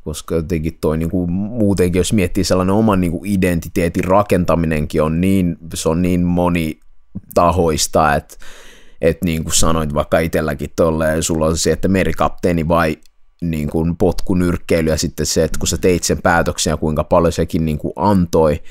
Koska 0.05 0.35
jotenkin 0.35 0.79
toi 0.81 0.99
niin 0.99 1.11
kuin 1.11 1.33
muutenkin, 1.33 2.01
jos 2.01 2.13
miettii 2.13 2.45
sellainen 2.45 2.75
oman 2.75 3.01
niin 3.01 3.13
kuin 3.13 3.31
identiteetin 3.31 4.05
rakentaminenkin 4.05 5.03
on 5.03 5.21
niin, 5.21 5.57
se 5.75 5.89
on 5.89 6.03
niin 6.03 6.21
monitahoista, 6.21 8.15
että 8.15 8.37
että 9.01 9.25
niin 9.25 9.45
kuin 9.45 9.55
sanoit 9.55 9.95
vaikka 9.95 10.19
itselläkin 10.19 10.71
tolleen, 10.77 11.23
sulla 11.23 11.47
on 11.47 11.57
se, 11.57 11.73
että 11.73 11.89
merikapteeni 11.89 12.69
vai 12.69 12.97
niin 13.43 13.71
kuin 13.71 13.97
potkunyrkkeily 13.97 14.91
ja 14.91 14.97
sitten 14.97 15.27
se, 15.27 15.45
että 15.45 15.59
kun 15.59 15.69
sä 15.69 15.79
teit 15.79 16.03
sen 16.03 16.23
päätöksen 16.23 16.71
ja 16.71 16.77
kuinka 16.77 17.05
paljon 17.05 17.33
sekin 17.33 17.65
niin 17.65 17.79
kuin 17.79 17.93
antoi, 17.97 18.63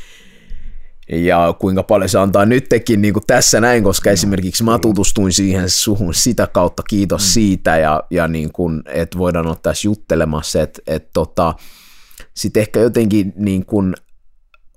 ja 1.11 1.55
kuinka 1.59 1.83
paljon 1.83 2.09
se 2.09 2.19
antaa 2.19 2.45
nytkin 2.45 3.01
niin 3.01 3.13
kuin 3.13 3.23
tässä 3.27 3.61
näin, 3.61 3.83
koska 3.83 4.09
no, 4.09 4.13
esimerkiksi 4.13 4.63
mä 4.63 4.79
tutustuin 4.79 5.33
siihen 5.33 5.69
suhun 5.69 6.13
sitä 6.13 6.47
kautta, 6.47 6.83
kiitos 6.89 7.21
mm. 7.21 7.29
siitä, 7.29 7.77
ja, 7.77 8.03
ja 8.11 8.27
niin 8.27 8.51
kuin, 8.51 8.81
että 8.85 9.17
voidaan 9.17 9.47
ottaa 9.47 9.71
tässä 9.71 9.87
juttelemassa, 9.87 10.61
että, 10.61 10.81
että 10.87 11.09
tota, 11.13 11.53
sitten 12.33 12.61
ehkä 12.61 12.79
jotenkin 12.79 13.33
niin 13.35 13.65
kuin 13.65 13.95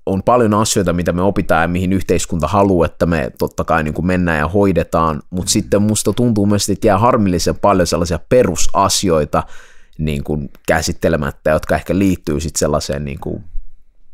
on 0.05 0.23
paljon 0.23 0.53
asioita, 0.53 0.93
mitä 0.93 1.11
me 1.11 1.21
opitaan 1.21 1.61
ja 1.61 1.67
mihin 1.67 1.93
yhteiskunta 1.93 2.47
haluaa, 2.47 2.85
että 2.85 3.05
me 3.05 3.31
totta 3.39 3.63
kai 3.63 3.83
niin 3.83 3.93
kuin 3.93 4.05
mennään 4.05 4.39
ja 4.39 4.47
hoidetaan, 4.47 5.21
mutta 5.29 5.51
sitten 5.51 5.81
musta 5.81 6.13
tuntuu 6.13 6.45
myös, 6.45 6.69
että 6.69 6.87
jää 6.87 6.97
harmillisen 6.97 7.59
paljon 7.59 7.87
sellaisia 7.87 8.19
perusasioita 8.29 9.43
niin 9.97 10.23
kuin 10.23 10.49
käsittelemättä, 10.67 11.51
jotka 11.51 11.75
ehkä 11.75 11.97
liittyy 11.97 12.39
sitten 12.39 12.59
sellaiseen 12.59 13.05
niin 13.05 13.19
kuin 13.19 13.43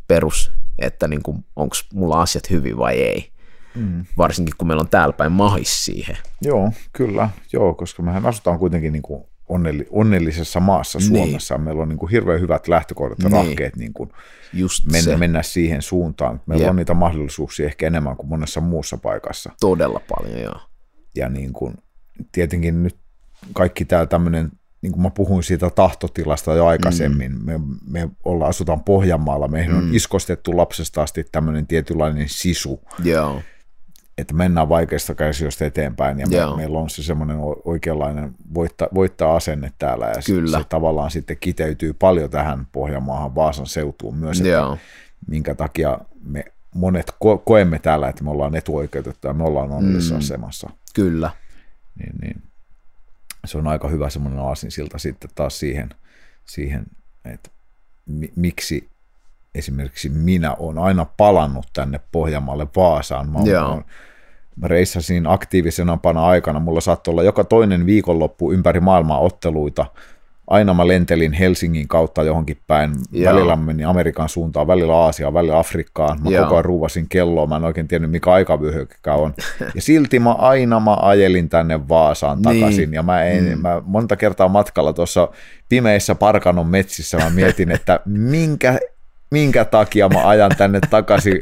perus 0.08 0.52
että 0.80 1.08
niin 1.08 1.21
onko 1.56 1.75
mulla 1.93 2.21
asiat 2.21 2.49
hyvin 2.49 2.78
vai 2.78 2.95
ei. 2.95 3.32
Mm. 3.75 4.06
Varsinkin 4.17 4.56
kun 4.58 4.67
meillä 4.67 4.82
on 4.82 4.89
täällä 4.89 5.13
päin 5.13 5.32
mahis 5.32 5.86
siihen. 5.86 6.17
Joo, 6.41 6.71
kyllä. 6.93 7.30
Joo, 7.54 7.73
koska 7.73 8.04
mehän 8.04 8.25
asutaan 8.25 8.60
kuitenkin 8.60 8.93
niin 8.93 9.02
kuin 9.02 9.23
onnelli, 9.50 9.88
onnellisessa 9.90 10.60
maassa 10.60 11.00
niin. 11.00 11.08
Suomessa. 11.08 11.56
Niin. 11.56 11.64
Meillä 11.64 11.82
on 11.82 11.90
niin 11.90 12.00
kuin 12.00 12.12
hirveän 12.12 12.42
hyvät 12.42 12.68
lähtökohdat 12.68 13.20
ja 13.20 13.30
niin. 13.30 13.46
rahkeet 13.46 13.76
niin 13.76 13.94
kuin 13.94 14.10
Just 14.54 14.86
mennä, 14.86 15.12
se. 15.12 15.18
mennä 15.18 15.44
siihen 15.44 15.82
suuntaan. 15.82 16.42
Meillä 16.46 16.64
Jep. 16.64 16.70
on 16.70 16.76
niitä 16.76 16.94
mahdollisuuksia 16.94 17.66
ehkä 17.66 17.88
enemmän 17.88 18.18
kuin 18.18 18.30
monessa 18.30 18.62
muussa 18.62 18.98
paikassa. 18.98 19.52
Todella 19.60 20.02
paljon, 20.10 20.40
joo. 20.40 20.60
Ja 21.16 21.30
niin 21.30 21.54
kuin, 21.54 21.74
tietenkin 22.32 22.84
nyt 22.84 22.98
kaikki 23.54 23.86
tämä 23.86 24.06
tämmöinen 24.06 24.52
niin 24.82 24.92
kuin 24.92 25.02
mä 25.02 25.10
puhuin 25.10 25.44
siitä 25.44 25.70
tahtotilasta 25.70 26.54
jo 26.54 26.66
aikaisemmin, 26.66 27.32
mm. 27.32 27.46
me, 27.46 27.60
me 27.88 28.10
olla, 28.24 28.48
asutaan 28.48 28.84
Pohjanmaalla, 28.84 29.48
meihin 29.48 29.72
mm. 29.72 29.78
on 29.78 29.96
iskostettu 29.96 30.58
lapsesta 30.58 31.02
asti 31.02 31.26
tämmöinen 31.32 31.68
tietynlainen 31.68 32.30
sisu, 32.30 32.82
Joo. 33.04 33.42
Että 34.22 34.34
mennään 34.34 34.70
vaikeista 34.70 35.16
käsijöistä 35.16 35.66
eteenpäin, 35.66 36.20
ja 36.20 36.28
me, 36.28 36.56
meillä 36.56 36.80
on 36.80 36.90
se 36.90 37.04
semmoinen 37.04 37.38
oikeanlainen 37.66 38.36
voitta, 38.54 38.88
voittaa 38.94 39.36
asenne 39.36 39.72
täällä, 39.80 40.06
ja 40.06 40.22
Kyllä. 40.26 40.58
Se, 40.58 40.64
se 40.64 40.70
tavallaan 40.70 41.12
sitten 41.12 41.38
kiteytyy 41.40 41.94
paljon 41.94 42.30
tähän 42.30 42.68
Pohjanmaahan, 42.72 43.36
Vaasan 43.36 43.68
seutuun 43.68 44.18
myös, 44.18 44.38
että 44.38 44.50
Joo. 44.50 44.78
minkä 45.28 45.56
takia 45.56 46.00
me 46.24 46.46
monet 46.76 47.10
ko- 47.12 47.42
koemme 47.46 47.80
täällä, 47.80 48.10
että 48.10 48.24
me 48.24 48.30
ollaan 48.30 48.56
etuoikeutettuja, 48.56 49.34
me 49.34 49.44
ollaan 49.44 49.72
onnellisessa 49.72 50.15
mm. 50.15 50.20
asemassa. 50.20 50.70
Kyllä. 50.96 51.32
Niin, 52.00 52.15
niin 52.22 52.44
se 53.46 53.58
on 53.58 53.67
aika 53.67 53.88
hyvä 53.88 54.10
semmoinen 54.10 54.40
aasinsilta 54.40 54.98
sitten 54.98 55.30
taas 55.36 55.60
siihen, 55.60 55.90
siihen 56.46 56.86
että 57.26 57.50
mi- 58.06 58.34
miksi 58.36 58.90
esimerkiksi 59.56 60.10
minä 60.10 60.54
olen 60.54 60.77
aina 60.77 61.06
palannut 61.17 61.65
tänne 61.73 62.00
Pohjanmaalle 62.12 62.67
Vaasaan. 62.75 63.29
Mä, 63.29 63.39
olen, 63.39 63.83
mä 64.56 64.67
reissasin 64.67 65.27
aktiivisena 65.27 66.00
aikana, 66.15 66.60
mulla 66.60 66.81
saattoi 66.81 67.12
olla 67.12 67.23
joka 67.23 67.43
toinen 67.43 67.85
viikonloppu 67.85 68.52
ympäri 68.52 68.79
maailmaa 68.79 69.19
otteluita, 69.19 69.85
aina 70.47 70.73
mä 70.73 70.87
lentelin 70.87 71.33
Helsingin 71.33 71.87
kautta 71.87 72.23
johonkin 72.23 72.58
päin. 72.67 72.91
Joo. 73.12 73.33
Välillä 73.33 73.56
mä 73.56 73.65
menin 73.65 73.87
Amerikan 73.87 74.29
suuntaan, 74.29 74.67
välillä 74.67 74.95
Aasiaan, 74.95 75.33
välillä 75.33 75.60
Afrikkaan. 75.60 76.23
Mä 76.23 76.29
Joo. 76.29 76.43
koko 76.43 76.56
ajan 76.56 76.65
ruuvasin 76.65 77.10
kelloa, 77.10 77.47
mä 77.47 77.56
en 77.56 77.63
oikein 77.63 77.87
tiennyt 77.87 78.12
mikä 78.12 78.31
aikavyöhykkää 78.31 79.15
on. 79.15 79.33
Ja 79.75 79.81
silti 79.81 80.19
mä 80.19 80.31
aina 80.31 80.79
mä 80.79 80.93
ajelin 81.02 81.50
tänne 81.50 81.89
Vaasaan 81.89 82.41
Niin. 82.41 82.60
takaisin. 82.60 82.93
Ja 82.93 83.04
mä, 83.04 83.23
en, 83.23 83.43
mm. 83.43 83.62
mä 83.62 83.81
monta 83.85 84.15
kertaa 84.15 84.47
matkalla 84.47 84.93
tuossa 84.93 85.29
pimeissä 85.69 86.15
Parkanon 86.15 86.67
metsissä 86.67 87.17
mä 87.17 87.29
mietin, 87.29 87.71
että 87.71 88.00
minkä 88.06 88.79
minkä 89.32 89.65
takia 89.65 90.10
mä 90.10 90.27
ajan 90.27 90.52
tänne 90.58 90.80
takaisin 90.90 91.42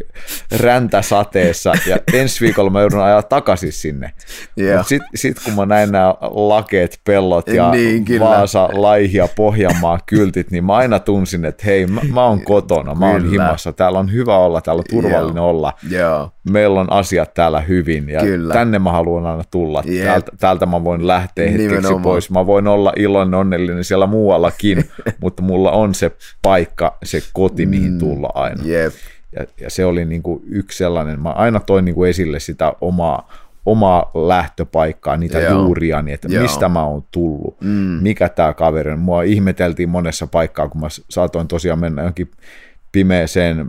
räntäsateessa 0.59 1.73
ja 1.88 1.97
ensi 2.13 2.45
viikolla 2.45 2.69
mä 2.69 2.81
joudun 2.81 3.01
ajaa 3.01 3.23
takaisin 3.23 3.73
sinne. 3.73 4.11
Joo. 4.57 4.77
Mutta 4.77 4.89
sitten 4.89 5.09
sit 5.15 5.38
kun 5.45 5.53
mä 5.53 5.65
näin 5.65 5.91
nämä 5.91 6.15
lakeet, 6.21 6.99
pellot 7.03 7.47
ja 7.47 7.71
Niin, 7.71 8.05
kyllä. 8.05 8.25
Vaasa, 8.25 8.69
Laihia, 8.73 9.27
Pohjanmaa 9.35 9.99
kyltit, 10.05 10.51
niin 10.51 10.65
mä 10.65 10.75
aina 10.75 10.99
tunsin, 10.99 11.45
että 11.45 11.63
hei, 11.65 11.88
mä, 11.88 12.01
mä 12.13 12.23
oon 12.23 12.43
kotona, 12.43 12.95
mä 12.95 13.05
oon 13.05 13.21
Kyllä. 13.21 13.31
himassa, 13.31 13.73
täällä 13.73 13.99
on 13.99 14.11
hyvä 14.11 14.38
olla, 14.38 14.61
täällä 14.61 14.79
on 14.79 14.85
turvallinen 14.89 15.35
Joo. 15.41 15.49
olla, 15.49 15.73
Joo, 15.89 16.31
meillä 16.51 16.79
on 16.79 16.91
asiat 16.91 17.33
täällä 17.33 17.61
hyvin 17.61 18.09
ja 18.09 18.19
Kyllä. 18.21 18.53
tänne 18.53 18.79
mä 18.79 18.91
haluan 18.91 19.25
aina 19.25 19.43
tulla, 19.51 19.83
Jep. 19.85 20.05
täältä, 20.05 20.31
täältä 20.39 20.65
mä 20.65 20.83
voin 20.83 21.07
lähteä 21.07 21.45
hetkeksi 21.45 21.67
Nimenomaan. 21.67 22.01
pois, 22.01 22.29
mä 22.31 22.45
voin 22.45 22.67
olla 22.67 22.93
iloinen, 22.95 23.33
onnellinen 23.33 23.83
siellä 23.83 24.07
muuallakin, 24.07 24.85
mutta 25.21 25.43
mulla 25.43 25.71
on 25.71 25.95
se 25.95 26.11
paikka, 26.41 26.97
se 27.03 27.21
koti, 27.33 27.65
mihin 27.65 27.99
tulla 27.99 28.29
aina. 28.33 28.63
jep, 28.65 28.93
Ja, 29.35 29.45
ja 29.61 29.69
se 29.69 29.85
oli 29.85 30.05
niin 30.05 30.23
kuin 30.23 30.41
yksi 30.49 30.77
sellainen, 30.77 31.21
mä 31.21 31.29
aina 31.31 31.59
toin 31.59 31.85
niin 31.85 31.95
kuin 31.95 32.09
esille 32.09 32.39
sitä 32.39 32.73
omaa, 32.81 33.29
omaa 33.65 34.11
lähtöpaikkaa, 34.27 35.17
niitä 35.17 35.39
Joo. 35.39 35.61
juuriani, 35.61 36.13
että 36.13 36.27
Joo. 36.31 36.41
mistä 36.41 36.69
mä 36.69 36.83
oon 36.85 37.03
tullut, 37.11 37.61
mm. 37.61 37.99
mikä 38.01 38.29
tämä 38.29 38.53
kaveri 38.53 38.91
on. 38.91 38.99
Mua 38.99 39.23
ihmeteltiin 39.23 39.89
monessa 39.89 40.27
paikkaa, 40.27 40.67
kun 40.67 40.81
mä 40.81 40.87
saatoin 41.09 41.47
tosiaan 41.47 41.79
mennä 41.79 42.01
johonkin 42.01 42.31
pimeeseen 42.91 43.67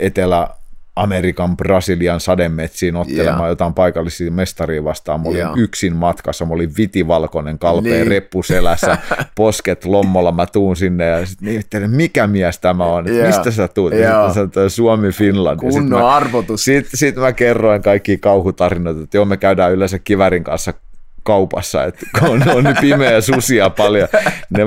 Etelä- 0.00 0.48
Amerikan, 0.96 1.56
Brasilian 1.56 2.20
sademetsiin 2.20 2.96
ottelemaan 2.96 3.38
Joo. 3.38 3.48
jotain 3.48 3.74
paikallisia 3.74 4.30
mestaria 4.30 4.84
vastaan. 4.84 5.20
Mä 5.20 5.28
olin 5.28 5.38
Joo. 5.40 5.52
yksin 5.56 5.96
matkassa, 5.96 6.44
mä 6.46 6.54
olin 6.54 6.72
vitivalkoinen, 6.78 7.58
kalpea 7.58 7.92
Niin. 7.92 8.06
reppu 8.06 8.42
selässä, 8.42 8.98
posket 9.34 9.84
lommolla, 9.84 10.32
mä 10.32 10.46
tuun 10.46 10.76
sinne 10.76 11.04
ja 11.04 11.26
sitten 11.26 11.90
mikä 11.90 12.26
mies 12.26 12.58
tämä 12.58 12.84
on, 12.84 13.16
Joo. 13.16 13.26
mistä 13.26 13.50
sä 13.50 13.68
tuut? 13.68 13.92
Ja 13.92 14.10
Joo. 14.10 14.28
sitten 14.28 14.44
että 14.44 14.68
Suomi, 14.68 15.12
Finland. 15.12 15.60
Ja 15.62 15.72
sit 15.72 15.88
mä- 15.88 16.08
arvotus. 16.16 16.64
sitten 16.64 16.98
sit 16.98 17.16
mä 17.16 17.32
kerroin 17.32 17.82
kaikki 17.82 18.18
kauhutarinoita, 18.18 19.02
että 19.02 19.16
joo, 19.16 19.24
me 19.24 19.36
käydään 19.36 19.72
yleensä 19.72 19.98
kivärin 19.98 20.44
kanssa 20.44 20.74
kaupassa, 21.22 21.84
että 21.84 22.06
on 22.54 22.64
niin 22.64 22.76
pimeä 22.80 23.20
susia 23.20 23.70
paljon, 23.70 24.08
ne 24.50 24.62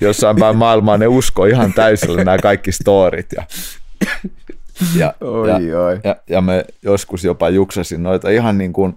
jossain 0.00 0.36
päin 0.36 0.56
maailmaa 0.56 0.98
ne 0.98 1.06
uskoo 1.06 1.44
ihan 1.44 1.72
täysillä 1.72 2.24
nämä 2.24 2.38
kaikki 2.38 2.72
storit. 2.72 3.26
Ja, 3.36 3.42
ja, 4.96 5.14
Oi, 5.20 5.48
ja, 5.48 5.80
oi. 5.80 6.00
ja, 6.04 6.16
ja 6.30 6.40
me 6.40 6.64
joskus 6.82 7.24
jopa 7.24 7.48
juksasin 7.48 8.02
noita 8.02 8.30
ihan 8.30 8.58
niin 8.58 8.72
kuin 8.72 8.94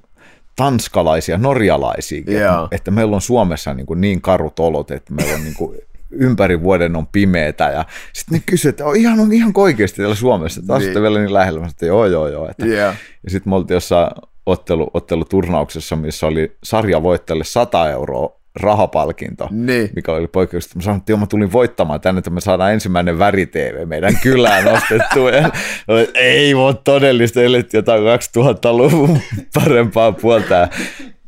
tanskalaisia, 0.56 1.38
norjalaisia, 1.38 2.24
Joo. 2.28 2.68
että, 2.72 2.92
meillä 2.92 3.16
on 3.16 3.22
Suomessa 3.22 3.74
niin, 3.74 3.86
kuin 3.86 4.02
niin 4.02 4.22
karut 4.22 4.60
olot, 4.60 4.92
että 4.92 5.14
meillä 5.14 5.36
on 5.36 5.44
niin 5.44 5.56
kuin 5.56 5.78
ympäri 6.12 6.62
vuoden 6.62 6.96
on 6.96 7.08
pimeätä 7.08 7.70
ja 7.70 7.86
sitten 8.14 8.38
ne 8.38 8.44
kysyvät, 8.46 8.74
että 8.74 8.86
on 8.86 8.96
ihan, 8.96 9.20
on 9.20 9.34
ihan 9.34 9.52
oikeasti 9.56 9.98
täällä 9.98 10.16
Suomessa, 10.16 10.62
asutte 10.70 10.94
Niin. 10.94 11.02
vielä 11.04 11.20
niin 11.20 11.34
lähellä, 11.34 11.68
että 11.68 11.86
joo 11.86 12.06
joo 12.06 12.28
joo, 12.28 12.50
että, 12.50 12.66
Joo. 12.66 12.76
ja 13.24 13.30
sitten 13.32 13.50
me 13.50 13.56
oltiin 13.56 13.76
jossain 13.76 14.12
ottelu, 14.46 14.90
otteluturnauksessa, 14.94 15.96
missä 15.96 16.28
oli 16.28 16.58
sarjavoittajalle 16.64 17.44
100 17.44 17.90
euroa 17.90 18.41
rahapalkinto, 18.60 19.48
Niin. 19.52 19.90
mikä 19.96 20.12
oli 20.12 20.28
poikkeuksellista. 20.28 20.80
Mä 20.80 20.84
sanoin, 20.84 21.00
että 21.00 21.12
joo, 21.12 21.20
mä 21.20 21.26
tulin 21.28 21.52
voittamaan 21.52 22.02
tänne, 22.02 22.20
että 22.20 22.30
me 22.30 22.42
saadaan 22.42 22.74
ensimmäinen 22.74 23.20
väri-TV 23.20 23.88
meidän 23.88 24.14
kylään 24.24 24.68
että 24.68 26.10
ei 26.16 26.56
voi 26.56 26.74
todellista, 26.84 27.42
elettiin 27.42 27.80
jotain 27.80 28.02
2000-luvun 28.02 29.20
parempaa 29.54 30.12
puolta. 30.12 30.68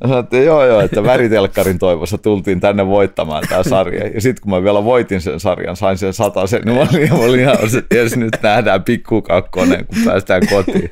Mä 0.03 0.07
sanoin, 0.07 0.23
että 0.23 0.37
joo 0.37 0.65
joo, 0.65 0.81
että 0.81 1.03
väritelkkarin 1.03 1.79
toivossa 1.79 2.17
tultiin 2.17 2.59
tänne 2.59 2.87
voittamaan 2.87 3.43
tämä 3.49 3.63
sarja. 3.63 4.07
Ja 4.07 4.21
sitten 4.21 4.41
kun 4.41 4.49
mä 4.51 4.63
vielä 4.63 4.83
voitin 4.83 5.21
sen 5.21 5.39
sarjan, 5.39 5.75
sain 5.75 5.97
sen 5.97 6.13
sen, 6.45 6.61
niin 6.65 6.75
mä 6.77 6.81
olin, 6.91 7.09
mä 7.09 7.17
olin 7.17 7.39
ihan, 7.39 7.57
että 7.77 7.95
jes 7.95 8.15
nyt 8.17 8.37
nähdään 8.43 8.83
pikkukakkonen, 8.83 9.85
kun 9.85 9.97
päästään 10.05 10.41
kotiin. 10.49 10.89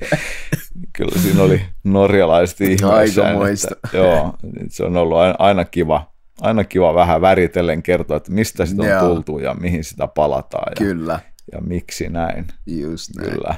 Kyllä 0.94 1.22
siinä 1.22 1.44
oli 1.44 1.62
norjalaiset 1.84 2.62
ihmeissään. 2.62 3.28
Aikamoista. 3.28 3.76
että 3.86 3.98
Joo, 3.98 4.34
se 4.70 4.84
on 4.84 4.98
ollut 4.98 5.18
aina, 5.18 5.36
aina 5.40 5.66
kiva, 5.66 6.12
aina 6.42 6.64
kiva 6.64 6.94
vähän 6.96 7.22
väritellen 7.22 7.84
kertoa, 7.84 8.18
että 8.18 8.32
mistä 8.32 8.66
sitä 8.66 8.82
on 8.82 8.90
Joo. 8.90 9.00
tultu 9.08 9.40
ja 9.40 9.54
mihin 9.54 9.84
sitä 9.84 10.08
palataan 10.08 10.72
ja, 10.72 10.86
Kyllä, 10.86 11.20
ja 11.52 11.62
miksi 11.62 12.10
näin. 12.10 12.48
just 12.66 13.10
näin. 13.16 13.30
Kyllä. 13.32 13.56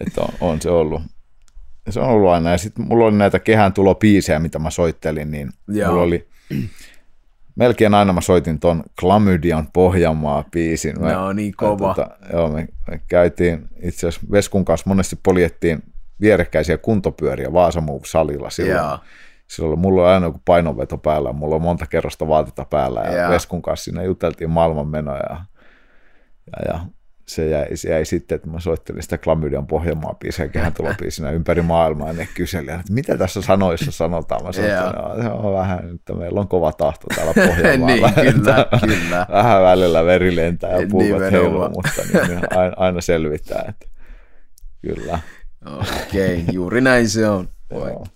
Että 0.00 0.20
on, 0.20 0.28
on 0.40 0.60
se 0.60 0.70
ollut. 0.70 1.02
Se 1.90 2.00
on 2.00 2.08
ollut 2.08 2.30
aina. 2.30 2.50
Ja 2.50 2.58
sitten 2.58 2.86
mulla 2.88 3.04
oli 3.04 3.16
näitä 3.16 3.38
kehän 3.38 3.72
tulopiisejä, 3.72 4.38
mitä 4.38 4.58
mä 4.58 4.70
soittelin, 4.70 5.30
niin 5.30 5.50
Joo. 5.68 5.90
mulla 5.90 6.02
oli 6.02 6.28
melkein 7.56 7.94
aina 7.94 8.12
mä 8.12 8.20
soitin 8.20 8.60
ton 8.60 8.82
Klamydian 9.00 9.68
Pohjanmaa-biisin. 9.72 11.00
Mä- 11.00 11.12
No 11.12 11.32
niin 11.32 11.54
kova. 11.56 11.88
Tota, 11.94 12.08
joo, 12.32 12.48
me, 12.48 12.68
me 12.90 13.00
käytiin 13.08 13.68
itse 13.82 14.08
asiassa 14.08 14.26
Veskun 14.30 14.64
kanssa 14.64 14.90
monesti 14.90 15.16
poljettiin 15.22 15.82
vierekkäisiä 16.20 16.78
kuntopyöriä 16.78 17.52
Vaasa 17.52 17.80
Move-salilla 17.80 18.50
silloin. 18.50 18.76
Joo. 18.76 18.98
Silloin 19.50 19.78
mulla 19.78 20.02
on 20.02 20.08
aina 20.08 20.26
joku 20.26 20.40
painonveto 20.44 20.98
päällä, 20.98 21.32
mulla 21.32 21.54
on 21.54 21.62
monta 21.62 21.86
kerrosta 21.86 22.28
vaatetta 22.28 22.64
päällä 22.64 23.00
ja 23.00 23.22
Joo. 23.22 23.30
Veskun 23.30 23.62
kanssa 23.62 23.84
siinä 23.84 24.02
juteltiin 24.02 24.50
maailmanmenoja 24.50 25.22
ja, 25.30 25.44
ja, 26.56 26.72
ja 26.72 26.80
se 27.30 27.48
jäi, 27.48 27.76
se 27.76 27.90
jäi 27.90 28.04
sitten, 28.04 28.36
että 28.36 28.50
mä 28.50 28.60
soittelin 28.60 29.02
sitä 29.02 29.18
Klamydian 29.18 29.66
Pohjanmaa 29.66 30.14
biisiä, 30.14 30.48
biisinä 30.98 31.30
ympäri 31.30 31.62
maailmaa 31.62 32.08
ja 32.08 32.12
ne 32.12 32.28
kyseli, 32.34 32.70
että 32.70 32.92
mitä 32.92 33.18
tässä 33.18 33.42
sanoissa 33.42 33.92
sanotaan. 33.92 34.44
Mä 34.44 34.52
sanoin, 34.52 34.72
että 34.72 35.28
no, 35.28 35.34
on 35.34 35.54
vähän, 35.54 35.94
että 35.94 36.14
meillä 36.14 36.40
on 36.40 36.48
kova 36.48 36.72
tahto 36.72 37.06
täällä 37.14 37.34
Pohjanmaalla. 37.48 38.12
Niin, 38.16 38.32
kyllä, 38.34 38.66
kyllä. 38.86 39.26
Vähän 39.32 39.62
välillä 39.62 40.04
veri 40.04 40.36
lentää 40.36 40.70
ja 40.70 40.78
Nimenomaan. 40.78 41.32
heiluu, 41.32 41.68
mutta 41.68 42.02
niin, 42.12 42.28
niin 42.28 42.58
aina, 42.58 42.72
aina 42.76 43.00
selvittää. 43.00 43.64
Että, 43.68 43.86
kyllä. 44.82 45.18
Okei, 46.06 46.44
juuri 46.52 46.80
näin 46.80 47.08
se 47.08 47.28
on. 47.28 47.48
Joo. 47.70 48.06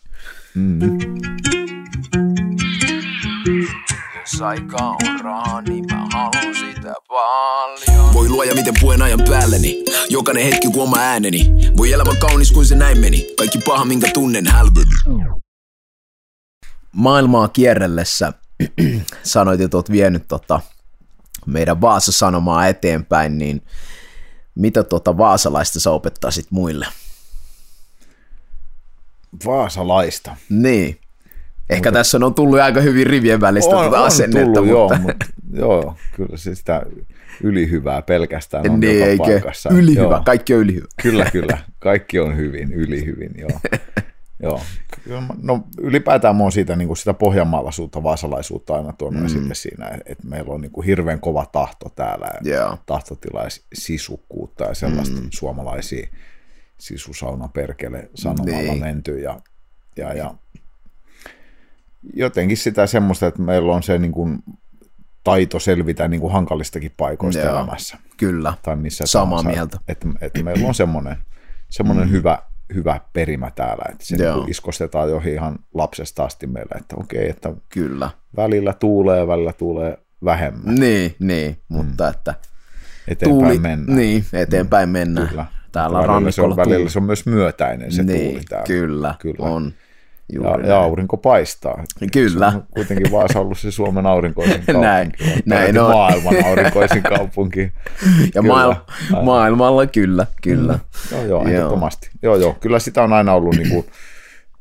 Mm. 0.54 0.98
Jos 4.20 4.42
aika 4.42 4.76
on 4.76 5.20
rahaa, 5.20 5.60
niin 5.60 5.84
mä 5.90 6.06
haluan 6.12 6.54
sitä 6.54 6.94
paljon. 7.08 8.14
Voi 8.14 8.28
luoja 8.28 8.54
miten 8.54 8.74
puen 8.80 9.02
ajan 9.02 9.20
päälleni 9.28 9.84
Jokainen 10.08 10.44
hetki 10.44 10.70
kun 10.70 10.82
oma 10.82 10.98
ääneni 10.98 11.50
Voi 11.76 11.92
elämä 11.92 12.14
kaunis 12.14 12.52
kuin 12.52 12.66
se 12.66 12.74
näin 12.74 13.00
meni 13.00 13.26
Kaikki 13.38 13.58
paha 13.58 13.84
minkä 13.84 14.10
tunnen 14.14 14.46
hälveni 14.46 15.24
Maailmaa 16.92 17.48
kierrellessä 17.48 18.32
sanoit, 19.22 19.60
että 19.60 19.76
oot 19.76 19.90
vienyt 19.90 20.28
tota 20.28 20.60
meidän 21.46 21.80
Vaasa-sanomaa 21.80 22.66
eteenpäin, 22.66 23.38
niin 23.38 23.62
mitä 24.54 24.82
tota 24.82 25.18
vaasalaista 25.18 25.80
sä 25.80 25.90
opettaisit 25.90 26.46
muille? 26.50 26.86
Vaasalaista. 29.46 30.36
Niin. 30.50 30.98
Ehkä 31.70 31.92
tässä 31.92 32.18
on 32.22 32.34
tullut 32.34 32.58
aika 32.58 32.80
hyvin 32.80 33.06
rivien 33.06 33.40
välistä 33.40 33.76
on, 33.76 33.86
on 33.86 33.94
asennetta, 33.94 34.60
tullut, 34.60 34.66
mutta... 34.66 34.94
joo, 34.94 34.98
mutta, 34.98 35.26
joo, 35.52 35.96
kyllä 36.16 36.36
se 36.36 36.54
sitä 36.54 36.82
ylihyvää 37.42 38.02
pelkästään 38.02 38.70
on 38.70 38.80
niin, 38.80 39.10
joka 39.10 39.24
paikassa. 39.24 39.70
Ylihyvä, 39.72 40.02
Joo, 40.02 40.22
kaikki 40.24 40.54
on 40.54 40.60
ylihyvä. 40.60 40.86
Kyllä, 41.02 41.30
kyllä. 41.32 41.58
Kaikki 41.78 42.18
on 42.18 42.36
hyvin, 42.36 42.72
ylihyvin, 42.72 43.30
joo. 43.38 43.60
joo. 44.42 44.60
No 45.42 45.64
ylipäätään 45.80 46.36
mä 46.36 46.42
oon 46.42 46.52
siitä 46.52 46.76
niin 46.76 46.86
kuin 46.86 46.96
sitä 46.96 47.14
pohjanmaalaisuutta, 47.14 48.02
vaasalaisuutta 48.02 48.74
aina 48.74 48.92
tuonut 48.92 49.20
mm. 49.20 49.26
esille 49.26 49.54
siinä, 49.54 49.90
että 50.06 50.28
meillä 50.28 50.54
on 50.54 50.60
niin 50.60 50.72
kuin 50.72 50.86
hirveän 50.86 51.20
kova 51.20 51.46
tahto 51.46 51.88
täällä, 51.88 52.28
Joo. 52.42 52.78
tahtotila 52.86 53.42
ja 53.42 53.48
sisukkuutta 53.74 54.64
ja 54.64 54.74
sellaista 54.74 55.20
mm. 55.20 55.28
suomalaisia 55.30 56.08
sisusauna 56.78 57.48
perkele 57.48 58.10
sanomalla 58.14 58.58
Niin. 58.72 58.80
menty 58.80 59.18
ja, 59.20 59.40
ja, 59.96 60.14
ja 60.14 60.34
jotenkin 62.14 62.56
sitä 62.56 62.86
semmoista, 62.86 63.26
että 63.26 63.42
meillä 63.42 63.72
on 63.74 63.82
se 63.82 63.98
niin 63.98 64.12
kuin 64.12 64.38
taito 65.24 65.58
selvitä 65.58 66.08
niin 66.08 66.20
kuin 66.20 66.32
hankalistakin 66.32 66.94
paikoista 66.96 67.42
Joo. 67.42 67.56
elämässä 67.56 67.98
Kyllä, 68.16 68.54
tai 68.62 68.76
missä 68.76 69.06
Samaa 69.06 69.38
tahansa. 69.38 69.50
mieltä. 69.58 69.78
Että, 69.88 70.08
että 70.20 70.42
meillä 70.42 70.68
on 70.68 70.74
semmoinen, 70.74 71.16
semmoinen 71.70 72.06
mm. 72.06 72.10
hyvä, 72.12 72.38
hyvä 72.74 73.00
perimä 73.12 73.50
täällä, 73.50 73.84
että 73.92 74.06
se 74.06 74.16
Joo. 74.16 74.36
niin 74.36 74.50
iskostetaan 74.50 75.10
jo 75.10 75.22
ihan 75.26 75.58
lapsesta 75.74 76.24
asti 76.24 76.46
meille, 76.46 76.74
että 76.80 76.96
okei, 76.98 77.28
että 77.30 77.52
kyllä. 77.68 78.10
välillä 78.36 78.72
tuulee 78.72 79.26
välillä 79.26 79.52
tuulee 79.52 79.98
vähemmän. 80.24 80.74
Niin, 80.74 81.16
niin, 81.18 81.56
mutta 81.68 82.08
että 82.08 82.34
Eteenpäin 83.08 83.40
tuuli, 83.40 83.58
mennään. 83.58 83.98
niin, 83.98 84.24
eteenpäin 84.32 84.88
mennään. 84.88 85.28
Kyllä. 85.28 85.46
Täällä 85.74 85.98
välillä, 85.98 86.30
se 86.30 86.42
rannikolla 86.42 86.62
on, 86.62 86.70
välillä 86.70 86.90
se 86.90 86.98
on 86.98 87.04
myös 87.04 87.26
myötäinen 87.26 87.92
se 87.92 88.02
niin, 88.02 88.30
tuuli 88.30 88.44
täällä. 88.48 88.66
Kyllä, 88.66 89.14
Kyllä. 89.18 89.36
on. 89.38 89.72
Juuri 90.32 90.62
ja, 90.62 90.68
ja 90.68 90.78
aurinko 90.78 91.16
paistaa. 91.16 91.84
Kyllä. 92.12 92.50
Se 92.50 92.56
on 92.56 92.64
kuitenkin 92.70 93.12
Vaasa 93.12 93.40
ollut 93.40 93.58
se 93.58 93.70
Suomen 93.70 94.06
aurinkoisin 94.06 94.54
kaupunki. 94.66 94.80
Näin, 94.80 95.12
näin 95.46 95.78
on. 95.78 95.90
Maailman 95.90 96.34
aurinkoisin 96.46 97.02
kaupunki. 97.02 97.60
Ja 98.34 98.42
Kyllä. 98.42 98.54
maailma, 98.54 98.84
maailmalla 99.22 99.86
kyllä, 99.86 100.26
kyllä. 100.42 100.78
Joo, 101.12 101.24
joo, 101.24 101.28
Joo. 101.28 101.48
ehdottomasti. 101.48 102.10
Joo, 102.22 102.36
joo. 102.36 102.56
Kyllä 102.60 102.78
sitä 102.78 103.02
on 103.02 103.12
aina 103.12 103.34
ollut 103.34 103.54
niin 103.56 103.68
kuin 103.68 103.86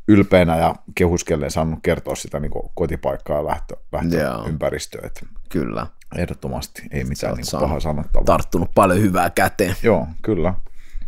ylpeänä 0.08 0.58
ja 0.58 0.76
kehuskellen 0.96 1.52
saanut 1.52 1.80
kertoa 1.84 2.16
sitä 2.16 2.40
niin 2.40 2.52
kuin 2.52 2.70
kotipaikkaa 2.76 3.38
ja 3.38 3.46
lähtö, 3.46 3.76
Joo. 3.94 4.34
lähtöympäristöä. 4.34 5.02
Että 5.06 5.22
Kyllä. 5.50 5.88
Ehdottomasti, 6.18 6.84
ei 6.92 7.04
mitään 7.04 7.36
niin 7.36 7.46
pahaa 7.60 7.80
sanottavaa. 7.80 8.26
Tarttunut 8.26 8.70
paljon 8.76 9.02
hyvää 9.02 9.30
käteen. 9.30 9.76
Joo, 9.84 10.08
kyllä. 10.22 10.54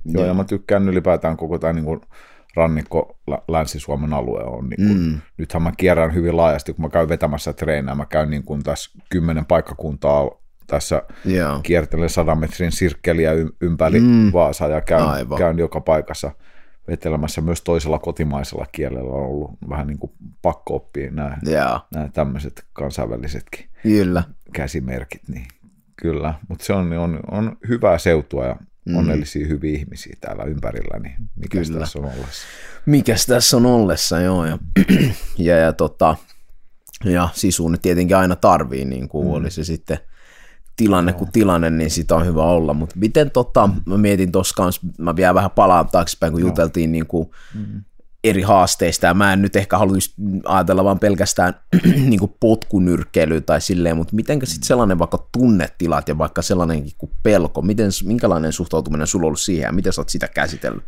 Joo, 0.05 0.25
ja 0.25 0.33
mä 0.33 0.43
tykkään 0.43 0.89
ylipäätään 0.89 1.37
koko 1.37 1.59
tämä 1.59 1.73
niin 1.73 1.85
kuin 1.85 2.01
rannikko 2.55 3.17
Lä- 3.27 3.41
Länsi-Suomen 3.47 4.13
alue 4.13 4.43
on. 4.43 4.69
Niin 4.69 4.87
kuin, 4.87 4.97
mm. 4.97 5.19
Nythän 5.37 5.63
mä 5.63 5.71
kierrän 5.77 6.13
hyvin 6.13 6.37
laajasti, 6.37 6.73
kun 6.73 6.85
mä 6.85 6.89
käyn 6.89 7.09
vetämässä 7.09 7.53
treenää. 7.53 7.95
Mä 7.95 8.05
käyn 8.05 8.29
niin 8.29 8.43
kuin 8.43 8.63
tässä 8.63 8.91
kymmenen 9.09 9.45
paikkakuntaa 9.45 10.29
tässä 10.67 11.03
Joo. 11.25 11.59
kiertelen 11.63 12.09
sadan 12.09 12.39
metrin 12.39 12.71
sirkkeliä 12.71 13.31
ympäri 13.61 13.99
mm. 13.99 14.33
Vaasaa 14.33 14.67
ja 14.67 14.81
käyn, 14.81 15.03
Aivan. 15.03 15.37
käyn 15.37 15.57
joka 15.57 15.81
paikassa 15.81 16.31
vetelemässä 16.87 17.41
myös 17.41 17.61
toisella 17.61 17.99
kotimaisella 17.99 18.65
kielellä 18.71 19.09
on 19.09 19.25
ollut 19.25 19.51
vähän 19.69 19.87
niin 19.87 19.99
kuin 19.99 20.11
pakko 20.41 20.75
oppia 20.75 21.11
nämä, 21.11 21.37
Joo. 21.43 21.79
nämä 21.93 22.09
tämmöiset 22.13 22.65
kansainvälisetkin 22.73 23.69
Kyllä. 23.83 24.23
käsimerkit, 24.53 25.21
niin 25.27 25.45
kyllä, 25.95 26.33
mutta 26.49 26.65
se 26.65 26.73
on, 26.73 26.93
on, 26.93 27.19
on 27.31 27.57
hyvää 27.67 27.97
seutua 27.97 28.45
ja. 28.45 28.55
Onnellisia 28.93 29.47
hyviä 29.47 29.77
ihmisiä 29.77 30.15
täällä 30.21 30.43
ympärillä, 30.43 30.99
niin 30.99 31.15
mikä 31.35 31.61
Kyllä. 31.61 31.79
tässä 31.79 31.99
on 31.99 32.05
ollessa. 32.05 32.47
Mikäs 32.85 33.25
tässä 33.25 33.57
on 33.57 33.65
ollessa, 33.65 34.19
joo. 34.19 34.45
Ja, 34.45 34.57
ja, 35.37 35.57
ja, 35.57 35.73
tota, 35.73 36.15
ja 37.03 37.29
sisu 37.33 37.69
nyt 37.69 37.81
tietenkin 37.81 38.17
aina 38.17 38.35
tarvii, 38.35 38.85
niin 38.85 39.09
kuin 39.09 39.27
mm. 39.27 39.33
oli 39.33 39.51
se 39.51 39.63
sitten 39.63 39.97
tilanne 40.75 41.13
kuin 41.13 41.31
tilanne, 41.31 41.69
niin 41.69 41.91
sitä 41.91 42.15
on 42.15 42.25
hyvä 42.25 42.43
olla. 42.43 42.73
Mutta 42.73 42.95
miten 42.99 43.31
tota, 43.31 43.69
mä 43.85 43.97
mietin 43.97 44.31
tuossa 44.31 44.55
kanssa, 44.55 44.81
mä 44.97 45.15
vielä 45.15 45.33
vähän 45.33 45.51
palaan 45.51 45.89
taaksepäin, 45.89 46.33
kun 46.33 46.41
juteltiin 46.41 46.91
niin 46.91 47.07
kuin 47.07 47.29
Mm. 47.53 47.83
Eri 48.29 48.41
haasteista, 48.41 49.07
ja 49.07 49.13
mä 49.13 49.33
en 49.33 49.41
nyt 49.41 49.55
ehkä 49.55 49.77
haluaisi 49.77 50.13
ajatella 50.45 50.83
vaan 50.83 50.99
pelkästään 50.99 51.53
niin 52.09 52.19
kuin 52.19 52.35
potkunyrkkeilyä 52.39 53.41
tai 53.41 53.61
silleen, 53.61 53.97
mutta 53.97 54.15
mitenkä 54.15 54.45
sitten 54.45 54.67
sellainen 54.67 54.99
vaikka 54.99 55.27
tunnetilat 55.37 56.09
ja 56.09 56.17
vaikka 56.17 56.41
sellainenkin 56.41 56.93
kuin 56.97 57.11
pelko, 57.23 57.61
miten, 57.61 57.89
minkälainen 58.05 58.51
suhtautuminen 58.51 59.07
sulla 59.07 59.23
on 59.23 59.27
ollut 59.27 59.39
siihen 59.39 59.63
ja 59.63 59.71
miten 59.71 59.93
sä 59.93 60.01
oot 60.01 60.09
sitä 60.09 60.27
käsitellyt? 60.27 60.83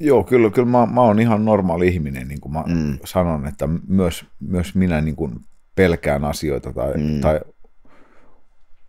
Joo, 0.00 0.24
kyllä, 0.24 0.50
kyllä 0.50 0.68
mä, 0.68 0.86
mä 0.86 1.00
oon 1.00 1.20
ihan 1.20 1.44
normaali 1.44 1.88
ihminen, 1.88 2.28
niin 2.28 2.40
kuin 2.40 2.52
mä 2.52 2.64
mm. 2.66 2.98
sanon, 3.04 3.46
että 3.46 3.68
myös, 3.88 4.24
myös 4.40 4.74
minä 4.74 5.00
niin 5.00 5.16
kuin 5.16 5.40
pelkään 5.74 6.24
asioita 6.24 6.72
tai, 6.72 6.94
mm. 6.94 7.20
tai 7.20 7.40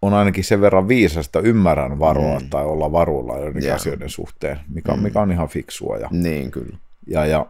on 0.02 0.14
ainakin 0.14 0.44
sen 0.44 0.62
verran 0.62 0.88
viisasta, 0.88 1.40
ymmärrän 1.40 2.00
varoa 2.00 2.40
mm. 2.40 2.50
tai 2.50 2.66
olla 2.66 2.92
varuilla 2.92 3.38
joidenkin 3.38 3.68
Joo. 3.68 3.76
asioiden 3.76 4.10
suhteen, 4.10 4.60
mikä, 4.70 4.96
mm. 4.96 5.02
mikä 5.02 5.22
on 5.22 5.32
ihan 5.32 5.48
fiksua. 5.48 5.98
Ja, 5.98 6.08
Niin, 6.12 6.52
kyllä. 6.52 6.78
ja, 7.08 7.26
ja, 7.26 7.46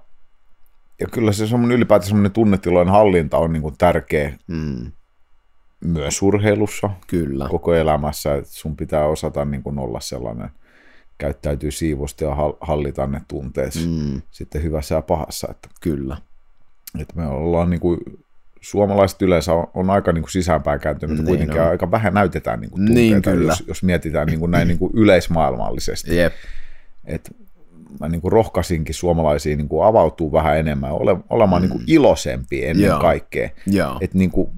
ja 1.01 1.07
kyllä 1.11 1.31
se 1.31 1.47
semmoinen 1.47 1.77
ylipäätään 1.77 2.07
semmoinen 2.07 2.31
tunnetilojen 2.31 2.89
hallinta 2.89 3.37
on 3.37 3.53
niin 3.53 3.61
kuin 3.63 3.75
tärkeä 3.77 4.33
Mm, 4.47 4.91
myös 5.85 6.21
urheilussa, 6.21 6.89
kyllä. 7.07 7.47
koko 7.49 7.73
elämässä, 7.73 8.35
että 8.35 8.51
sun 8.53 8.75
pitää 8.77 9.05
osata 9.05 9.45
niin 9.45 9.63
kuin 9.63 9.79
olla 9.79 9.99
sellainen, 9.99 10.49
käyttäytyy 11.17 11.71
siivosti 11.71 12.25
ja 12.25 12.35
hal- 12.35 12.57
hallita 12.61 13.07
ne 13.07 13.21
tunteet 13.27 13.73
Mm, 13.87 14.21
sitten 14.31 14.63
hyvässä 14.63 14.95
ja 14.95 15.01
pahassa, 15.01 15.47
että 15.51 15.69
kyllä. 15.81 16.17
että 16.99 17.13
me 17.15 17.27
ollaan 17.27 17.69
niin 17.69 17.79
kuin, 17.79 17.97
suomalaiset 18.61 19.21
yleensä 19.21 19.53
on, 19.53 19.67
on 19.73 19.89
aika 19.89 20.11
niin 20.11 20.21
kuin 20.21 20.31
sisäänpäin 20.31 20.79
kääntynyt, 20.79 21.17
Niin 21.17 21.25
niin 21.25 21.31
kuitenkin 21.37 21.61
on. 21.61 21.67
aika 21.67 21.91
vähän 21.91 22.13
näytetään 22.13 22.59
niin 22.59 22.71
kuin 22.71 22.85
Niin, 22.85 23.13
tunteita, 23.13 23.37
kyllä. 23.37 23.51
jos, 23.51 23.63
jos 23.67 23.83
mietitään 23.83 24.27
niin 24.27 24.39
kuin 24.39 24.51
näin 24.51 24.67
niin 24.67 24.77
kuin 24.79 24.91
yleismaailmallisesti. 24.95 26.15
Jep. 26.17 26.33
Et 27.05 27.35
mä 27.99 28.07
niin 28.09 28.21
kuin 28.21 28.31
rohkaisinkin 28.31 28.95
suomalaisia 28.95 29.55
niin 29.55 29.67
kuin 29.69 29.85
avautuu 29.85 30.31
vähän 30.31 30.57
enemmän, 30.57 30.91
ole, 30.91 31.15
olemaan 31.29 31.61
mm. 31.61 31.63
niin 31.63 31.71
kuin 31.77 31.83
iloisempi 31.87 32.65
ennen 32.65 32.85
Joo. 32.87 32.99
kaikkea. 32.99 33.49
Joo. 33.67 33.97
Että 34.01 34.17
niin 34.17 34.31
kuin 34.31 34.49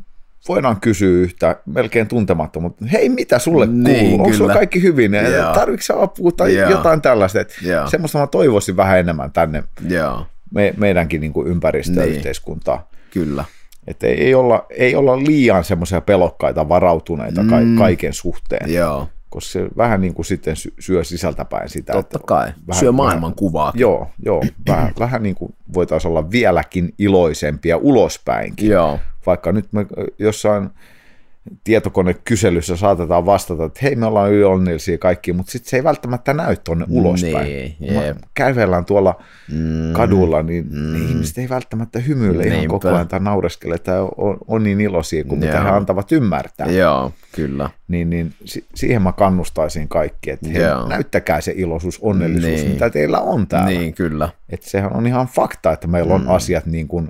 voidaan 0.48 0.80
kysyä 0.82 1.10
yhtä 1.22 1.56
melkein 1.66 2.08
tuntematta, 2.08 2.60
mutta 2.60 2.86
hei, 2.92 3.10
mitä 3.10 3.40
sulle 3.40 3.66
Niin, 3.66 4.00
kuuluu? 4.00 4.14
Onko 4.14 4.24
kyllä. 4.26 4.38
sulla 4.38 4.54
kaikki 4.54 4.82
hyvin? 4.82 5.14
Joo. 5.14 5.54
Tarvitsetko 5.54 6.02
apua 6.04 6.32
tai 6.32 6.56
Joo. 6.56 6.70
jotain 6.70 7.02
tällaista? 7.02 7.40
Et 7.42 7.58
Joo. 7.62 7.88
semmoista 7.88 8.20
mä 8.20 8.28
toivoisin 8.28 8.78
vähän 8.78 9.00
enemmän 9.00 9.32
tänne 9.32 9.64
Joo, 9.90 10.26
me, 10.54 10.74
meidänkin 10.78 11.22
niin 11.22 11.34
kuin 11.34 11.48
ympäristöä 11.48 12.04
ja 12.04 12.08
Niin. 12.08 12.18
yhteiskuntaa. 12.18 12.90
kyllä. 13.12 13.46
Että 13.88 14.08
ei, 14.08 14.14
ei, 14.24 14.36
olla, 14.36 14.66
ei 14.70 14.96
olla 14.96 15.20
liian 15.20 15.64
semmoisia 15.64 16.02
pelokkaita, 16.02 16.70
varautuneita 16.70 17.42
ka- 17.50 17.78
kaiken 17.78 18.14
suhteen, 18.14 18.74
Joo, 18.74 19.08
koska 19.34 19.52
se 19.52 19.68
vähän 19.78 20.02
niin 20.02 20.14
kuin 20.14 20.26
sitten 20.26 20.56
sy- 20.56 20.74
syö 20.80 21.04
sisältäpäin 21.04 21.70
sitä. 21.70 21.94
totta 21.94 22.18
että 22.18 22.28
kai. 22.28 22.48
vähän- 22.68 22.80
Syö 22.80 22.88
vähän- 22.88 22.96
maailman 22.96 23.36
kuvaa. 23.36 23.72
Joo, 23.76 24.08
joo 24.26 24.42
vähän, 24.68 24.94
vähän 25.00 25.24
niin 25.24 25.36
kuin 25.36 25.56
voitaisiin 25.74 26.10
olla 26.10 26.32
vieläkin 26.32 26.94
iloisempia 27.00 27.78
ulospäinkin. 27.78 28.70
Joo, 28.70 29.00
Vaikka 29.26 29.52
nyt 29.52 29.74
me 29.74 29.86
jossain 30.20 30.70
tietokonekyselyssä 31.64 32.76
saatetaan 32.78 33.26
vastata, 33.26 33.66
että 33.66 33.80
hei 33.84 33.96
me 33.96 34.06
ollaan 34.06 34.32
onnellisia 34.46 34.98
kaikki, 34.98 35.34
mutta 35.34 35.52
sitten 35.52 35.70
se 35.70 35.78
ei 35.78 35.84
välttämättä 35.84 36.34
näy 36.34 36.56
tuonne 36.64 36.86
ulospäin. 36.90 37.48
Niin, 37.80 37.94
mä 37.94 38.04
jep. 38.04 38.18
kävellään 38.34 38.86
tuolla 38.86 39.22
mm, 39.52 39.94
kadulla, 39.94 40.44
niin 40.44 40.68
mm. 40.72 41.10
ihmiset 41.10 41.38
ei 41.38 41.50
välttämättä 41.50 42.00
hymyile 42.00 42.44
ihan 42.44 42.58
Niinpä. 42.58 42.72
koko 42.72 42.88
ajan 42.90 43.08
tai 43.08 43.20
naureskele 43.20 43.78
tai 43.78 44.00
on, 44.18 44.38
on 44.48 44.64
niin 44.64 44.82
iloisia 44.82 45.24
kuin 45.24 45.40
mitä 45.40 45.54
Joo. 45.56 45.64
he 45.64 45.70
antavat 45.70 46.12
ymmärtää. 46.12 46.68
joo, 46.72 47.12
kyllä. 47.36 47.70
Niin, 47.88 48.10
niin 48.10 48.34
si- 48.46 48.66
siihen 48.76 49.02
mä 49.02 49.12
kannustaisin 49.12 49.88
kaikki, 49.88 50.32
että 50.32 50.50
hei, 50.50 50.62
näyttäkää 50.90 51.42
se 51.42 51.54
iloisuus, 51.56 52.00
onnellisuus, 52.02 52.60
Niin. 52.62 52.72
mitä 52.72 52.90
teillä 52.90 53.20
on 53.20 53.48
täällä. 53.48 53.70
Niin, 53.70 53.94
kyllä. 53.94 54.30
Että 54.50 54.70
sehän 54.70 54.94
on 54.96 55.08
ihan 55.08 55.28
fakta, 55.28 55.72
että 55.72 55.88
meillä 55.88 56.14
on 56.14 56.28
asiat 56.28 56.66
niin 56.66 56.88
kuin 56.88 57.10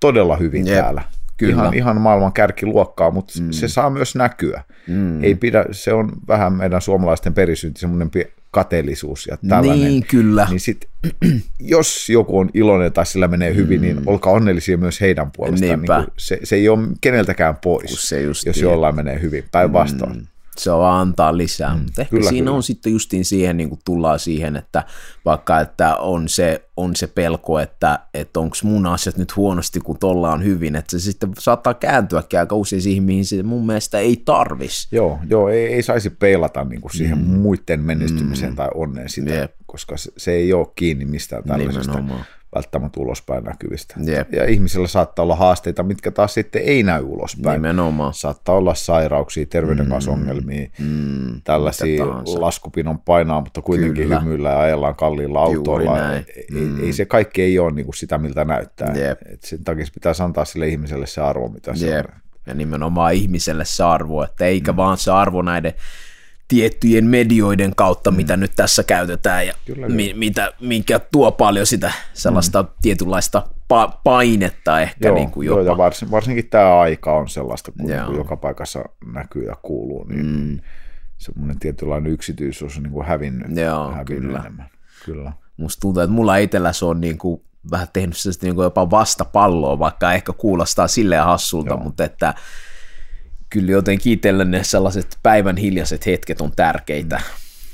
todella 0.00 0.36
hyvin 0.36 0.66
Jep, 0.66 0.78
täällä. 0.80 1.02
Kyllä. 1.36 1.52
Ihan, 1.52 1.74
ihan 1.74 2.00
maailman 2.00 2.32
kärkiluokkaa, 2.32 3.10
mutta 3.10 3.32
mm. 3.40 3.50
se 3.50 3.68
saa 3.68 3.90
myös 3.90 4.14
näkyä. 4.14 4.62
Mm. 4.88 5.24
Ei 5.24 5.34
pidä, 5.34 5.64
se 5.70 5.92
on 5.92 6.12
vähän 6.28 6.52
meidän 6.52 6.82
suomalaisten 6.82 7.34
perisynti, 7.34 7.80
semmoinen 7.80 8.10
kateellisuus 8.50 9.26
ja 9.26 9.36
tällainen. 9.48 9.88
Niin, 9.88 10.06
kyllä. 10.06 10.46
Niin 10.50 10.60
sit, 10.60 10.88
jos 11.60 12.08
joku 12.08 12.38
on 12.38 12.50
iloinen 12.54 12.92
tai 12.92 13.06
sillä 13.06 13.28
menee 13.28 13.54
hyvin, 13.54 13.82
niin 13.82 14.02
olkaa 14.06 14.32
onnellisia 14.32 14.76
myös 14.76 15.00
heidän 15.00 15.30
puolestaan. 15.36 15.80
Niin 15.80 15.86
kuin 15.86 16.06
se, 16.16 16.38
se 16.44 16.56
ei 16.56 16.68
ole 16.68 16.88
keneltäkään 17.00 17.56
pois, 17.56 18.08
se 18.08 18.22
just 18.22 18.46
jos 18.46 18.56
niin. 18.56 18.64
jollain 18.64 18.96
menee 18.96 19.20
hyvin. 19.20 19.44
Päinvastoin. 19.52 20.16
Mm. 20.16 20.26
Se 20.58 20.70
on 20.70 20.80
vaan 20.80 21.00
antaa 21.00 21.36
lisää. 21.36 21.74
Mm, 21.74 21.82
Mutta 21.82 22.00
ehkä 22.00 22.16
kyllä, 22.16 22.28
siinä 22.28 22.44
kyllä. 22.44 22.56
on 22.56 22.62
sitten 22.62 22.92
justiin 22.92 23.24
siihen, 23.24 23.56
niin 23.56 23.68
kuin 23.68 23.80
tullaan 23.84 24.18
siihen, 24.18 24.56
että 24.56 24.84
vaikka 25.24 25.60
että 25.60 25.96
on 25.96 26.28
se, 26.28 26.68
on 26.76 26.96
se 26.96 27.06
pelko, 27.06 27.58
että, 27.58 27.98
että 28.14 28.40
onko 28.40 28.56
mun 28.62 28.86
asiat 28.86 29.16
nyt 29.16 29.36
huonosti, 29.36 29.80
kun 29.80 29.98
tolla 29.98 30.32
on 30.32 30.44
hyvin, 30.44 30.76
että 30.76 30.90
se 30.90 31.04
sitten 31.04 31.30
saattaa 31.38 31.74
kääntyäkin 31.74 32.38
aika 32.38 32.56
usein 32.56 32.82
siihen, 32.82 33.02
mihin 33.02 33.24
se 33.24 33.42
mun 33.42 33.66
mielestä 33.66 33.98
ei 33.98 34.22
tarvis. 34.24 34.88
Joo, 34.92 35.18
joo 35.28 35.48
ei, 35.48 35.66
ei 35.66 35.82
saisi 35.82 36.10
peilata 36.10 36.64
niin 36.64 36.80
kuin 36.80 36.92
siihen 36.92 37.18
mm. 37.18 37.24
muiden 37.24 37.80
menestymiseen 37.80 38.52
mm. 38.52 38.56
tai 38.56 38.68
onneen 38.74 39.08
sitä, 39.08 39.34
Jep. 39.34 39.52
koska 39.66 39.96
se, 39.96 40.12
se 40.16 40.32
ei 40.32 40.52
ole 40.52 40.66
kiinni 40.74 41.04
mistään 41.04 41.44
tällaisesta 41.44 41.92
Nimenomaan. 41.92 42.24
Välttämättä 42.54 43.00
ulospäin 43.00 43.44
näkyvistä. 43.44 43.94
Jep. 44.04 44.32
Ja 44.32 44.44
ihmisillä 44.44 44.86
saattaa 44.88 45.22
olla 45.22 45.36
haasteita, 45.36 45.82
mitkä 45.82 46.10
taas 46.10 46.34
sitten 46.34 46.62
ei 46.62 46.82
näy 46.82 47.02
ulospäin. 47.02 47.62
Nimenomaan. 47.62 48.14
Saattaa 48.14 48.54
olla 48.54 48.74
sairauksia, 48.74 49.46
terveydenkanssa-ongelmia, 49.46 50.68
Mm, 50.78 51.40
tällaisia 51.44 51.86
mitä 51.86 52.04
tahansa. 52.04 52.40
laskupinon 52.40 52.98
painaa, 52.98 53.40
mutta 53.40 53.62
kuitenkin 53.62 54.02
Kyllä. 54.02 54.20
hymyillä 54.20 54.50
ja 54.50 54.60
ajellaan 54.60 54.94
kalliilla 54.96 55.40
autoilla. 55.42 56.12
Ei, 56.14 56.24
ei 56.82 56.92
se 56.92 57.04
kaikki 57.04 57.42
ei 57.42 57.58
ole 57.58 57.72
niin 57.72 57.84
kuin 57.86 57.96
sitä, 57.96 58.18
miltä 58.18 58.44
näyttää. 58.44 58.94
Jep. 58.96 59.18
Et 59.32 59.42
sen 59.42 59.64
takia 59.64 59.86
se 59.86 59.92
pitäisi 59.92 60.22
antaa 60.22 60.44
sille 60.44 60.68
ihmiselle 60.68 61.06
se 61.06 61.20
arvo, 61.20 61.48
mitä 61.48 61.74
se 61.74 61.86
Jep. 61.90 62.06
on. 62.06 62.12
Ja 62.46 62.54
nimenomaan 62.54 63.14
ihmiselle 63.14 63.64
se 63.64 63.84
arvo, 63.84 64.22
että 64.22 64.44
eikä 64.44 64.72
mm. 64.72 64.76
vaan 64.76 64.98
se 64.98 65.10
arvo 65.10 65.42
näiden 65.42 65.72
tiettyjen 66.48 67.04
medioiden 67.06 67.74
kautta, 67.76 68.10
mm. 68.10 68.16
mitä 68.16 68.36
nyt 68.36 68.52
tässä 68.56 68.82
käytetään 68.82 69.46
ja 69.46 69.54
Kyllä, 69.64 69.88
mi- 69.88 70.14
mitä, 70.14 70.52
minkä 70.60 70.98
tuo 70.98 71.32
paljon 71.32 71.66
sitä 71.66 71.92
sellaista 72.12 72.62
mm. 72.62 72.68
tietynlaista 72.82 73.42
pa- 73.74 73.98
painetta 74.04 74.80
ehkä 74.80 75.08
Joo, 75.08 75.14
niin 75.14 75.30
kuin 75.30 75.46
joo, 75.46 75.58
jopa. 75.58 75.70
ja 75.70 75.76
varsin, 75.76 76.10
varsinkin 76.10 76.48
tämä 76.50 76.80
aika 76.80 77.16
on 77.16 77.28
sellaista, 77.28 77.72
kun, 77.72 77.90
Joo. 77.90 78.06
kun 78.06 78.16
joka 78.16 78.36
paikassa 78.36 78.84
näkyy 79.12 79.44
ja 79.44 79.56
kuuluu, 79.62 80.04
niin 80.04 80.26
mm. 80.26 80.60
semmoinen 81.16 81.58
tietynlainen 81.58 82.12
yksityisyys 82.12 82.76
on 82.76 82.82
niin 82.82 82.92
kuin 82.92 83.06
hävinnyt, 83.06 83.56
Joo, 83.56 83.90
hävinnyt 83.90 84.22
kyllä. 84.22 84.38
enemmän. 84.38 84.68
Kyllä. 85.04 85.32
Musta 85.56 85.80
tuntuu, 85.80 86.02
että 86.02 86.14
mulla 86.14 86.36
itsellä 86.36 86.72
se 86.72 86.84
on 86.84 87.00
niin 87.00 87.18
kuin 87.18 87.42
vähän 87.70 87.88
tehnyt 87.92 88.16
sellaista 88.16 88.46
niin 88.46 88.54
kuin 88.54 88.64
jopa 88.64 88.90
vastapalloa, 88.90 89.78
vaikka 89.78 90.12
ehkä 90.12 90.32
kuulostaa 90.32 90.88
silleen 90.88 91.24
hassulta, 91.24 91.70
Joo. 91.70 91.82
mutta 91.82 92.04
että 92.04 92.34
kyllä 93.56 93.72
jotenkin 93.72 94.12
itselle 94.12 94.44
ne 94.44 94.64
sellaiset 94.64 95.18
päivän 95.22 95.56
hiljaiset 95.56 96.06
hetket 96.06 96.40
on 96.40 96.52
tärkeitä, 96.56 97.20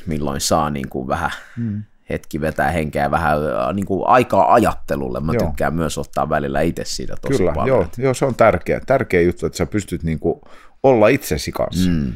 milloin 0.06 0.40
saa 0.40 0.70
niin 0.70 0.88
kuin 0.88 1.08
vähän 1.08 1.30
mm. 1.56 1.82
hetki 2.10 2.40
vetää 2.40 2.70
henkeä 2.70 3.10
vähän 3.10 3.38
äh, 3.38 3.74
niin 3.74 3.86
kuin 3.86 4.06
aikaa 4.06 4.54
ajattelulle. 4.54 5.20
Mä 5.20 5.32
Joo. 5.32 5.46
tykkään 5.46 5.74
myös 5.74 5.98
ottaa 5.98 6.28
välillä 6.28 6.60
itse 6.60 6.84
siitä 6.84 7.14
tosi 7.22 7.38
Kyllä, 7.38 7.52
paljon. 7.52 7.68
joo, 7.68 7.88
joo, 7.98 8.14
se 8.14 8.24
on 8.24 8.34
tärkeä, 8.34 8.80
tärkeä 8.86 9.20
juttu, 9.20 9.46
että 9.46 9.56
sä 9.56 9.66
pystyt 9.66 10.02
niinku 10.02 10.40
olla 10.82 11.08
itsesi 11.08 11.52
kanssa. 11.52 11.90
Mm, 11.90 12.12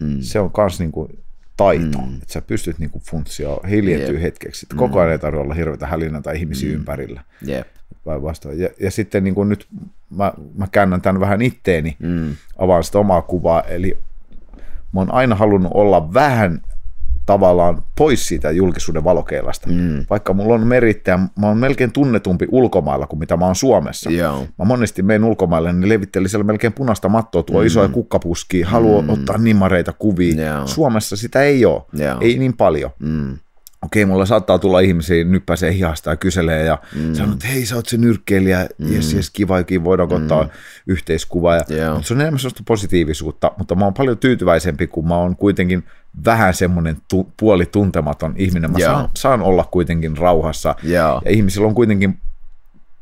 mm. 0.00 0.16
Se 0.20 0.40
on 0.40 0.50
myös 0.56 0.78
niinku 0.78 1.08
taito, 1.56 1.98
mm. 1.98 2.14
että 2.14 2.32
sä 2.32 2.42
pystyt 2.42 2.78
niinku 2.78 3.02
funtsia, 3.10 3.48
hiljentyä 3.70 4.14
Jep. 4.14 4.22
hetkeksi. 4.22 4.64
Että 4.66 4.76
koko 4.76 5.00
ajan 5.00 5.12
ei 5.12 5.18
tarvitse 5.18 5.42
olla 5.42 5.54
hirveätä 5.54 5.86
hälinää 5.86 6.20
tai 6.20 6.36
ihmisiä 6.36 6.68
mm. 6.68 6.74
ympärillä. 6.74 7.24
Jep. 7.42 7.66
Päinvastoin. 8.04 8.60
Ja, 8.60 8.68
ja 8.80 8.90
sitten 8.90 9.24
niin 9.24 9.34
kuin 9.34 9.48
nyt 9.48 9.66
mä, 10.10 10.32
mä 10.54 10.66
käännän 10.72 11.00
tämän 11.00 11.20
vähän 11.20 11.42
itteeni, 11.42 11.96
mm. 11.98 12.34
avaan 12.58 12.84
sitä 12.84 12.98
omaa 12.98 13.22
kuvaa, 13.22 13.62
eli 13.62 13.98
mä 14.92 15.00
oon 15.00 15.14
aina 15.14 15.34
halunnut 15.34 15.72
olla 15.74 16.14
vähän 16.14 16.60
tavallaan 17.28 17.82
pois 17.98 18.28
siitä 18.28 18.50
julkisuuden 18.50 19.04
valokeilasta. 19.04 19.68
Mm. 19.70 20.06
Vaikka 20.10 20.32
mulla 20.32 20.54
on 20.54 20.66
merittäjä, 20.66 21.18
mä 21.18 21.46
oon 21.46 21.58
melkein 21.58 21.92
tunnetumpi 21.92 22.46
ulkomailla 22.50 23.06
kuin 23.06 23.18
mitä 23.18 23.36
mä 23.36 23.46
oon 23.46 23.54
Suomessa. 23.54 24.10
Joo. 24.10 24.46
Mä 24.58 24.64
monesti 24.64 25.02
menen 25.02 25.24
ulkomaille, 25.24 25.72
niin 25.72 25.88
levitteli 25.88 26.28
siellä 26.28 26.44
melkein 26.44 26.72
punaista 26.72 27.08
mattoa, 27.08 27.42
tuo 27.42 27.60
mm. 27.60 27.66
isoja 27.66 27.88
kukkapuskia, 27.88 28.68
haluaa 28.68 29.02
mm. 29.02 29.08
ottaa 29.08 29.38
nimmareita 29.38 29.92
kuvia. 29.92 30.46
Joo. 30.46 30.66
Suomessa 30.66 31.16
sitä 31.16 31.42
ei 31.42 31.64
ole, 31.64 31.82
Joo. 31.92 32.16
ei 32.20 32.38
niin 32.38 32.56
paljon. 32.56 32.90
Mm. 32.98 33.38
Okei, 33.82 34.06
mulla 34.06 34.26
saattaa 34.26 34.58
tulla 34.58 34.80
ihmisiä, 34.80 35.24
nyppäisee 35.24 35.72
hihasta 35.74 36.10
ja 36.10 36.16
kyselee 36.16 36.64
ja 36.64 36.78
mm. 36.94 37.14
sanoo, 37.14 37.32
että 37.32 37.46
hei, 37.46 37.66
sä 37.66 37.76
oot 37.76 37.86
se 37.86 37.96
nyrkkeilijä, 37.96 38.66
mm. 38.78 38.92
jes, 38.94 39.12
jes, 39.12 39.30
kiva, 39.30 39.62
kiva, 39.62 39.84
voidaanko 39.84 40.18
mm. 40.18 40.22
ottaa 40.22 40.48
yhteiskuva. 40.86 41.56
Ja, 41.56 41.62
Joo. 41.68 41.94
mutta 41.94 42.08
se 42.08 42.14
on 42.14 42.20
enemmän 42.20 42.38
sellaista 42.38 42.62
positiivisuutta, 42.66 43.52
mutta 43.58 43.74
mä 43.74 43.84
oon 43.84 43.94
paljon 43.94 44.18
tyytyväisempi, 44.18 44.86
kun 44.86 45.08
mä 45.08 45.16
oon 45.16 45.36
kuitenkin 45.36 45.84
vähän 46.24 46.54
semmoinen 46.54 46.96
tu- 47.10 47.32
puolituntematon 47.36 48.34
ihminen. 48.36 48.70
Mä 48.70 48.78
Joo. 48.78 48.90
saan, 48.90 49.10
saan 49.14 49.42
olla 49.42 49.64
kuitenkin 49.64 50.16
rauhassa 50.16 50.74
Joo. 50.82 51.22
ja 51.24 51.30
ihmisillä 51.30 51.66
on 51.66 51.74
kuitenkin 51.74 52.20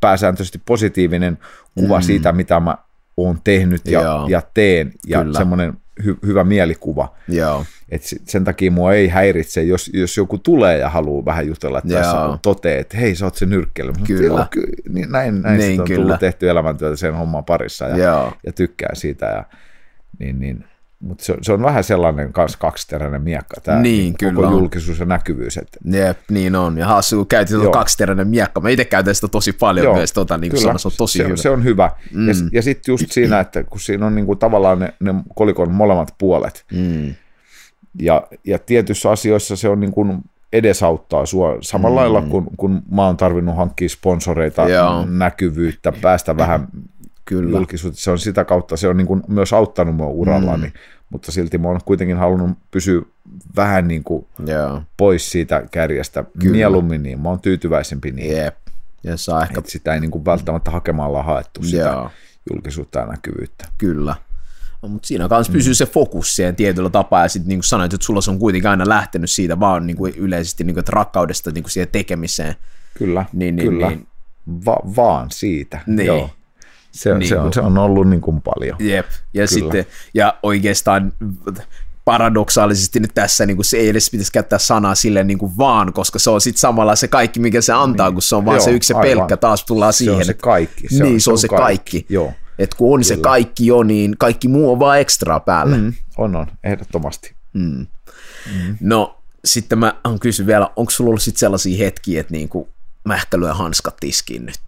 pääsääntöisesti 0.01 0.61
positiivinen 0.66 1.39
kuva 1.74 1.99
mm. 1.99 2.03
siitä, 2.03 2.33
mitä 2.33 2.61
mä 2.61 2.77
oon 3.16 3.39
tehnyt 3.45 3.87
ja, 3.87 4.03
Joo. 4.03 4.29
ja 4.29 4.43
teen 4.55 4.93
ja 5.07 5.22
Kyllä. 5.22 5.39
semmoinen 5.39 5.74
hy- 6.03 6.27
hyvä 6.27 6.45
mielikuva. 6.45 7.15
Joo. 7.29 7.65
Et 7.89 8.03
sen 8.25 8.45
takia 8.45 8.71
mua 8.71 8.93
ei 8.95 9.09
häiritse, 9.09 9.63
jos, 9.63 9.91
jos 9.95 10.17
joku 10.17 10.39
tulee 10.39 10.79
ja 10.79 10.89
haluaa 10.91 11.25
vähän 11.25 11.47
jutella 11.47 11.79
että 11.79 11.95
tässä 11.95 12.21
on 12.21 12.39
toteaa, 12.43 12.81
että 12.81 12.97
hei, 12.97 13.15
sä 13.15 13.25
oot 13.25 13.35
se 13.35 13.47
sanon, 13.47 14.07
Kyllä. 14.07 14.27
"Joo, 14.27 14.47
ky- 14.51 14.73
niin 14.89 15.11
näin, 15.13 15.43
näin 15.43 15.59
Niin, 15.59 15.69
niin, 15.69 15.81
on 15.81 15.87
kyllä. 15.87 16.03
tullut 16.03 16.21
tehty 16.21 16.51
elämäntyötä 16.51 16.97
sen 16.97 17.15
homman 17.15 17.45
parissa 17.45 17.85
ja, 17.89 17.97
Joo. 17.97 18.33
ja 18.47 18.53
tykkää 18.53 18.91
siitä. 18.95 19.27
Ja, 19.27 19.45
niin, 20.19 20.41
niin, 20.41 20.65
mutta 21.01 21.25
se, 21.25 21.35
se, 21.43 21.53
on 21.53 21.63
vähän 21.63 21.85
sellainen 21.85 22.33
kans 22.33 22.57
kaksiteräinen 22.57 23.23
miekka, 23.23 23.61
tämä 23.61 23.81
Niin, 23.81 24.13
koko 24.13 24.31
kyllä 24.33 24.47
on. 24.49 24.53
julkisuus 24.53 24.99
ja 24.99 25.07
näkyvyys. 25.07 25.57
Että, 25.57 25.79
Jep, 25.85 26.19
niin 26.31 26.57
on. 26.57 26.79
Ja 26.79 26.87
hassu, 26.87 27.17
kun 27.17 27.27
käytit 27.27 27.51
tuota 27.51 27.65
Joo. 27.65 27.73
kaksiteräinen 27.73 28.29
miekka. 28.29 28.61
Mä 28.61 28.69
itse 28.69 28.85
käytän 28.85 29.15
sitä 29.15 29.29
tosi 29.29 29.53
paljon 29.53 29.95
myös, 29.97 30.13
tota, 30.13 30.39
niin 30.39 30.51
kuin 30.51 30.61
sanoin, 30.61 30.79
se 30.79 30.89
on 30.89 30.93
tosi 30.99 31.19
se, 31.19 31.25
hyvä. 31.25 31.37
Se 31.37 31.51
on 31.51 31.65
hyvä. 31.65 31.91
Mm. 32.13 32.29
Ja, 32.29 32.35
ja 32.53 32.63
sitten 32.63 32.93
just 32.93 33.11
siinä, 33.13 33.41
että 33.41 33.65
kun 33.65 33.81
siinä 33.81 34.07
on 34.07 34.15
niinku 34.15 34.37
tavallaan 34.37 34.79
ne, 34.79 34.95
ne 35.01 35.15
kolikon 35.35 35.73
molemmat 35.73 36.15
puolet, 36.19 36.65
Mm. 36.73 37.15
ja, 37.99 38.27
ja 38.45 38.59
tietyissä 38.59 39.11
asioissa 39.11 39.57
se 39.57 39.69
on 39.69 39.81
niin 39.81 39.93
kuin 39.93 40.23
edesauttaa 40.53 41.27
sua 41.27 41.57
samalla 41.61 42.01
mm. 42.01 42.13
lailla, 42.15 42.23
kun, 42.31 42.47
kun 42.57 42.83
mä 42.91 43.07
oon 43.07 43.17
tarvinnut 43.17 43.57
hankkia 43.57 43.89
sponsoreita, 43.89 44.69
Joo. 44.69 45.05
näkyvyyttä, 45.09 45.93
päästä 46.03 46.37
vähän 46.37 46.69
Kyllä. 47.27 47.59
julkisuuteen. 47.59 48.01
Se 48.01 48.11
on 48.11 48.18
sitä 48.18 48.45
kautta, 48.45 48.77
se 48.77 48.89
on 48.89 48.97
niin 48.97 49.07
kuin 49.07 49.22
myös 49.29 49.53
auttanut 49.53 49.97
mua 49.97 50.07
urallani, 50.07 50.66
mm. 50.66 50.72
mutta 51.11 51.33
silti 51.33 51.59
mä 51.59 51.68
oon 51.68 51.81
kuitenkin 51.85 52.16
halunnut 52.16 52.51
pysyä 52.70 53.03
vähän 53.57 53.89
niin 53.89 54.05
kuin 54.05 54.27
Joo. 54.47 54.83
pois 54.97 55.31
siitä 55.31 55.62
kärjestä. 55.70 56.24
Kyllä. 56.39 56.53
Mieluummin 56.53 57.03
niin, 57.03 57.20
mä 57.20 57.29
oon 57.29 57.41
tyytyväisempi 57.41 58.11
niin. 58.11 58.37
Jep. 58.37 58.57
Ja 59.05 59.16
saa 59.16 59.43
ehkä, 59.43 59.62
sitä 59.64 59.95
ei 59.95 60.01
niin 60.01 60.11
kuin 60.11 60.24
välttämättä 60.24 60.70
hakemalla 60.70 61.22
haettu 61.22 61.62
sitä 61.62 61.83
Joo. 61.83 62.11
julkisuutta 62.53 62.99
ja 62.99 63.07
näkyvyyttä. 63.07 63.64
kyllä. 63.79 64.14
No, 64.83 64.89
mutta 64.89 65.07
siinä 65.07 65.29
kanssa 65.29 65.53
pysyy 65.53 65.74
se 65.74 65.87
fokus 65.87 66.37
siihen 66.37 66.57
tietyllä 66.57 66.91
tapaa, 66.91 67.22
ja 67.22 67.29
sitten 67.29 67.49
niin 67.49 67.59
kuin 67.59 67.64
sanoit, 67.64 67.95
että 67.95 68.07
sulla 68.07 68.20
se 68.20 68.31
on 68.31 68.39
kuitenkin 68.39 68.70
aina 68.70 68.89
lähtenyt 68.89 69.31
siitä 69.31 69.61
vaan 69.61 69.87
niin 69.87 69.97
kuin 69.97 70.14
yleisesti 70.16 70.64
niin 70.64 70.74
kuin, 70.74 70.81
että 70.81 70.93
rakkaudesta 70.95 71.51
niin 71.51 71.64
kuin 71.64 71.70
siihen 71.70 71.89
tekemiseen. 71.93 72.55
Kyllä, 72.99 73.24
Niin, 73.33 73.57
niin, 73.57 73.68
kyllä. 73.68 73.89
niin. 73.89 74.07
Va- 74.66 74.95
vaan 74.97 75.31
siitä. 75.31 75.81
Niin. 75.87 76.07
Joo. 76.07 76.31
Se, 76.97 77.15
Niin 77.19 77.29
se, 77.29 77.37
on, 77.37 77.43
kuin- 77.43 77.53
se 77.53 77.61
on 77.61 77.79
ollut 77.79 78.09
niin 78.09 78.21
kuin 78.21 78.43
paljon. 78.43 78.77
Jep. 78.81 79.07
Ja 79.35 79.47
sitten, 79.47 79.87
ja 80.15 80.35
oikeastaan 80.43 81.13
paradoksaalisesti 82.05 83.01
nyt 83.01 83.11
tässä 83.15 83.47
niin 83.47 83.57
kuin 83.57 83.65
se 83.65 83.77
ei 83.77 83.89
edes 83.89 84.11
pitäisi 84.11 84.33
käyttää 84.33 84.59
sanaa 84.59 84.95
sille 84.95 85.25
niin 85.25 85.39
kuin 85.39 85.57
vaan, 85.59 85.93
koska 85.93 86.19
se 86.19 86.31
on 86.31 86.41
sitten 86.41 86.61
samalla 86.61 86.97
se 86.97 87.09
kaikki, 87.09 87.41
mikä 87.41 87.61
se 87.61 87.73
antaa, 87.73 88.07
niin. 88.09 88.15
kun 88.15 88.23
se 88.23 88.37
on 88.37 88.45
vaan 88.45 88.57
Joo, 88.57 88.65
se 88.65 88.71
yksi 88.71 88.87
se 88.87 88.95
pelkkä, 89.03 89.37
taas 89.37 89.65
tullaan 89.65 89.93
Se 89.93 89.97
siihen. 89.97 90.17
on 90.17 90.25
se 90.25 90.35
kaikki. 90.35 90.89
Se 90.89 91.03
niin, 91.05 91.15
on- 91.15 91.21
se 91.21 91.31
on 91.31 91.39
se 91.39 91.49
kaikki. 91.49 92.07
Joo. 92.09 92.33
Et 92.59 92.75
kun 92.75 92.95
on 92.99 93.05
se 93.05 93.17
kaikki 93.17 93.67
jo, 93.67 93.83
niin 93.83 94.17
kaikki 94.19 94.49
muu 94.49 94.73
on 94.73 94.79
vaan 94.79 95.01
ekstra 95.01 95.41
päällä. 95.41 95.77
Mm. 95.77 95.83
Mm, 95.83 95.93
on, 96.19 96.37
on, 96.37 96.47
ehdottomasti. 96.65 97.35
No, 98.81 99.19
sitten 99.45 99.79
mä 99.79 99.95
on 100.05 100.21
kysy 100.21 100.47
vielä, 100.47 100.71
onko 100.77 100.91
sulla 100.91 101.09
ollut 101.09 101.23
sit 101.23 101.37
sellaisia 101.37 101.85
hetkiä, 101.85 102.21
että 102.21 102.33
niinku, 102.33 102.69
mä 103.05 103.15
ehkä 103.15 103.39
lyön 103.41 103.57
hanskat 103.57 103.97
tiskiin 104.01 104.47
nyt? 104.47 104.61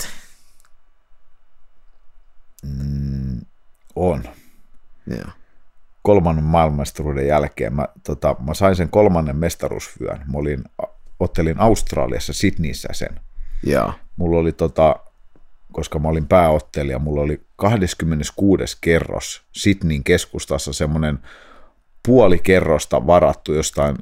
On. 3.96 4.24
Joo. 5.06 5.28
Kolmannen 6.02 6.44
maailmanmestaruuden 6.44 7.26
jälkeen 7.26 7.74
mä, 7.74 7.88
tota, 8.06 8.36
mä 8.46 8.54
sain 8.54 8.76
sen 8.76 8.88
kolmannen 8.88 9.36
mestaruusvyön. 9.36 10.18
Mä 10.18 10.38
olin, 10.38 10.64
ottelin 11.20 11.60
Australiassa, 11.60 12.32
Sydneyssä 12.32 12.88
sen. 12.92 13.20
Joo. 13.62 13.92
Mulla 14.16 14.38
oli, 14.38 14.52
tota, 14.52 14.96
koska 15.72 15.98
mä 15.98 16.08
olin 16.08 16.26
pääottelija, 16.26 16.98
mulla 16.98 17.20
oli 17.20 17.40
26. 17.56 18.78
kerros 18.80 19.42
Sydneyn 19.52 20.04
keskustassa 20.04 20.72
semmoinen 20.72 21.18
puoli 22.06 22.38
kerrosta 22.38 23.06
varattu 23.06 23.52
jostain 23.52 23.96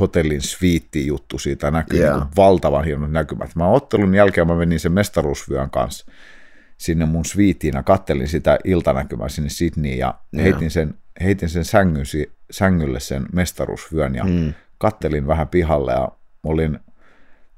hotellin 0.00 0.42
sviitti 0.42 1.06
juttu 1.06 1.38
siitä 1.38 1.70
näkyy 1.70 2.06
Joo. 2.06 2.18
niin 2.18 2.28
valtavan 2.36 2.84
hienot 2.84 3.12
näkymät. 3.12 3.56
Mä 3.56 3.68
ottelun 3.68 4.14
jälkeen 4.14 4.46
mä 4.46 4.56
menin 4.56 4.80
sen 4.80 4.92
mestaruusvyön 4.92 5.70
kanssa 5.70 6.06
sinne 6.78 7.06
mun 7.06 7.24
sviittiin 7.24 7.74
ja 7.74 7.82
kattelin 7.82 8.28
sitä 8.28 8.58
iltanäkymää 8.64 9.28
sinne 9.28 9.50
Sydneyin 9.50 9.98
ja 9.98 10.14
heitin 10.36 10.70
sen, 10.70 10.94
heitin 11.20 11.48
sen 11.48 11.64
sängyn, 11.64 12.06
si- 12.06 12.32
sängylle 12.50 13.00
sen 13.00 13.26
mestaruusvyön 13.32 14.14
ja 14.14 14.24
mm. 14.24 14.54
kattelin 14.78 15.26
vähän 15.26 15.48
pihalle 15.48 15.92
ja 15.92 16.08
olin 16.44 16.78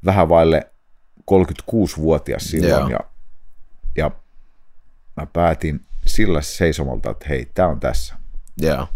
vähän 0.05 0.29
vaille 0.29 0.71
36-vuotias 1.31 2.51
silloin 2.51 2.81
Joo. 2.81 2.89
ja, 2.91 3.01
ja 3.97 4.11
mä 5.17 5.27
päätin 5.27 5.81
sillä 6.07 6.43
seisomalta, 6.43 7.11
että 7.11 7.27
hei, 7.29 7.49
tämä 7.55 7.69
on 7.69 7.81
tässä. 7.81 8.15
Joo. 8.61 8.89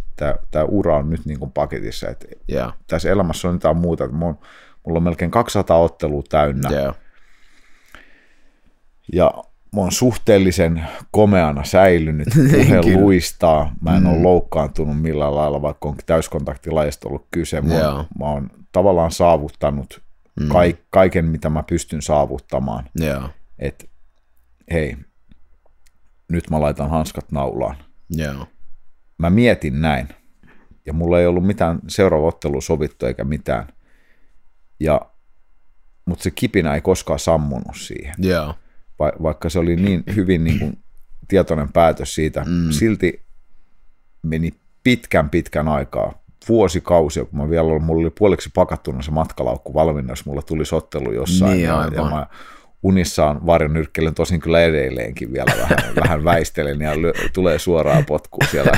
Tämä, 0.51 0.64
ura 0.68 0.97
on 0.97 1.11
nyt 1.11 1.27
niin 1.27 1.39
kuin 1.39 1.53
paketissa, 1.53 2.09
että 2.09 2.27
Joo. 2.49 2.73
tässä 2.87 3.11
elämässä 3.11 3.49
on 3.49 3.55
jotain 3.55 3.77
muuta. 3.77 4.05
Että 4.05 4.16
mulla, 4.16 4.39
on, 4.85 5.03
melkein 5.03 5.31
200 5.31 5.77
ottelua 5.77 6.23
täynnä 6.29 6.70
Joo. 6.70 6.95
ja 9.12 9.35
mä 9.77 9.81
oon 9.81 9.93
suhteellisen 9.93 10.87
komeana 11.11 11.64
säilynyt, 11.64 12.29
puhe 12.35 12.97
luistaa, 13.01 13.75
mä 13.81 13.97
en 13.97 14.03
mm. 14.03 14.09
ole 14.09 14.23
loukkaantunut 14.23 15.03
millään 15.03 15.35
lailla, 15.35 15.62
vaikka 15.62 15.89
on 15.89 15.97
täyskontaktilajista 16.07 17.09
ollut 17.09 17.27
kyse. 17.31 17.61
Mä 17.61 17.75
Joo. 17.75 17.93
oon, 17.93 18.07
mä 18.18 18.25
oon 18.25 18.51
tavallaan 18.73 19.11
saavuttanut 19.11 20.03
mm. 20.41 20.49
kaik, 20.49 20.81
kaiken, 20.91 21.25
mitä 21.25 21.51
mä 21.51 21.62
pystyn 21.62 22.03
saavuttamaan. 22.03 22.85
Joo. 22.95 23.29
että 23.59 23.85
hei, 24.73 24.97
nyt 26.29 26.51
mä 26.51 26.61
laitan 26.61 26.91
hanskat 26.91 27.33
naulaan. 27.33 27.77
Joo. 28.11 28.47
Mä 29.18 29.31
mietin 29.31 29.83
näin, 29.83 30.09
ja 30.87 30.93
mulla 30.93 31.20
ei 31.20 31.27
ollut 31.27 31.47
mitään 31.47 31.79
seuraava 31.89 32.27
ottelu 32.27 32.61
sovittu 32.61 33.07
eikä 33.07 33.25
mitään. 33.25 33.66
Ja, 34.81 35.01
mutta 36.05 36.23
se 36.23 36.31
kipinä 36.31 36.75
ei 36.75 36.81
koskaan 36.81 37.18
sammunut 37.18 37.77
siihen, 37.77 38.14
Joo. 38.18 38.55
Va, 39.03 39.12
vaikka 39.22 39.48
se 39.48 39.59
oli 39.59 39.76
niin 39.76 40.05
hyvin 40.16 40.44
niin 40.44 40.59
kuin 40.59 40.78
tietoinen 41.28 41.72
päätös 41.72 42.14
siitä. 42.14 42.44
Mm. 42.46 42.70
Silti 42.70 43.22
meni 44.22 44.53
pitkän 44.84 45.30
pitkän 45.30 45.68
aikaa, 45.68 46.22
vuosikausia, 46.48 47.24
kun 47.24 47.38
mä 47.38 47.50
vielä 47.50 47.68
olin, 47.68 47.82
mulla 47.82 48.00
oli 48.00 48.12
puoliksi 48.18 48.50
pakattuna 48.55 49.03
se 49.03 49.11
matkalaukku 49.11 49.74
valmiina, 49.74 50.12
jos 50.12 50.26
mulla 50.26 50.42
tuli 50.42 50.64
sottelu 50.64 51.12
jossain. 51.12 51.53
Niin, 51.53 51.64
ja, 51.64 51.78
aivan. 51.78 51.94
ja 51.94 52.11
mä 52.11 52.26
unissaan 52.82 53.46
varjonyrkkelen, 53.46 54.14
tosin 54.14 54.40
kyllä 54.40 54.62
edelleenkin 54.62 55.32
vielä 55.32 55.53
vähän, 55.61 55.78
vähän 56.03 56.24
väistelen 56.24 56.80
ja 56.80 57.03
lyö, 57.03 57.12
tulee 57.32 57.59
suoraan 57.59 58.05
potkua 58.05 58.46
siellä 58.50 58.72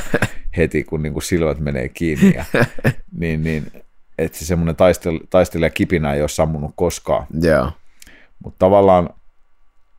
heti, 0.56 0.84
kun 0.84 1.02
niin 1.02 1.12
kuin 1.12 1.22
silmät 1.22 1.58
menee 1.58 1.88
kiinni. 1.88 2.34
Ja, 2.34 2.44
niin, 3.20 3.44
niin, 3.44 3.72
että 4.18 4.38
se 4.38 4.44
semmoinen 4.44 4.76
taistel, 4.76 5.18
taistelija 5.30 5.70
kipinä 5.70 6.14
ei 6.14 6.20
ole 6.20 6.28
sammunut 6.28 6.72
koskaan. 6.76 7.26
Joo. 7.40 7.72
Mutta 8.44 8.58
tavallaan 8.58 9.10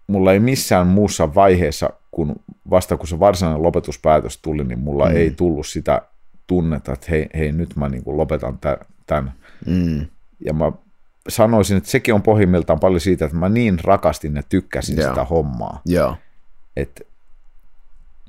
mulla 0.07 0.33
ei 0.33 0.39
missään 0.39 0.87
muussa 0.87 1.35
vaiheessa, 1.35 1.89
kun 2.11 2.35
vasta 2.69 2.97
kun 2.97 3.07
se 3.07 3.19
varsinainen 3.19 3.63
lopetuspäätös 3.63 4.37
tuli, 4.37 4.63
niin 4.63 4.79
mulla 4.79 5.09
mm. 5.09 5.15
ei 5.15 5.31
tullut 5.31 5.67
sitä 5.67 6.01
tunnetta, 6.47 6.93
että 6.93 7.07
hei, 7.09 7.29
hei 7.33 7.51
nyt 7.51 7.75
mä 7.75 7.89
niin 7.89 8.03
kuin 8.03 8.17
lopetan 8.17 8.59
tämän. 9.05 9.33
Mm. 9.65 10.05
Ja 10.45 10.53
mä 10.53 10.71
sanoisin, 11.29 11.77
että 11.77 11.89
sekin 11.89 12.13
on 12.13 12.21
pohjimmiltaan 12.21 12.79
paljon 12.79 13.01
siitä, 13.01 13.25
että 13.25 13.37
mä 13.37 13.49
niin 13.49 13.79
rakastin 13.83 14.35
ja 14.35 14.43
tykkäsin 14.49 14.97
Joo. 14.97 15.09
sitä 15.09 15.23
hommaa, 15.25 15.81
Joo, 15.85 16.15
että 16.75 17.01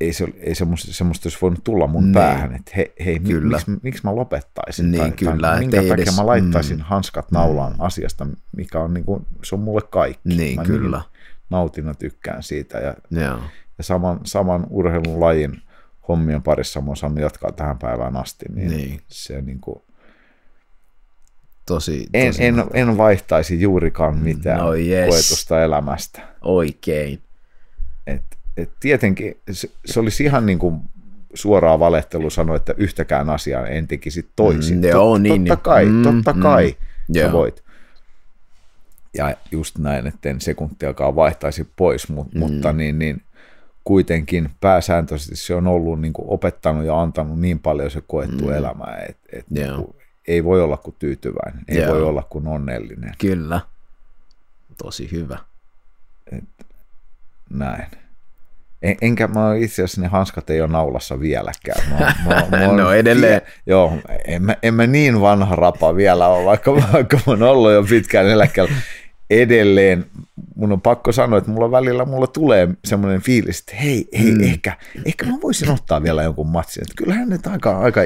ei, 0.01 0.13
se, 0.13 0.27
ei 0.41 0.55
semmoista, 0.55 0.93
semmoista 0.93 1.27
olisi 1.27 1.39
voinut 1.43 1.65
tulla 1.65 1.87
mun 1.87 2.05
Niin. 2.05 2.13
päähän, 2.13 2.55
että 2.55 2.73
he, 2.77 2.93
hei, 3.05 3.19
Kyllä. 3.21 3.57
miksi, 3.57 3.71
miksi 3.83 4.01
mä 4.05 4.17
lopettaisin? 4.17 4.91
Niin, 4.91 5.01
tai, 5.01 5.11
kyllä, 5.11 5.49
tai 5.49 5.59
minkä 5.59 5.77
takia 5.77 5.95
edes- 5.95 6.17
mä 6.17 6.27
laittaisin 6.27 6.77
mm. 6.77 6.83
hanskat 6.83 7.33
naulaan 7.33 7.75
asiasta, 7.79 8.27
mikä 8.57 8.81
on, 8.81 8.95
niin 8.95 9.05
kuin, 9.05 9.27
se 9.45 9.55
on 9.55 9.61
mulle 9.61 9.83
kaikki. 9.91 10.29
Niin, 10.29 10.57
mä 10.57 10.65
kyllä. 10.65 11.03
Nautin 11.51 11.87
ja 11.87 11.95
tykkään 11.95 12.43
siitä 12.43 12.79
ja, 12.79 12.95
joo, 13.11 13.39
ja 13.79 13.85
saman, 13.85 14.21
saman 14.25 14.67
urheilun 14.71 15.21
lajin 15.21 15.63
hommien 16.09 16.43
parissa 16.43 16.81
mä 16.81 16.87
oon 16.87 16.97
saanut 16.97 17.19
jatkaa 17.21 17.53
tähän 17.53 17.79
päivään 17.79 18.17
asti, 18.17 18.45
niin, 18.55 18.69
Niin. 18.71 19.01
se 19.09 19.41
niin 19.43 19.61
kuin, 19.61 19.83
tosi, 21.67 22.07
en, 22.15 22.27
tosi 22.33 22.45
en, 22.45 22.65
en 22.75 22.97
vaihtaisi 22.97 23.61
juurikaan 23.61 24.19
mitään 24.19 24.59
No 24.59 24.75
yes. 24.75 25.09
koetusta 25.09 25.63
elämästä. 25.63 26.21
oikein. 26.43 27.21
Et, 28.07 28.23
et 28.57 28.71
tietenkin 28.81 29.41
se, 29.51 29.71
se 29.85 30.01
olisi 30.01 30.25
ihan 30.25 30.47
niin 30.47 30.59
kuin 30.59 30.81
suoraa 31.35 31.79
valehtelu 31.79 32.31
sanoa, 32.31 32.57
että 32.57 32.75
yhtäkään 32.77 33.31
asiaa 33.31 33.67
en 33.67 33.89
tekisi 33.89 34.29
toisin. 34.37 34.79
Mm, 34.79 34.85
joo, 34.85 35.19
niin, 35.19 35.45
totta 35.45 35.55
niin. 35.55 35.63
kai, 35.63 35.87
Mm, 35.87 36.03
totta 36.03 36.33
mm. 36.33 36.41
kai 36.43 36.77
sä 37.17 37.21
Joo. 37.21 37.33
voit. 37.33 37.66
Ja 39.19 39.35
just 39.51 39.79
näin, 39.79 40.07
että 40.07 40.29
en 40.29 40.41
sekuntiakaan 40.41 41.17
vaihtaisi 41.17 41.69
pois, 41.77 42.09
mu- 42.13 42.25
Mm. 42.35 42.39
mutta 42.39 42.73
niin, 42.73 42.99
niin 42.99 43.23
kuitenkin 43.85 44.51
pääsääntöisesti 44.61 45.37
se 45.37 45.55
on 45.55 45.67
ollut 45.67 46.01
niin 46.01 46.13
kuin 46.13 46.29
opettanut 46.29 46.85
ja 46.85 47.01
antanut 47.01 47.41
niin 47.41 47.59
paljon 47.59 47.91
se 47.91 48.03
koettu 48.07 48.45
mm. 48.45 48.53
elämää, 48.53 49.05
että 49.09 49.29
et, 49.33 49.47
Joo. 49.51 49.77
niin 49.77 49.95
ei 50.29 50.45
voi 50.45 50.63
olla 50.63 50.77
kuin 50.77 50.97
tyytyväinen, 50.99 51.65
ei 51.69 51.79
Joo. 51.79 51.93
voi 51.95 52.03
olla 52.03 52.23
kuin 52.31 52.47
onnellinen. 52.47 53.13
Kyllä. 53.19 53.61
Tosi 54.83 55.09
hyvä. 55.13 55.39
Näin. 57.51 57.87
En, 58.83 58.97
enkä 59.01 59.27
mä 59.27 59.55
itse 59.55 59.83
asiassa 59.83 60.01
ne 60.01 60.07
hanskat 60.09 60.51
ei 60.51 60.61
ole 60.61 60.73
naulassa 60.73 61.21
vieläkään. 61.21 61.91
Mä, 61.91 62.15
mä, 62.27 62.47
mä 62.51 62.67
No 62.83 62.93
edelleen. 62.93 63.43
vie- 63.45 63.53
joo, 63.67 63.93
en 64.25 64.43
mä, 64.43 64.57
en 64.63 64.75
mä 64.75 64.87
niin 64.87 65.21
vanha 65.21 65.57
rapa 65.57 65.97
vielä 65.97 66.27
ole, 66.29 66.45
vaikka, 66.45 66.75
vaikka 66.93 67.17
mä 67.17 67.23
oon 67.33 67.43
ollut 67.43 67.73
jo 67.73 67.83
pitkään 67.89 68.27
eläkkeellä. 68.29 68.73
Edelleen 69.31 70.07
mun 70.57 70.73
on 70.73 70.81
pakko 70.81 71.13
sanoa, 71.13 71.39
että 71.39 71.51
mulla 71.51 71.71
välillä 71.71 72.05
mulla 72.05 72.27
tulee 72.27 72.69
semmoinen 72.85 73.21
fiilis, 73.21 73.61
että 73.61 73.77
hei, 73.77 74.09
hei 74.19 74.33
mm. 74.33 74.43
ehkä, 74.43 74.77
ehkä 75.05 75.27
mä 75.27 75.39
voisin 75.43 75.71
ottaa 75.71 76.03
vielä 76.03 76.23
jonkun 76.23 76.47
matsin. 76.47 76.83
Että 76.83 76.95
kyllähän 76.97 77.29
nyt 77.29 77.47
aika, 77.47 77.79
aika 77.79 78.01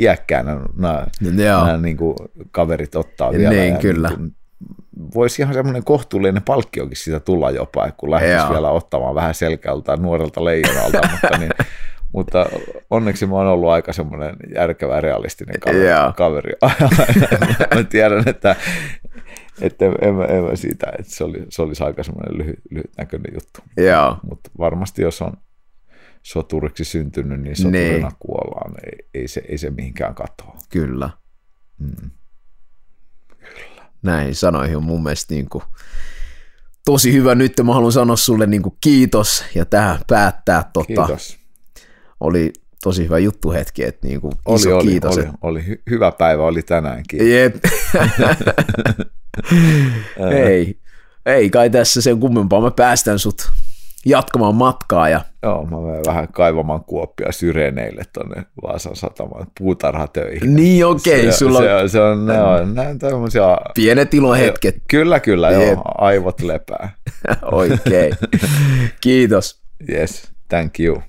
iäkkäänä 0.00 0.60
nämä, 0.76 1.06
nämä 1.20 1.76
niin 1.76 1.96
kuin 1.96 2.16
kaverit 2.50 2.94
ottaa 2.94 3.32
vielä. 3.32 3.50
Niin, 3.50 3.74
ja 3.74 3.78
kyllä. 3.78 4.08
Niin 4.08 4.18
kuin, 4.18 4.34
voisi 5.14 5.42
ihan 5.42 5.54
semmoinen 5.54 5.84
kohtuullinen 5.84 6.42
palkkiokin 6.42 6.96
siitä 6.96 7.20
tulla 7.20 7.50
jopa, 7.50 7.90
kun 7.96 8.10
lähtisi 8.10 8.48
vielä 8.50 8.70
ottamaan 8.70 9.14
vähän 9.14 9.34
selkältä 9.34 9.96
nuorelta 9.96 10.44
leijonalta, 10.44 11.00
mutta, 11.12 11.38
niin, 11.38 11.52
mutta 12.12 12.46
onneksi 12.90 13.26
mä 13.26 13.36
oon 13.36 13.46
ollut 13.46 13.70
aika 13.70 13.92
semmoinen 13.92 14.36
järkevä 14.54 15.00
realistinen 15.00 15.60
kaveri. 15.60 15.86
Joo. 15.86 16.12
kaveri. 16.16 16.52
mä 17.74 17.84
tiedän, 17.88 18.22
että, 18.26 18.56
että 19.60 19.84
en, 20.02 20.14
mä, 20.14 20.24
en 20.24 20.44
mä 20.44 20.56
siitä, 20.56 20.86
että 20.98 21.14
se, 21.14 21.24
oli, 21.24 21.46
se 21.48 21.62
olisi 21.62 21.84
aika 21.84 22.02
semmoinen 22.02 22.38
lyhyt, 22.38 22.60
lyhytnäköinen 22.70 23.34
juttu. 23.34 23.60
Joo, 23.76 24.18
Mutta 24.30 24.50
varmasti 24.58 25.02
jos 25.02 25.22
on 25.22 25.32
soturiksi 26.22 26.84
syntynyt, 26.84 27.40
niin 27.40 27.56
soturina 27.56 28.08
Niin. 28.08 28.16
kuollaan. 28.18 28.74
Ei, 28.84 29.08
ei, 29.14 29.28
se, 29.28 29.42
ei 29.48 29.58
se 29.58 29.70
mihinkään 29.70 30.14
katoa. 30.14 30.56
kyllä. 30.70 31.10
Mm. 31.78 32.10
Näihin 34.02 34.34
sanoihin 34.34 34.76
on 34.76 34.82
mun 34.84 35.02
mielestä 35.02 35.34
niin 35.34 35.48
kuin 35.48 35.64
tosi 36.84 37.12
hyvä. 37.12 37.34
Nyt 37.34 37.52
mä 37.64 37.74
haluan 37.74 37.92
sanoa 37.92 38.16
sulle 38.16 38.46
niin 38.46 38.62
kuin 38.62 38.76
kiitos 38.80 39.44
ja 39.54 39.64
tähän 39.64 39.98
päättää. 40.08 40.70
Tota, 40.72 40.86
Kiitos. 40.86 41.38
Oli 42.20 42.52
tosi 42.82 43.04
hyvä 43.04 43.18
juttuhetki, 43.18 43.84
että 43.84 44.06
niin 44.08 44.20
kuin 44.20 44.32
Oli, 44.46 44.60
iso 44.60 44.76
oli, 44.76 44.86
kiitos. 44.90 45.16
oli, 45.18 45.26
oli. 45.42 45.60
Hy- 45.60 45.82
hyvä 45.90 46.12
päivä 46.12 46.42
oli 46.42 46.62
tänäänkin. 46.62 47.30
Jep. 47.32 47.54
ei, 50.30 50.78
ei 51.26 51.50
kai 51.50 51.70
tässä 51.70 52.02
sen 52.02 52.20
kummempaa. 52.20 52.60
Mä 52.60 52.70
päästän 52.70 53.18
sut 53.18 53.48
jatkamaan 54.06 54.54
matkaa 54.54 55.08
ja 55.08 55.20
Joo, 55.42 55.66
mä 55.66 55.76
menen 55.80 56.04
vähän 56.06 56.28
kaivamaan 56.32 56.84
kuoppia 56.84 57.32
syreneille 57.32 58.02
tuonne 58.12 58.42
Vaasan 58.62 58.96
satamaan 58.96 59.46
puutarhatöihin. 59.58 60.56
niin 60.56 60.86
okei, 60.86 61.24
se, 61.24 61.32
sulla 61.32 61.58
se, 61.60 61.74
on 61.74 61.90
se 61.90 62.00
on, 62.00 62.26
ne 62.26 62.42
on, 62.42 62.74
ne 62.74 62.88
on 62.88 62.98
tämmöisiä, 62.98 63.42
pienet 63.74 64.14
ilohetket. 64.14 64.76
kyllä 64.88 65.20
kyllä, 65.20 65.50
Jep. 65.50 65.62
joo, 65.72 65.82
aivot 65.98 66.40
lepää. 66.40 66.92
Oikein. 67.52 68.12
Kiitos. 69.00 69.60
Yes, 69.88 70.30
thank 70.48 70.80
you. 70.80 71.02